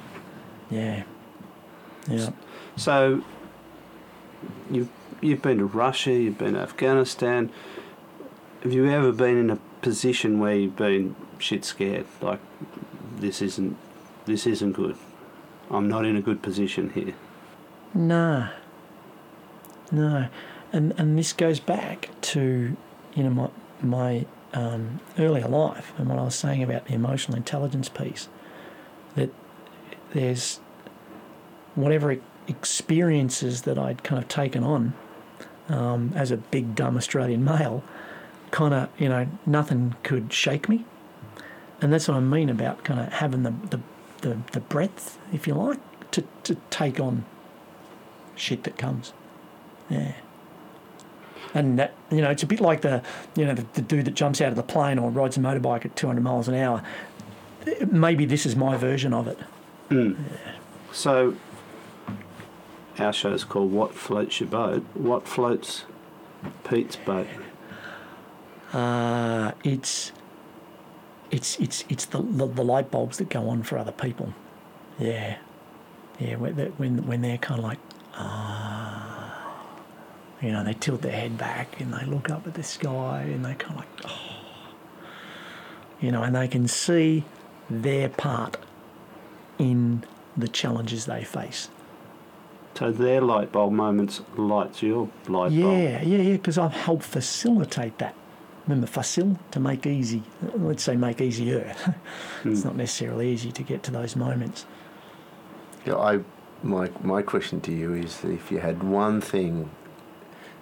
Yeah, 0.71 1.03
yeah. 2.07 2.31
So 2.75 3.23
you've 4.71 4.89
you've 5.21 5.43
been 5.43 5.59
to 5.59 5.65
Russia, 5.65 6.11
you've 6.11 6.39
been 6.39 6.55
to 6.55 6.59
Afghanistan. 6.61 7.51
Have 8.63 8.73
you 8.73 8.87
ever 8.89 9.11
been 9.11 9.37
in 9.37 9.51
a 9.51 9.59
position 9.83 10.39
where 10.39 10.55
you've 10.55 10.75
been 10.75 11.15
shit 11.37 11.65
scared? 11.65 12.07
Like 12.19 12.39
this 13.19 13.43
isn't 13.43 13.77
this 14.27 14.45
isn't 14.45 14.73
good. 14.73 14.95
I'm 15.71 15.87
not 15.87 16.05
in 16.05 16.15
a 16.15 16.21
good 16.21 16.41
position 16.43 16.91
here. 16.91 17.15
No. 17.93 18.49
No. 19.91 20.27
And 20.71 20.93
and 20.97 21.17
this 21.17 21.33
goes 21.33 21.59
back 21.59 22.09
to, 22.21 22.77
you 23.15 23.23
know, 23.23 23.29
my 23.29 23.49
my 23.81 24.25
um, 24.53 24.99
earlier 25.17 25.47
life 25.47 25.93
and 25.97 26.09
what 26.09 26.19
I 26.19 26.23
was 26.23 26.35
saying 26.35 26.61
about 26.61 26.85
the 26.85 26.93
emotional 26.93 27.35
intelligence 27.35 27.89
piece. 27.89 28.27
That 29.15 29.33
there's 30.11 30.59
whatever 31.75 32.17
experiences 32.47 33.63
that 33.63 33.77
I'd 33.77 34.03
kind 34.03 34.21
of 34.21 34.27
taken 34.27 34.63
on 34.63 34.93
um, 35.69 36.13
as 36.15 36.31
a 36.31 36.37
big 36.37 36.75
dumb 36.75 36.97
Australian 36.97 37.43
male, 37.43 37.83
kind 38.51 38.73
of 38.73 38.89
you 38.97 39.09
know 39.09 39.27
nothing 39.45 39.95
could 40.03 40.31
shake 40.31 40.69
me, 40.69 40.85
and 41.81 41.91
that's 41.91 42.07
what 42.07 42.17
I 42.17 42.21
mean 42.21 42.49
about 42.49 42.83
kind 42.83 42.99
of 42.99 43.11
having 43.13 43.43
the 43.43 43.53
the, 43.69 43.79
the, 44.21 44.37
the 44.51 44.59
breadth, 44.59 45.17
if 45.33 45.47
you 45.47 45.53
like, 45.53 45.79
to, 46.11 46.23
to 46.43 46.55
take 46.69 46.99
on 46.99 47.25
shit 48.35 48.63
that 48.63 48.77
comes. 48.77 49.13
Yeah. 49.89 50.13
And 51.53 51.79
that, 51.79 51.93
you 52.11 52.21
know, 52.21 52.29
it's 52.29 52.43
a 52.43 52.47
bit 52.47 52.59
like 52.59 52.81
the, 52.81 53.01
you 53.35 53.45
know, 53.45 53.53
the, 53.53 53.65
the 53.73 53.81
dude 53.81 54.05
that 54.05 54.13
jumps 54.13 54.41
out 54.41 54.49
of 54.49 54.55
the 54.55 54.63
plane 54.63 54.99
or 54.99 55.09
rides 55.09 55.37
a 55.37 55.39
motorbike 55.39 55.85
at 55.85 55.95
200 55.95 56.21
miles 56.21 56.47
an 56.47 56.55
hour. 56.55 56.83
Maybe 57.89 58.25
this 58.25 58.45
is 58.45 58.55
my 58.55 58.77
version 58.77 59.13
of 59.13 59.27
it. 59.27 59.39
So 60.91 61.35
our 62.99 63.13
show 63.13 63.31
is 63.31 63.43
called 63.43 63.71
What 63.71 63.93
Floats 63.93 64.39
Your 64.39 64.49
Boat? 64.49 64.83
What 64.93 65.27
floats 65.27 65.85
Pete's 66.63 66.95
boat? 66.95 67.27
Uh, 68.73 69.51
it's 69.63 70.11
it's 71.31 71.59
it's 71.59 71.83
it's 71.89 72.05
the, 72.05 72.21
the 72.21 72.47
the 72.47 72.63
light 72.63 72.91
bulbs 72.91 73.17
that 73.17 73.29
go 73.29 73.49
on 73.49 73.63
for 73.63 73.77
other 73.77 73.91
people. 73.91 74.33
Yeah, 74.99 75.37
yeah. 76.19 76.35
When 76.35 76.55
when 76.55 77.07
when 77.07 77.21
they're 77.21 77.37
kind 77.37 77.59
of 77.59 77.65
like 77.65 77.79
ah, 78.15 79.63
you 80.41 80.51
know, 80.51 80.63
they 80.63 80.73
tilt 80.73 81.01
their 81.01 81.11
head 81.11 81.37
back 81.37 81.79
and 81.79 81.93
they 81.93 82.05
look 82.05 82.29
up 82.29 82.47
at 82.47 82.53
the 82.53 82.63
sky 82.63 83.21
and 83.21 83.43
they 83.45 83.53
kind 83.55 83.71
of 83.71 83.77
like 83.77 84.05
oh, 84.05 84.37
you 85.99 86.11
know, 86.11 86.23
and 86.23 86.35
they 86.35 86.47
can 86.47 86.67
see 86.67 87.23
their 87.69 88.09
part 88.09 88.57
in 89.57 90.03
the 90.35 90.47
challenges 90.47 91.05
they 91.05 91.23
face. 91.23 91.69
So 92.75 92.91
their 92.91 93.21
light 93.21 93.51
bulb 93.51 93.73
moments 93.73 94.21
lights 94.35 94.83
your 94.83 95.09
light 95.27 95.49
bulb. 95.49 95.51
Yeah, 95.51 96.01
yeah, 96.03 96.21
yeah, 96.21 96.33
because 96.33 96.59
I've 96.59 96.73
helped 96.73 97.03
facilitate 97.03 97.97
that. 97.97 98.13
Remember, 98.67 98.87
facile 98.87 99.39
to 99.51 99.59
make 99.59 99.85
easy. 99.85 100.23
Let's 100.55 100.83
say 100.83 100.97
make 100.97 101.21
easier. 101.21 101.73
it's 102.43 102.61
hmm. 102.61 102.67
not 102.67 102.75
necessarily 102.75 103.29
easy 103.29 103.51
to 103.53 103.63
get 103.63 103.81
to 103.83 103.91
those 103.91 104.15
moments. 104.15 104.65
Yeah, 105.85 105.95
I, 105.95 106.19
my, 106.63 106.89
my 107.01 107.21
question 107.21 107.61
to 107.61 107.71
you 107.71 107.93
is 107.93 108.25
if 108.25 108.51
you 108.51 108.59
had 108.59 108.83
one 108.83 109.21
thing 109.21 109.69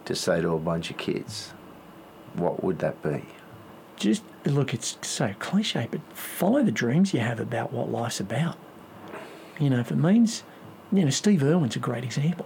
to 0.06 0.14
say 0.14 0.40
to 0.40 0.50
a 0.52 0.60
bunch 0.60 0.92
of 0.92 0.98
kids, 0.98 1.54
what 2.36 2.64
would 2.64 2.80
that 2.80 3.02
be? 3.02 3.24
Just 3.96 4.24
look, 4.46 4.74
it's 4.74 4.98
so 5.02 5.34
cliche, 5.40 5.88
but 5.90 6.02
follow 6.14 6.62
the 6.62 6.72
dreams 6.72 7.14
you 7.14 7.22
have 7.22 7.40
about 7.40 7.74
what 7.74 7.90
life's 7.90 8.20
about. 8.20 8.58
You 9.60 9.70
know, 9.70 9.80
if 9.80 9.92
it 9.92 9.96
means, 9.96 10.44
you 10.92 11.04
know, 11.04 11.10
Steve 11.10 11.42
Irwin's 11.42 11.76
a 11.76 11.80
great 11.80 12.04
example. 12.04 12.46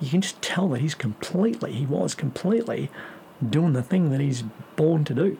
You 0.00 0.08
can 0.08 0.20
just 0.20 0.40
tell 0.40 0.68
that 0.68 0.80
he's 0.80 0.94
completely, 0.94 1.72
he 1.72 1.86
was 1.86 2.14
completely 2.14 2.90
doing 3.48 3.72
the 3.72 3.82
thing 3.82 4.10
that 4.10 4.20
he's 4.20 4.42
born 4.76 5.04
to 5.04 5.14
do. 5.14 5.38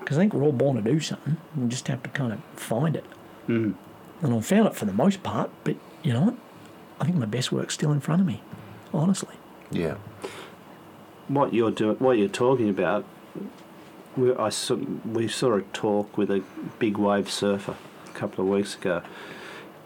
Because 0.00 0.16
I 0.16 0.20
think 0.22 0.32
we're 0.32 0.42
all 0.42 0.52
born 0.52 0.76
to 0.76 0.82
do 0.82 1.00
something. 1.00 1.36
We 1.56 1.68
just 1.68 1.86
have 1.88 2.02
to 2.02 2.08
kind 2.10 2.32
of 2.32 2.42
find 2.54 2.96
it. 2.96 3.04
Mm. 3.46 3.74
And 4.22 4.34
I've 4.34 4.46
found 4.46 4.66
it 4.66 4.74
for 4.74 4.84
the 4.84 4.92
most 4.92 5.22
part, 5.22 5.50
but 5.64 5.76
you 6.02 6.12
know 6.12 6.22
what? 6.22 6.34
I 7.00 7.04
think 7.04 7.16
my 7.16 7.26
best 7.26 7.52
work's 7.52 7.74
still 7.74 7.92
in 7.92 8.00
front 8.00 8.20
of 8.20 8.26
me, 8.26 8.42
honestly. 8.92 9.36
Yeah. 9.70 9.96
What 11.28 11.52
you're 11.52 11.70
doing, 11.70 11.96
what 11.96 12.18
you're 12.18 12.28
talking 12.28 12.68
about, 12.68 13.04
we, 14.16 14.34
I 14.34 14.48
saw, 14.48 14.76
we 14.76 15.28
saw 15.28 15.56
a 15.56 15.62
talk 15.62 16.16
with 16.16 16.30
a 16.30 16.42
big 16.78 16.96
wave 16.96 17.30
surfer 17.30 17.76
a 18.06 18.12
couple 18.18 18.44
of 18.44 18.50
weeks 18.50 18.74
ago, 18.74 19.02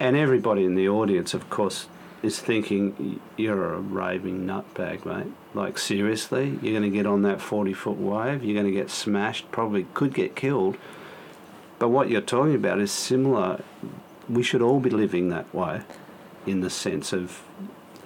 and 0.01 0.17
everybody 0.17 0.65
in 0.65 0.75
the 0.75 0.89
audience, 0.89 1.35
of 1.35 1.51
course, 1.51 1.87
is 2.23 2.39
thinking 2.39 3.21
you're 3.37 3.75
a 3.75 3.79
raving 3.79 4.47
nutbag, 4.47 5.05
mate. 5.05 5.33
Like 5.55 5.77
seriously, 5.77 6.59
you're 6.63 6.79
going 6.79 6.91
to 6.91 6.97
get 6.97 7.07
on 7.07 7.23
that 7.23 7.41
40 7.41 7.73
foot 7.73 7.97
wave, 7.97 8.45
you're 8.45 8.55
going 8.55 8.73
to 8.73 8.79
get 8.79 8.91
smashed, 8.91 9.51
probably 9.51 9.87
could 9.95 10.15
get 10.15 10.37
killed. 10.37 10.77
But 11.79 11.89
what 11.89 12.09
you're 12.09 12.21
talking 12.21 12.55
about 12.55 12.79
is 12.79 12.93
similar. 12.93 13.63
We 14.29 14.43
should 14.43 14.63
all 14.63 14.79
be 14.79 14.91
living 14.91 15.31
that 15.31 15.53
way, 15.53 15.83
in 16.47 16.61
the 16.61 16.71
sense 16.71 17.13
of 17.13 17.43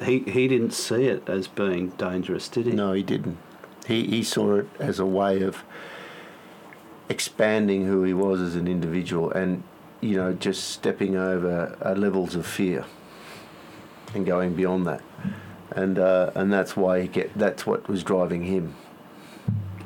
he 0.03 0.21
he 0.21 0.49
didn't 0.49 0.73
see 0.73 1.07
it 1.07 1.29
as 1.29 1.47
being 1.47 1.91
dangerous, 1.91 2.49
did 2.49 2.67
he? 2.67 2.73
No, 2.73 2.93
he 2.93 3.03
didn't. 3.03 3.37
He, 3.87 4.07
he 4.07 4.23
saw 4.23 4.57
it 4.57 4.69
as 4.79 4.99
a 4.99 5.07
way 5.07 5.43
of 5.43 5.63
expanding 7.09 7.87
who 7.87 8.03
he 8.03 8.13
was 8.13 8.41
as 8.41 8.57
an 8.57 8.67
individual 8.67 9.31
and, 9.31 9.63
you 10.01 10.17
know, 10.17 10.33
just 10.33 10.71
stepping 10.71 11.15
over 11.15 11.79
uh, 11.81 11.93
levels 11.93 12.35
of 12.35 12.45
fear 12.45 12.85
and 14.15 14.27
going 14.27 14.55
beyond 14.55 14.87
that. 14.87 15.03
And, 15.71 15.99
uh, 15.99 16.31
and 16.35 16.53
that's 16.53 16.77
why 16.77 17.03
he 17.03 17.09
get, 17.09 17.37
that's 17.37 17.67
what 17.67 17.89
was 17.89 18.03
driving 18.03 18.45
him. 18.45 18.75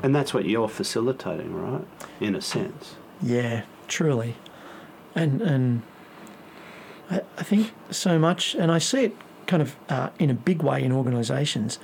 And 0.03 0.15
that's 0.15 0.33
what 0.33 0.47
you're 0.47 0.69
facilitating, 0.69 1.55
right? 1.55 1.85
In 2.21 2.35
a 2.35 2.41
sense. 2.41 2.95
Yeah, 3.23 3.65
truly. 3.87 4.37
And 5.15 5.43
and 5.43 5.83
I, 7.11 7.21
I 7.37 7.43
think 7.43 7.73
so 7.91 8.19
much, 8.19 8.55
and 8.55 8.71
I 8.71 8.79
see 8.79 9.05
it 9.05 9.17
kind 9.47 9.63
of 9.63 9.77
uh, 9.89 10.11
in 10.19 10.31
a 10.31 10.35
big 10.35 10.63
way 10.63 10.83
in 10.83 10.93
organisations. 10.93 11.79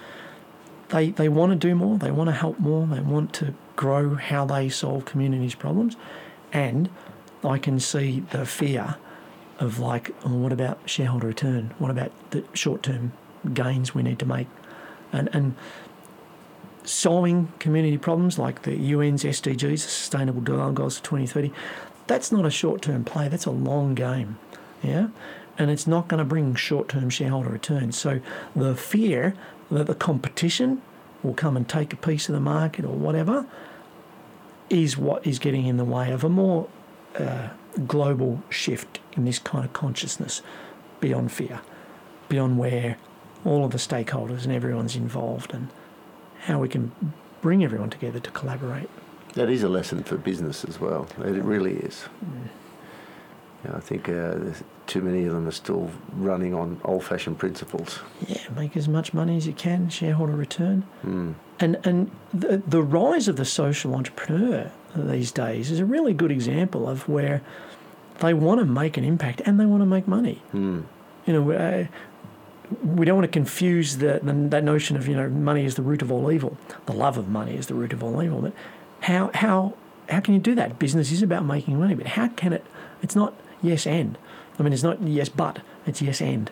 They 0.88 1.10
they 1.10 1.28
want 1.28 1.52
to 1.52 1.56
do 1.56 1.74
more. 1.74 1.98
They 1.98 2.10
want 2.10 2.28
to 2.28 2.34
help 2.34 2.58
more. 2.58 2.86
They 2.86 3.00
want 3.00 3.32
to 3.34 3.54
grow 3.74 4.14
how 4.14 4.46
they 4.46 4.68
solve 4.68 5.04
communities' 5.04 5.54
problems, 5.54 5.96
and 6.52 6.88
I 7.44 7.58
can 7.58 7.80
see 7.80 8.20
the 8.30 8.46
fear 8.46 8.96
of 9.58 9.78
like, 9.78 10.14
oh, 10.24 10.34
what 10.34 10.52
about 10.52 10.78
shareholder 10.88 11.26
return? 11.26 11.74
What 11.78 11.90
about 11.90 12.12
the 12.30 12.44
short-term 12.52 13.12
gains 13.54 13.94
we 13.94 14.02
need 14.02 14.18
to 14.18 14.26
make? 14.26 14.48
And 15.12 15.28
and 15.32 15.54
solving 16.86 17.52
community 17.58 17.98
problems 17.98 18.38
like 18.38 18.62
the 18.62 18.92
UN's 18.92 19.24
SDGs, 19.24 19.80
Sustainable 19.80 20.40
Development 20.40 20.76
Goals 20.76 20.98
for 20.98 21.04
2030, 21.04 21.52
that's 22.06 22.30
not 22.30 22.46
a 22.46 22.50
short 22.50 22.82
term 22.82 23.04
play, 23.04 23.28
that's 23.28 23.46
a 23.46 23.50
long 23.50 23.94
game. 23.94 24.38
Yeah? 24.82 25.08
And 25.58 25.70
it's 25.70 25.86
not 25.86 26.08
going 26.08 26.18
to 26.18 26.24
bring 26.24 26.54
short 26.54 26.88
term 26.88 27.10
shareholder 27.10 27.50
returns. 27.50 27.98
So 27.98 28.20
the 28.54 28.74
fear 28.74 29.34
that 29.70 29.86
the 29.86 29.94
competition 29.94 30.82
will 31.22 31.34
come 31.34 31.56
and 31.56 31.68
take 31.68 31.92
a 31.92 31.96
piece 31.96 32.28
of 32.28 32.34
the 32.34 32.40
market 32.40 32.84
or 32.84 32.94
whatever 32.94 33.46
is 34.70 34.96
what 34.96 35.26
is 35.26 35.38
getting 35.38 35.66
in 35.66 35.76
the 35.76 35.84
way 35.84 36.12
of 36.12 36.22
a 36.24 36.28
more 36.28 36.68
uh, 37.18 37.48
global 37.80 38.42
shift 38.50 39.00
in 39.12 39.24
this 39.24 39.38
kind 39.38 39.64
of 39.64 39.72
consciousness 39.72 40.42
beyond 41.00 41.32
fear, 41.32 41.60
beyond 42.28 42.58
where 42.58 42.96
all 43.44 43.64
of 43.64 43.70
the 43.70 43.78
stakeholders 43.78 44.44
and 44.44 44.52
everyone's 44.52 44.96
involved 44.96 45.52
and 45.52 45.68
how 46.40 46.58
we 46.58 46.68
can 46.68 46.92
bring 47.42 47.62
everyone 47.62 47.90
together 47.90 48.18
to 48.20 48.30
collaborate. 48.30 48.88
That 49.34 49.50
is 49.50 49.62
a 49.62 49.68
lesson 49.68 50.02
for 50.02 50.16
business 50.16 50.64
as 50.64 50.80
well. 50.80 51.06
It 51.18 51.44
really 51.44 51.74
is. 51.74 52.08
You 53.64 53.70
know, 53.70 53.76
I 53.76 53.80
think 53.80 54.08
uh, 54.08 54.36
too 54.86 55.02
many 55.02 55.24
of 55.24 55.32
them 55.32 55.46
are 55.46 55.52
still 55.52 55.90
running 56.12 56.54
on 56.54 56.80
old-fashioned 56.84 57.38
principles. 57.38 58.00
Yeah, 58.26 58.42
make 58.54 58.76
as 58.76 58.88
much 58.88 59.12
money 59.12 59.36
as 59.36 59.46
you 59.46 59.52
can, 59.52 59.88
shareholder 59.90 60.34
return. 60.34 60.84
Mm. 61.04 61.34
And 61.60 61.78
and 61.84 62.10
the, 62.32 62.62
the 62.66 62.82
rise 62.82 63.28
of 63.28 63.36
the 63.36 63.44
social 63.44 63.94
entrepreneur 63.94 64.70
these 65.02 65.32
days 65.32 65.70
is 65.70 65.80
a 65.80 65.84
really 65.84 66.12
good 66.12 66.30
example 66.30 66.88
of 66.88 67.08
where 67.08 67.42
they 68.20 68.34
want 68.34 68.60
to 68.60 68.66
make 68.66 68.96
an 68.96 69.04
impact 69.04 69.42
and 69.44 69.60
they 69.60 69.66
want 69.66 69.82
to 69.82 69.86
make 69.86 70.08
money. 70.08 70.42
Mm. 70.54 70.84
You 71.26 71.32
know, 71.32 71.50
uh, 71.52 71.86
we 72.82 73.04
don't 73.04 73.16
want 73.16 73.30
to 73.30 73.32
confuse 73.32 73.98
the, 73.98 74.20
the 74.22 74.32
that 74.32 74.64
notion 74.64 74.96
of 74.96 75.06
you 75.06 75.14
know 75.14 75.28
money 75.28 75.64
is 75.64 75.74
the 75.74 75.82
root 75.82 76.02
of 76.02 76.10
all 76.10 76.30
evil. 76.32 76.56
The 76.86 76.92
love 76.92 77.16
of 77.16 77.28
money 77.28 77.56
is 77.56 77.66
the 77.66 77.74
root 77.74 77.92
of 77.92 78.02
all 78.02 78.22
evil. 78.22 78.40
But 78.40 78.52
how 79.00 79.30
how 79.34 79.74
how 80.08 80.20
can 80.20 80.34
you 80.34 80.40
do 80.40 80.54
that? 80.54 80.78
Business 80.78 81.12
is 81.12 81.22
about 81.22 81.44
making 81.44 81.78
money, 81.78 81.94
but 81.94 82.06
how 82.06 82.28
can 82.28 82.52
it? 82.52 82.64
It's 83.02 83.16
not 83.16 83.34
yes 83.62 83.86
and. 83.86 84.18
I 84.58 84.62
mean, 84.62 84.72
it's 84.72 84.82
not 84.82 85.02
yes 85.02 85.28
but. 85.28 85.60
It's 85.86 86.00
yes 86.00 86.20
and. 86.20 86.50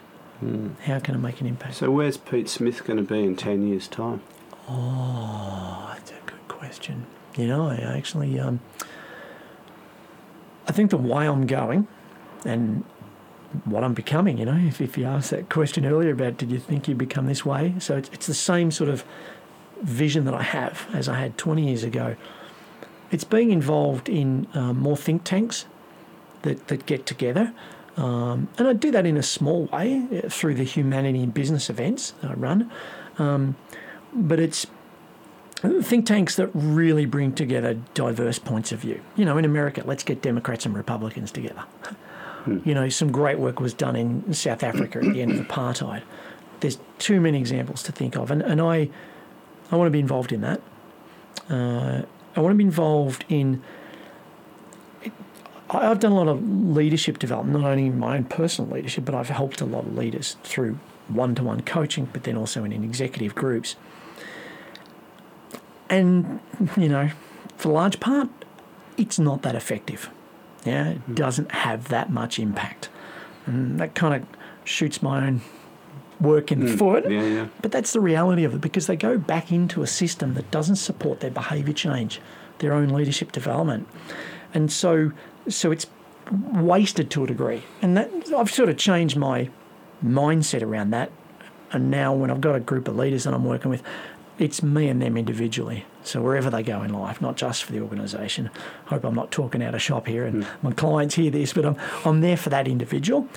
How 0.82 0.98
can 0.98 1.14
it 1.14 1.18
make 1.18 1.40
an 1.40 1.46
impact? 1.46 1.76
So 1.76 1.90
where's 1.90 2.18
Pete 2.18 2.50
Smith 2.50 2.84
going 2.84 2.98
to 2.98 3.02
be 3.02 3.22
in 3.22 3.34
10 3.34 3.66
years' 3.66 3.88
time? 3.88 4.20
Oh, 4.68 5.90
that's 5.94 6.10
a 6.10 6.20
good 6.26 6.46
question. 6.48 7.06
You 7.36 7.48
know, 7.48 7.68
I 7.68 7.76
actually, 7.76 8.38
um, 8.38 8.60
I 10.68 10.72
think 10.72 10.90
the 10.90 10.96
way 10.96 11.26
I'm 11.26 11.46
going 11.46 11.88
and 12.44 12.84
what 13.64 13.84
I'm 13.84 13.94
becoming, 13.94 14.38
you 14.38 14.44
know, 14.44 14.56
if, 14.56 14.80
if 14.80 14.96
you 14.98 15.04
asked 15.04 15.30
that 15.30 15.48
question 15.48 15.84
earlier 15.86 16.12
about 16.12 16.36
did 16.36 16.50
you 16.50 16.58
think 16.58 16.88
you'd 16.88 16.98
become 16.98 17.26
this 17.26 17.44
way? 17.44 17.74
So 17.78 17.96
it's, 17.96 18.08
it's 18.12 18.26
the 18.26 18.34
same 18.34 18.70
sort 18.70 18.90
of 18.90 19.04
vision 19.82 20.24
that 20.24 20.34
I 20.34 20.42
have 20.42 20.86
as 20.92 21.08
I 21.08 21.18
had 21.18 21.36
20 21.38 21.66
years 21.66 21.84
ago. 21.84 22.16
It's 23.10 23.24
being 23.24 23.50
involved 23.50 24.08
in 24.08 24.48
um, 24.54 24.78
more 24.78 24.96
think 24.96 25.24
tanks 25.24 25.66
that, 26.42 26.68
that 26.68 26.86
get 26.86 27.06
together. 27.06 27.52
Um, 27.96 28.48
and 28.58 28.66
I 28.66 28.72
do 28.72 28.90
that 28.90 29.06
in 29.06 29.16
a 29.16 29.22
small 29.22 29.66
way 29.66 30.04
uh, 30.12 30.28
through 30.28 30.54
the 30.54 30.64
humanity 30.64 31.22
and 31.22 31.32
business 31.32 31.70
events 31.70 32.12
that 32.22 32.32
I 32.32 32.34
run. 32.34 32.70
Um, 33.18 33.56
but 34.12 34.40
it's 34.40 34.66
think 35.82 36.06
tanks 36.06 36.36
that 36.36 36.50
really 36.52 37.06
bring 37.06 37.32
together 37.32 37.74
diverse 37.94 38.38
points 38.38 38.72
of 38.72 38.80
view. 38.80 39.00
You 39.16 39.24
know, 39.24 39.38
in 39.38 39.44
America, 39.44 39.82
let's 39.84 40.04
get 40.04 40.20
Democrats 40.20 40.66
and 40.66 40.76
Republicans 40.76 41.30
together. 41.30 41.64
You 42.46 42.74
know, 42.74 42.90
some 42.90 43.10
great 43.10 43.38
work 43.38 43.58
was 43.58 43.72
done 43.72 43.96
in 43.96 44.34
South 44.34 44.62
Africa 44.62 44.98
at 44.98 45.14
the 45.14 45.22
end 45.22 45.32
of 45.32 45.46
apartheid. 45.46 46.02
There's 46.60 46.78
too 46.98 47.18
many 47.18 47.38
examples 47.38 47.82
to 47.84 47.92
think 47.92 48.16
of, 48.16 48.30
and, 48.30 48.42
and 48.42 48.60
I, 48.60 48.90
I 49.70 49.76
want 49.76 49.86
to 49.86 49.90
be 49.90 50.00
involved 50.00 50.30
in 50.30 50.42
that. 50.42 50.60
Uh, 51.48 52.02
I 52.36 52.40
want 52.40 52.52
to 52.52 52.58
be 52.58 52.64
involved 52.64 53.24
in. 53.30 53.62
I've 55.70 56.00
done 56.00 56.12
a 56.12 56.16
lot 56.16 56.28
of 56.28 56.46
leadership 56.46 57.18
development, 57.18 57.58
not 57.60 57.70
only 57.70 57.86
in 57.86 57.98
my 57.98 58.16
own 58.16 58.24
personal 58.24 58.70
leadership, 58.70 59.06
but 59.06 59.14
I've 59.14 59.30
helped 59.30 59.62
a 59.62 59.64
lot 59.64 59.86
of 59.86 59.96
leaders 59.96 60.36
through 60.44 60.78
one-to-one 61.08 61.62
coaching, 61.62 62.08
but 62.12 62.24
then 62.24 62.36
also 62.36 62.62
in 62.64 62.72
executive 62.72 63.34
groups. 63.34 63.76
And 65.94 66.40
you 66.76 66.88
know, 66.88 67.10
for 67.56 67.68
the 67.68 67.74
large 67.74 68.00
part, 68.00 68.28
it's 68.96 69.18
not 69.18 69.42
that 69.42 69.54
effective. 69.54 70.10
Yeah, 70.64 70.90
it 70.90 70.98
hmm. 70.98 71.14
doesn't 71.14 71.52
have 71.52 71.88
that 71.88 72.10
much 72.10 72.38
impact, 72.38 72.88
and 73.46 73.78
that 73.78 73.94
kind 73.94 74.14
of 74.14 74.26
shoots 74.64 75.02
my 75.02 75.26
own 75.26 75.42
work 76.20 76.50
in 76.50 76.60
hmm. 76.60 76.66
the 76.66 76.76
foot. 76.76 77.10
Yeah, 77.10 77.22
yeah. 77.22 77.46
But 77.60 77.72
that's 77.72 77.92
the 77.92 78.00
reality 78.00 78.44
of 78.44 78.54
it 78.54 78.60
because 78.60 78.86
they 78.86 78.96
go 78.96 79.18
back 79.18 79.52
into 79.52 79.82
a 79.82 79.86
system 79.86 80.34
that 80.34 80.50
doesn't 80.50 80.76
support 80.76 81.20
their 81.20 81.30
behaviour 81.30 81.74
change, 81.74 82.20
their 82.58 82.72
own 82.72 82.88
leadership 82.88 83.32
development. 83.32 83.88
and 84.52 84.72
so 84.72 85.12
so 85.48 85.70
it's 85.70 85.86
wasted 86.32 87.10
to 87.10 87.24
a 87.24 87.26
degree. 87.26 87.62
And 87.82 87.96
that 87.96 88.10
I've 88.36 88.50
sort 88.50 88.68
of 88.68 88.76
changed 88.76 89.16
my 89.16 89.50
mindset 90.04 90.62
around 90.62 90.90
that. 90.90 91.10
And 91.72 91.90
now 91.90 92.14
when 92.14 92.30
I've 92.30 92.40
got 92.40 92.54
a 92.54 92.60
group 92.60 92.88
of 92.88 92.96
leaders 92.96 93.24
that 93.24 93.34
I'm 93.34 93.44
working 93.44 93.70
with, 93.70 93.82
it's 94.38 94.62
me 94.62 94.88
and 94.88 95.00
them 95.00 95.16
individually. 95.16 95.86
So 96.02 96.20
wherever 96.20 96.50
they 96.50 96.62
go 96.62 96.82
in 96.82 96.92
life, 96.92 97.20
not 97.20 97.36
just 97.36 97.64
for 97.64 97.72
the 97.72 97.80
organisation. 97.80 98.50
Hope 98.86 99.04
I'm 99.04 99.14
not 99.14 99.30
talking 99.30 99.62
out 99.62 99.74
of 99.74 99.82
shop 99.82 100.06
here 100.06 100.24
and 100.24 100.44
hmm. 100.44 100.66
my 100.66 100.72
clients 100.72 101.14
hear 101.14 101.30
this, 101.30 101.52
but 101.52 101.64
I'm 101.64 101.76
I'm 102.04 102.20
there 102.20 102.36
for 102.36 102.50
that 102.50 102.68
individual. 102.68 103.28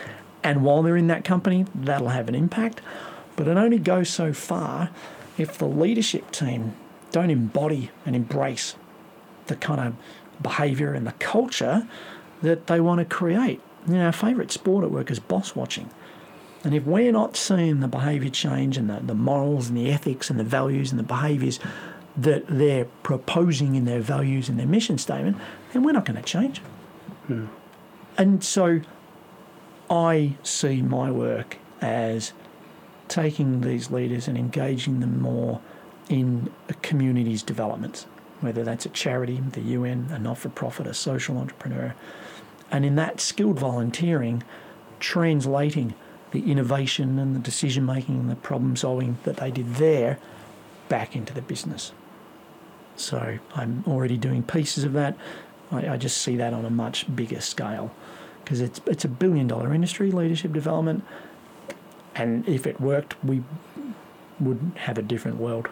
And 0.43 0.63
while 0.63 0.81
they're 0.83 0.97
in 0.97 1.07
that 1.07 1.23
company, 1.23 1.65
that'll 1.75 2.09
have 2.09 2.29
an 2.29 2.35
impact. 2.35 2.81
But 3.35 3.47
it 3.47 3.57
only 3.57 3.79
goes 3.79 4.09
so 4.09 4.33
far 4.33 4.89
if 5.37 5.57
the 5.57 5.67
leadership 5.67 6.31
team 6.31 6.73
don't 7.11 7.29
embody 7.29 7.91
and 8.05 8.15
embrace 8.15 8.75
the 9.47 9.55
kind 9.55 9.79
of 9.79 9.95
behaviour 10.41 10.93
and 10.93 11.05
the 11.07 11.13
culture 11.13 11.87
that 12.41 12.67
they 12.67 12.79
want 12.79 12.99
to 12.99 13.05
create. 13.05 13.61
You 13.87 13.95
know, 13.95 14.05
our 14.05 14.11
favourite 14.11 14.51
sport 14.51 14.83
at 14.83 14.91
work 14.91 15.09
is 15.09 15.19
boss 15.19 15.55
watching. 15.55 15.89
And 16.67 16.75
if 16.75 16.83
we're 16.83 17.13
not 17.13 17.37
seeing 17.37 17.79
the 17.79 17.87
behaviour 17.87 18.29
change 18.29 18.75
and 18.75 18.89
the, 18.89 18.99
the 18.99 19.15
morals 19.15 19.69
and 19.69 19.77
the 19.77 19.89
ethics 19.89 20.29
and 20.29 20.37
the 20.37 20.43
values 20.43 20.91
and 20.91 20.99
the 20.99 21.03
behaviours 21.03 21.61
that 22.17 22.43
they're 22.49 22.83
proposing 23.03 23.75
in 23.75 23.85
their 23.85 24.01
values 24.01 24.49
and 24.49 24.59
their 24.59 24.67
mission 24.67 24.97
statement, 24.97 25.37
then 25.71 25.83
we're 25.83 25.93
not 25.93 26.03
going 26.03 26.17
to 26.17 26.21
change. 26.21 26.59
Hmm. 27.27 27.45
And 28.17 28.43
so 28.43 28.81
I 29.89 30.33
see 30.43 30.81
my 30.81 31.09
work 31.09 31.55
as 31.79 32.33
taking 33.07 33.61
these 33.61 33.89
leaders 33.89 34.27
and 34.27 34.37
engaging 34.37 34.99
them 34.99 35.21
more 35.21 35.61
in 36.09 36.51
a 36.67 36.73
community's 36.73 37.43
developments, 37.43 38.07
whether 38.41 38.65
that's 38.65 38.85
a 38.85 38.89
charity, 38.89 39.41
the 39.53 39.61
UN, 39.61 40.09
a 40.11 40.19
not 40.19 40.37
for 40.37 40.49
profit, 40.49 40.85
a 40.85 40.93
social 40.93 41.37
entrepreneur. 41.37 41.95
And 42.69 42.83
in 42.83 42.95
that 42.97 43.21
skilled 43.21 43.57
volunteering, 43.57 44.43
translating 44.99 45.93
the 46.31 46.51
innovation 46.51 47.19
and 47.19 47.35
the 47.35 47.39
decision 47.39 47.85
making 47.85 48.15
and 48.19 48.29
the 48.29 48.35
problem 48.35 48.75
solving 48.75 49.17
that 49.23 49.37
they 49.37 49.51
did 49.51 49.75
there 49.75 50.19
back 50.89 51.15
into 51.15 51.33
the 51.33 51.41
business. 51.41 51.91
So 52.95 53.37
I'm 53.55 53.83
already 53.87 54.17
doing 54.17 54.43
pieces 54.43 54.83
of 54.83 54.93
that. 54.93 55.15
I, 55.71 55.89
I 55.89 55.97
just 55.97 56.17
see 56.17 56.35
that 56.37 56.53
on 56.53 56.65
a 56.65 56.69
much 56.69 57.13
bigger 57.15 57.41
scale 57.41 57.91
because 58.43 58.61
it's 58.61 58.79
it's 58.85 59.03
a 59.03 59.09
billion 59.09 59.47
dollar 59.47 59.73
industry, 59.73 60.09
leadership 60.09 60.53
development, 60.53 61.03
and 62.15 62.47
if 62.47 62.65
it 62.65 62.79
worked, 62.79 63.15
we 63.23 63.43
would 64.39 64.71
have 64.75 64.97
a 64.97 65.01
different 65.01 65.37
world. 65.37 65.67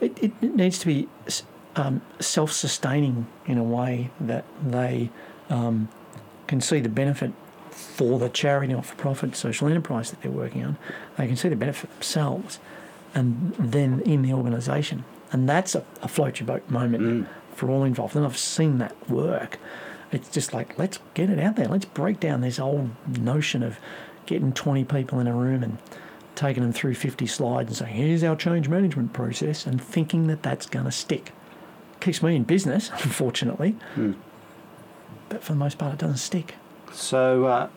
It, 0.00 0.16
it, 0.22 0.42
needs 0.42 0.78
to 0.78 0.86
be 0.86 1.08
um, 1.76 2.00
self 2.20 2.52
sustaining 2.52 3.26
in 3.46 3.58
a 3.58 3.64
way 3.64 4.10
that 4.20 4.44
they 4.64 5.10
um, 5.48 5.88
can 6.46 6.60
see 6.60 6.80
the 6.80 6.88
benefit 6.88 7.32
for 7.70 8.18
the 8.18 8.28
charity, 8.28 8.72
not 8.72 8.86
for 8.86 8.94
profit, 8.96 9.36
social 9.36 9.68
enterprise 9.68 10.10
that 10.10 10.22
they're 10.22 10.30
working 10.30 10.64
on. 10.64 10.76
They 11.16 11.26
can 11.26 11.36
see 11.36 11.48
the 11.48 11.56
benefit 11.56 11.90
themselves 11.90 12.58
and 13.14 13.54
then 13.58 14.00
in 14.00 14.22
the 14.22 14.32
organisation. 14.32 15.04
And 15.32 15.48
that's 15.48 15.74
a, 15.74 15.84
a 16.02 16.08
float 16.08 16.40
your 16.40 16.46
boat 16.46 16.68
moment 16.68 17.02
mm. 17.02 17.26
for 17.54 17.70
all 17.70 17.84
involved. 17.84 18.16
And 18.16 18.24
I've 18.24 18.38
seen 18.38 18.78
that 18.78 19.08
work. 19.08 19.58
It's 20.12 20.28
just 20.28 20.52
like, 20.52 20.78
let's 20.78 20.98
get 21.14 21.30
it 21.30 21.38
out 21.38 21.56
there. 21.56 21.66
Let's 21.66 21.84
break 21.84 22.18
down 22.18 22.40
this 22.40 22.58
old 22.58 22.90
notion 23.18 23.62
of 23.62 23.78
getting 24.26 24.52
20 24.52 24.84
people 24.84 25.20
in 25.20 25.26
a 25.26 25.34
room 25.34 25.62
and 25.62 25.78
taking 26.34 26.62
them 26.62 26.72
through 26.72 26.94
50 26.94 27.26
slides 27.26 27.68
and 27.68 27.76
saying, 27.76 27.94
here's 27.94 28.24
our 28.24 28.34
change 28.34 28.68
management 28.68 29.12
process, 29.12 29.66
and 29.66 29.82
thinking 29.82 30.26
that 30.28 30.42
that's 30.42 30.66
going 30.66 30.86
to 30.86 30.92
stick. 30.92 31.32
Keeps 32.00 32.22
me 32.22 32.34
in 32.34 32.44
business, 32.44 32.90
unfortunately. 33.02 33.76
Mm. 33.94 34.16
But 35.28 35.44
for 35.44 35.52
the 35.52 35.58
most 35.58 35.78
part, 35.78 35.94
it 35.94 35.98
doesn't 36.00 36.16
stick. 36.16 36.54
So, 36.92 37.44
uh, 37.46 37.68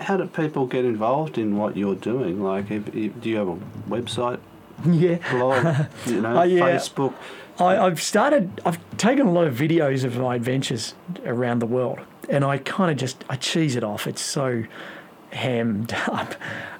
how 0.00 0.16
do 0.16 0.26
people 0.26 0.66
get 0.66 0.84
involved 0.84 1.38
in 1.38 1.56
what 1.56 1.76
you're 1.76 1.94
doing? 1.94 2.42
Like, 2.42 2.70
if, 2.70 2.94
if, 2.94 3.20
do 3.20 3.28
you 3.28 3.36
have 3.36 3.48
a 3.48 3.56
website, 3.88 4.40
Yeah. 4.86 5.18
blog, 5.30 5.86
you 6.06 6.20
know, 6.20 6.36
Oh, 6.40 6.42
yeah. 6.42 6.60
Facebook? 6.76 7.14
I, 7.58 7.76
I've 7.78 8.02
started. 8.02 8.60
I've 8.66 8.78
taken 8.96 9.26
a 9.26 9.30
lot 9.32 9.46
of 9.46 9.54
videos 9.54 10.02
of 10.04 10.16
my 10.16 10.34
adventures 10.34 10.94
around 11.24 11.60
the 11.60 11.66
world, 11.66 12.00
and 12.28 12.44
I 12.44 12.58
kind 12.58 12.90
of 12.90 12.96
just 12.96 13.24
I 13.30 13.36
cheese 13.36 13.76
it 13.76 13.84
off. 13.84 14.08
It's 14.08 14.20
so 14.22 14.64
hammed 15.30 15.92
up, 16.08 16.34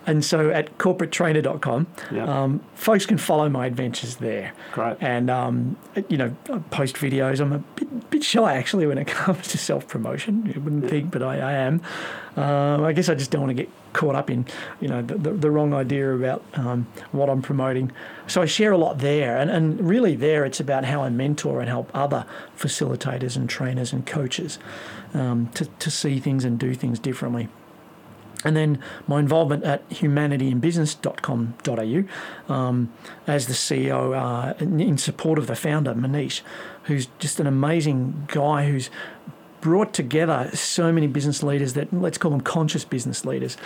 and 0.04 0.24
so 0.24 0.50
at 0.50 0.76
corporatetrainer.com, 0.78 1.86
Yeah. 2.10 2.24
um, 2.42 2.60
folks 2.74 3.06
can 3.06 3.18
follow 3.18 3.48
my 3.48 3.66
adventures 3.66 4.16
there. 4.16 4.52
Great. 4.72 4.96
And 5.00 5.30
um, 5.30 5.76
you 6.08 6.16
know, 6.16 6.34
I 6.52 6.58
post 6.70 6.96
videos. 6.96 7.38
I'm 7.40 7.52
a 7.52 7.62
bit, 8.24 8.28
shy 8.28 8.56
actually 8.56 8.86
when 8.86 8.98
it 8.98 9.06
comes 9.24 9.48
to 9.48 9.58
self 9.58 9.86
promotion. 9.88 10.52
You 10.54 10.60
wouldn't 10.60 10.88
think, 10.88 11.10
but 11.10 11.22
I, 11.22 11.38
I 11.38 11.52
am. 11.52 11.80
Um, 12.36 12.84
I 12.84 12.92
guess 12.92 13.08
I 13.08 13.14
just 13.14 13.30
don't 13.30 13.42
want 13.42 13.56
to 13.56 13.62
get 13.62 13.70
caught 13.92 14.16
up 14.16 14.28
in 14.28 14.44
you 14.80 14.88
know 14.88 15.02
the, 15.02 15.14
the, 15.14 15.30
the 15.32 15.50
wrong 15.50 15.72
idea 15.72 16.12
about 16.14 16.42
um, 16.54 16.86
what 17.12 17.28
I'm 17.28 17.42
promoting. 17.42 17.92
So 18.26 18.42
I 18.42 18.46
share 18.46 18.72
a 18.72 18.78
lot 18.78 18.98
there, 18.98 19.36
and, 19.36 19.50
and 19.50 19.88
really 19.88 20.16
there 20.16 20.44
it's 20.44 20.60
about 20.60 20.84
how 20.84 21.02
I 21.02 21.10
mentor 21.10 21.60
and 21.60 21.68
help 21.68 21.90
other 21.94 22.26
facilitators 22.56 23.36
and 23.36 23.48
trainers 23.48 23.92
and 23.92 24.06
coaches 24.06 24.58
um, 25.12 25.48
to 25.54 25.66
to 25.66 25.90
see 25.90 26.18
things 26.18 26.44
and 26.44 26.58
do 26.58 26.74
things 26.74 26.98
differently. 26.98 27.48
And 28.44 28.54
then 28.54 28.78
my 29.06 29.20
involvement 29.20 29.64
at 29.64 29.88
humanityin 29.88 30.60
business.com.au 30.60 32.52
um, 32.52 32.92
as 33.26 33.46
the 33.46 33.54
CEO 33.54 34.14
uh, 34.14 34.54
in 34.58 34.98
support 34.98 35.38
of 35.38 35.46
the 35.46 35.56
founder, 35.56 35.94
Manish, 35.94 36.42
who's 36.84 37.08
just 37.18 37.40
an 37.40 37.46
amazing 37.46 38.28
guy 38.28 38.68
who's 38.68 38.90
brought 39.60 39.94
together 39.94 40.50
so 40.52 40.92
many 40.92 41.06
business 41.06 41.42
leaders 41.42 41.72
that 41.72 41.92
let's 41.92 42.18
call 42.18 42.30
them 42.30 42.40
conscious 42.40 42.84
business 42.84 43.24
leaders 43.24 43.56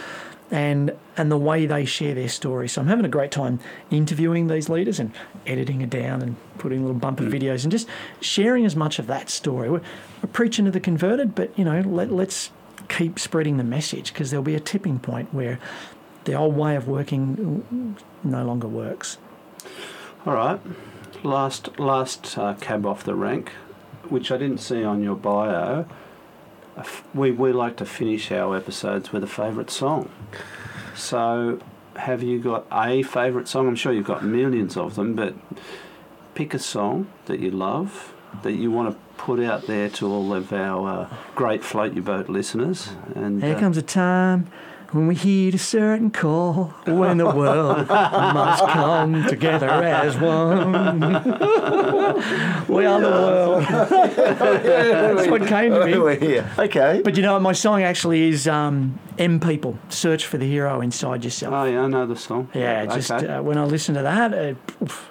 and 0.50 0.96
and 1.16 1.30
the 1.30 1.36
way 1.36 1.66
they 1.66 1.84
share 1.84 2.14
their 2.14 2.28
story. 2.28 2.68
So 2.68 2.80
I'm 2.80 2.86
having 2.86 3.04
a 3.04 3.08
great 3.08 3.30
time 3.30 3.60
interviewing 3.90 4.46
these 4.46 4.68
leaders 4.68 4.98
and 5.00 5.12
editing 5.46 5.80
it 5.80 5.90
down 5.90 6.22
and 6.22 6.36
putting 6.58 6.82
little 6.82 6.98
bumper 6.98 7.24
mm. 7.24 7.32
videos 7.32 7.64
and 7.64 7.72
just 7.72 7.88
sharing 8.20 8.64
as 8.64 8.76
much 8.76 8.98
of 8.98 9.06
that 9.08 9.28
story. 9.28 9.68
We're, 9.68 9.82
we're 10.22 10.32
preaching 10.32 10.64
to 10.64 10.70
the 10.70 10.80
converted, 10.80 11.34
but 11.34 11.56
you 11.58 11.64
know, 11.64 11.80
let, 11.80 12.10
let's 12.10 12.50
keep 12.88 13.18
spreading 13.18 13.56
the 13.56 13.64
message 13.64 14.12
because 14.12 14.30
there'll 14.30 14.44
be 14.44 14.54
a 14.54 14.60
tipping 14.60 14.98
point 14.98 15.34
where 15.34 15.58
the 16.24 16.34
old 16.34 16.56
way 16.56 16.76
of 16.76 16.88
working 16.88 17.96
no 18.24 18.44
longer 18.44 18.68
works. 18.68 19.18
All 20.26 20.34
right. 20.34 20.60
Last 21.22 21.78
last 21.78 22.38
uh, 22.38 22.54
cab 22.54 22.86
off 22.86 23.04
the 23.04 23.14
rank, 23.14 23.50
which 24.08 24.30
I 24.30 24.36
didn't 24.36 24.58
see 24.58 24.84
on 24.84 25.02
your 25.02 25.16
bio. 25.16 25.86
We 27.12 27.30
we 27.32 27.52
like 27.52 27.76
to 27.78 27.84
finish 27.84 28.30
our 28.30 28.56
episodes 28.56 29.12
with 29.12 29.24
a 29.24 29.26
favourite 29.26 29.70
song. 29.70 30.10
So, 30.94 31.60
have 31.96 32.22
you 32.22 32.38
got 32.38 32.66
a 32.72 33.02
favourite 33.02 33.48
song? 33.48 33.68
I'm 33.68 33.76
sure 33.76 33.92
you've 33.92 34.06
got 34.06 34.24
millions 34.24 34.76
of 34.76 34.94
them, 34.94 35.14
but 35.14 35.34
pick 36.34 36.54
a 36.54 36.58
song 36.58 37.08
that 37.26 37.40
you 37.40 37.50
love 37.50 38.14
that 38.42 38.52
you 38.52 38.70
want 38.70 38.92
to 38.92 38.98
put 39.16 39.40
out 39.40 39.66
there 39.66 39.88
to 39.88 40.06
all 40.06 40.32
of 40.32 40.52
our 40.52 40.88
uh, 40.88 41.16
great 41.34 41.64
float 41.64 41.94
your 41.94 42.04
boat 42.04 42.28
listeners. 42.28 42.90
And 43.14 43.42
There 43.42 43.56
uh, 43.56 43.60
comes 43.60 43.76
a 43.76 43.82
time 43.82 44.50
when 44.92 45.06
we 45.06 45.14
heed 45.14 45.54
a 45.54 45.58
certain 45.58 46.10
call, 46.10 46.74
when 46.86 47.18
the 47.18 47.26
world 47.26 47.88
must 47.88 48.64
come 48.64 49.26
together 49.26 49.68
as 49.68 50.16
one. 50.16 51.00
we 52.68 52.86
are 52.86 53.00
the 53.00 53.10
world. 53.10 53.64
That's 53.64 55.28
what 55.28 55.46
came 55.46 55.72
to 55.72 55.84
me. 55.84 55.98
We're 55.98 56.14
here. 56.14 56.50
Okay. 56.58 57.02
But 57.04 57.16
you 57.16 57.22
know? 57.22 57.38
My 57.38 57.52
song 57.52 57.82
actually 57.82 58.28
is 58.28 58.48
um, 58.48 58.98
M 59.18 59.38
People 59.40 59.78
Search 59.90 60.26
for 60.26 60.38
the 60.38 60.46
Hero 60.46 60.80
Inside 60.80 61.22
Yourself. 61.24 61.52
oh 61.54 61.64
yeah, 61.64 61.82
I 61.82 61.86
know 61.86 62.06
the 62.06 62.16
song. 62.16 62.48
yeah, 62.54 62.86
just 62.86 63.10
okay. 63.10 63.26
uh, 63.26 63.42
when 63.42 63.58
I 63.58 63.64
listen 63.64 63.94
to 63.94 64.02
that, 64.02 64.34
uh, 64.34 64.54
oof, 64.82 65.10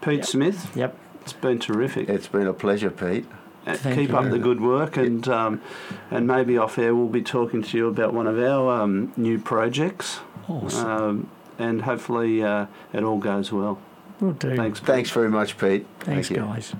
Pete 0.00 0.24
Smith. 0.24 0.74
yep. 0.74 0.96
It's 1.20 1.32
been 1.34 1.60
terrific. 1.60 2.08
It's 2.08 2.26
been 2.26 2.46
a 2.48 2.52
pleasure, 2.52 2.90
Pete. 2.90 3.26
Uh, 3.66 3.74
Thank 3.76 3.96
keep 3.96 4.10
you. 4.10 4.16
up 4.16 4.30
the 4.30 4.38
good 4.38 4.60
work, 4.60 4.96
and 4.96 5.26
um, 5.28 5.60
and 6.10 6.26
maybe 6.26 6.58
off 6.58 6.78
air 6.78 6.94
we'll 6.94 7.06
be 7.08 7.22
talking 7.22 7.62
to 7.62 7.76
you 7.78 7.86
about 7.88 8.12
one 8.12 8.26
of 8.26 8.38
our 8.38 8.82
um, 8.82 9.12
new 9.16 9.38
projects, 9.38 10.18
Awesome. 10.48 10.86
um, 10.90 11.30
and 11.58 11.82
hopefully 11.82 12.42
uh, 12.42 12.66
it 12.92 13.04
all 13.04 13.18
goes 13.18 13.52
well. 13.52 13.78
Will 14.20 14.32
do. 14.32 14.56
Thanks. 14.56 14.80
Pete. 14.80 14.86
Thanks 14.86 15.10
very 15.10 15.28
much, 15.30 15.58
Pete. 15.58 15.86
Thanks, 16.00 16.28
Thank 16.28 16.40
you. 16.40 16.44
guys. 16.44 16.74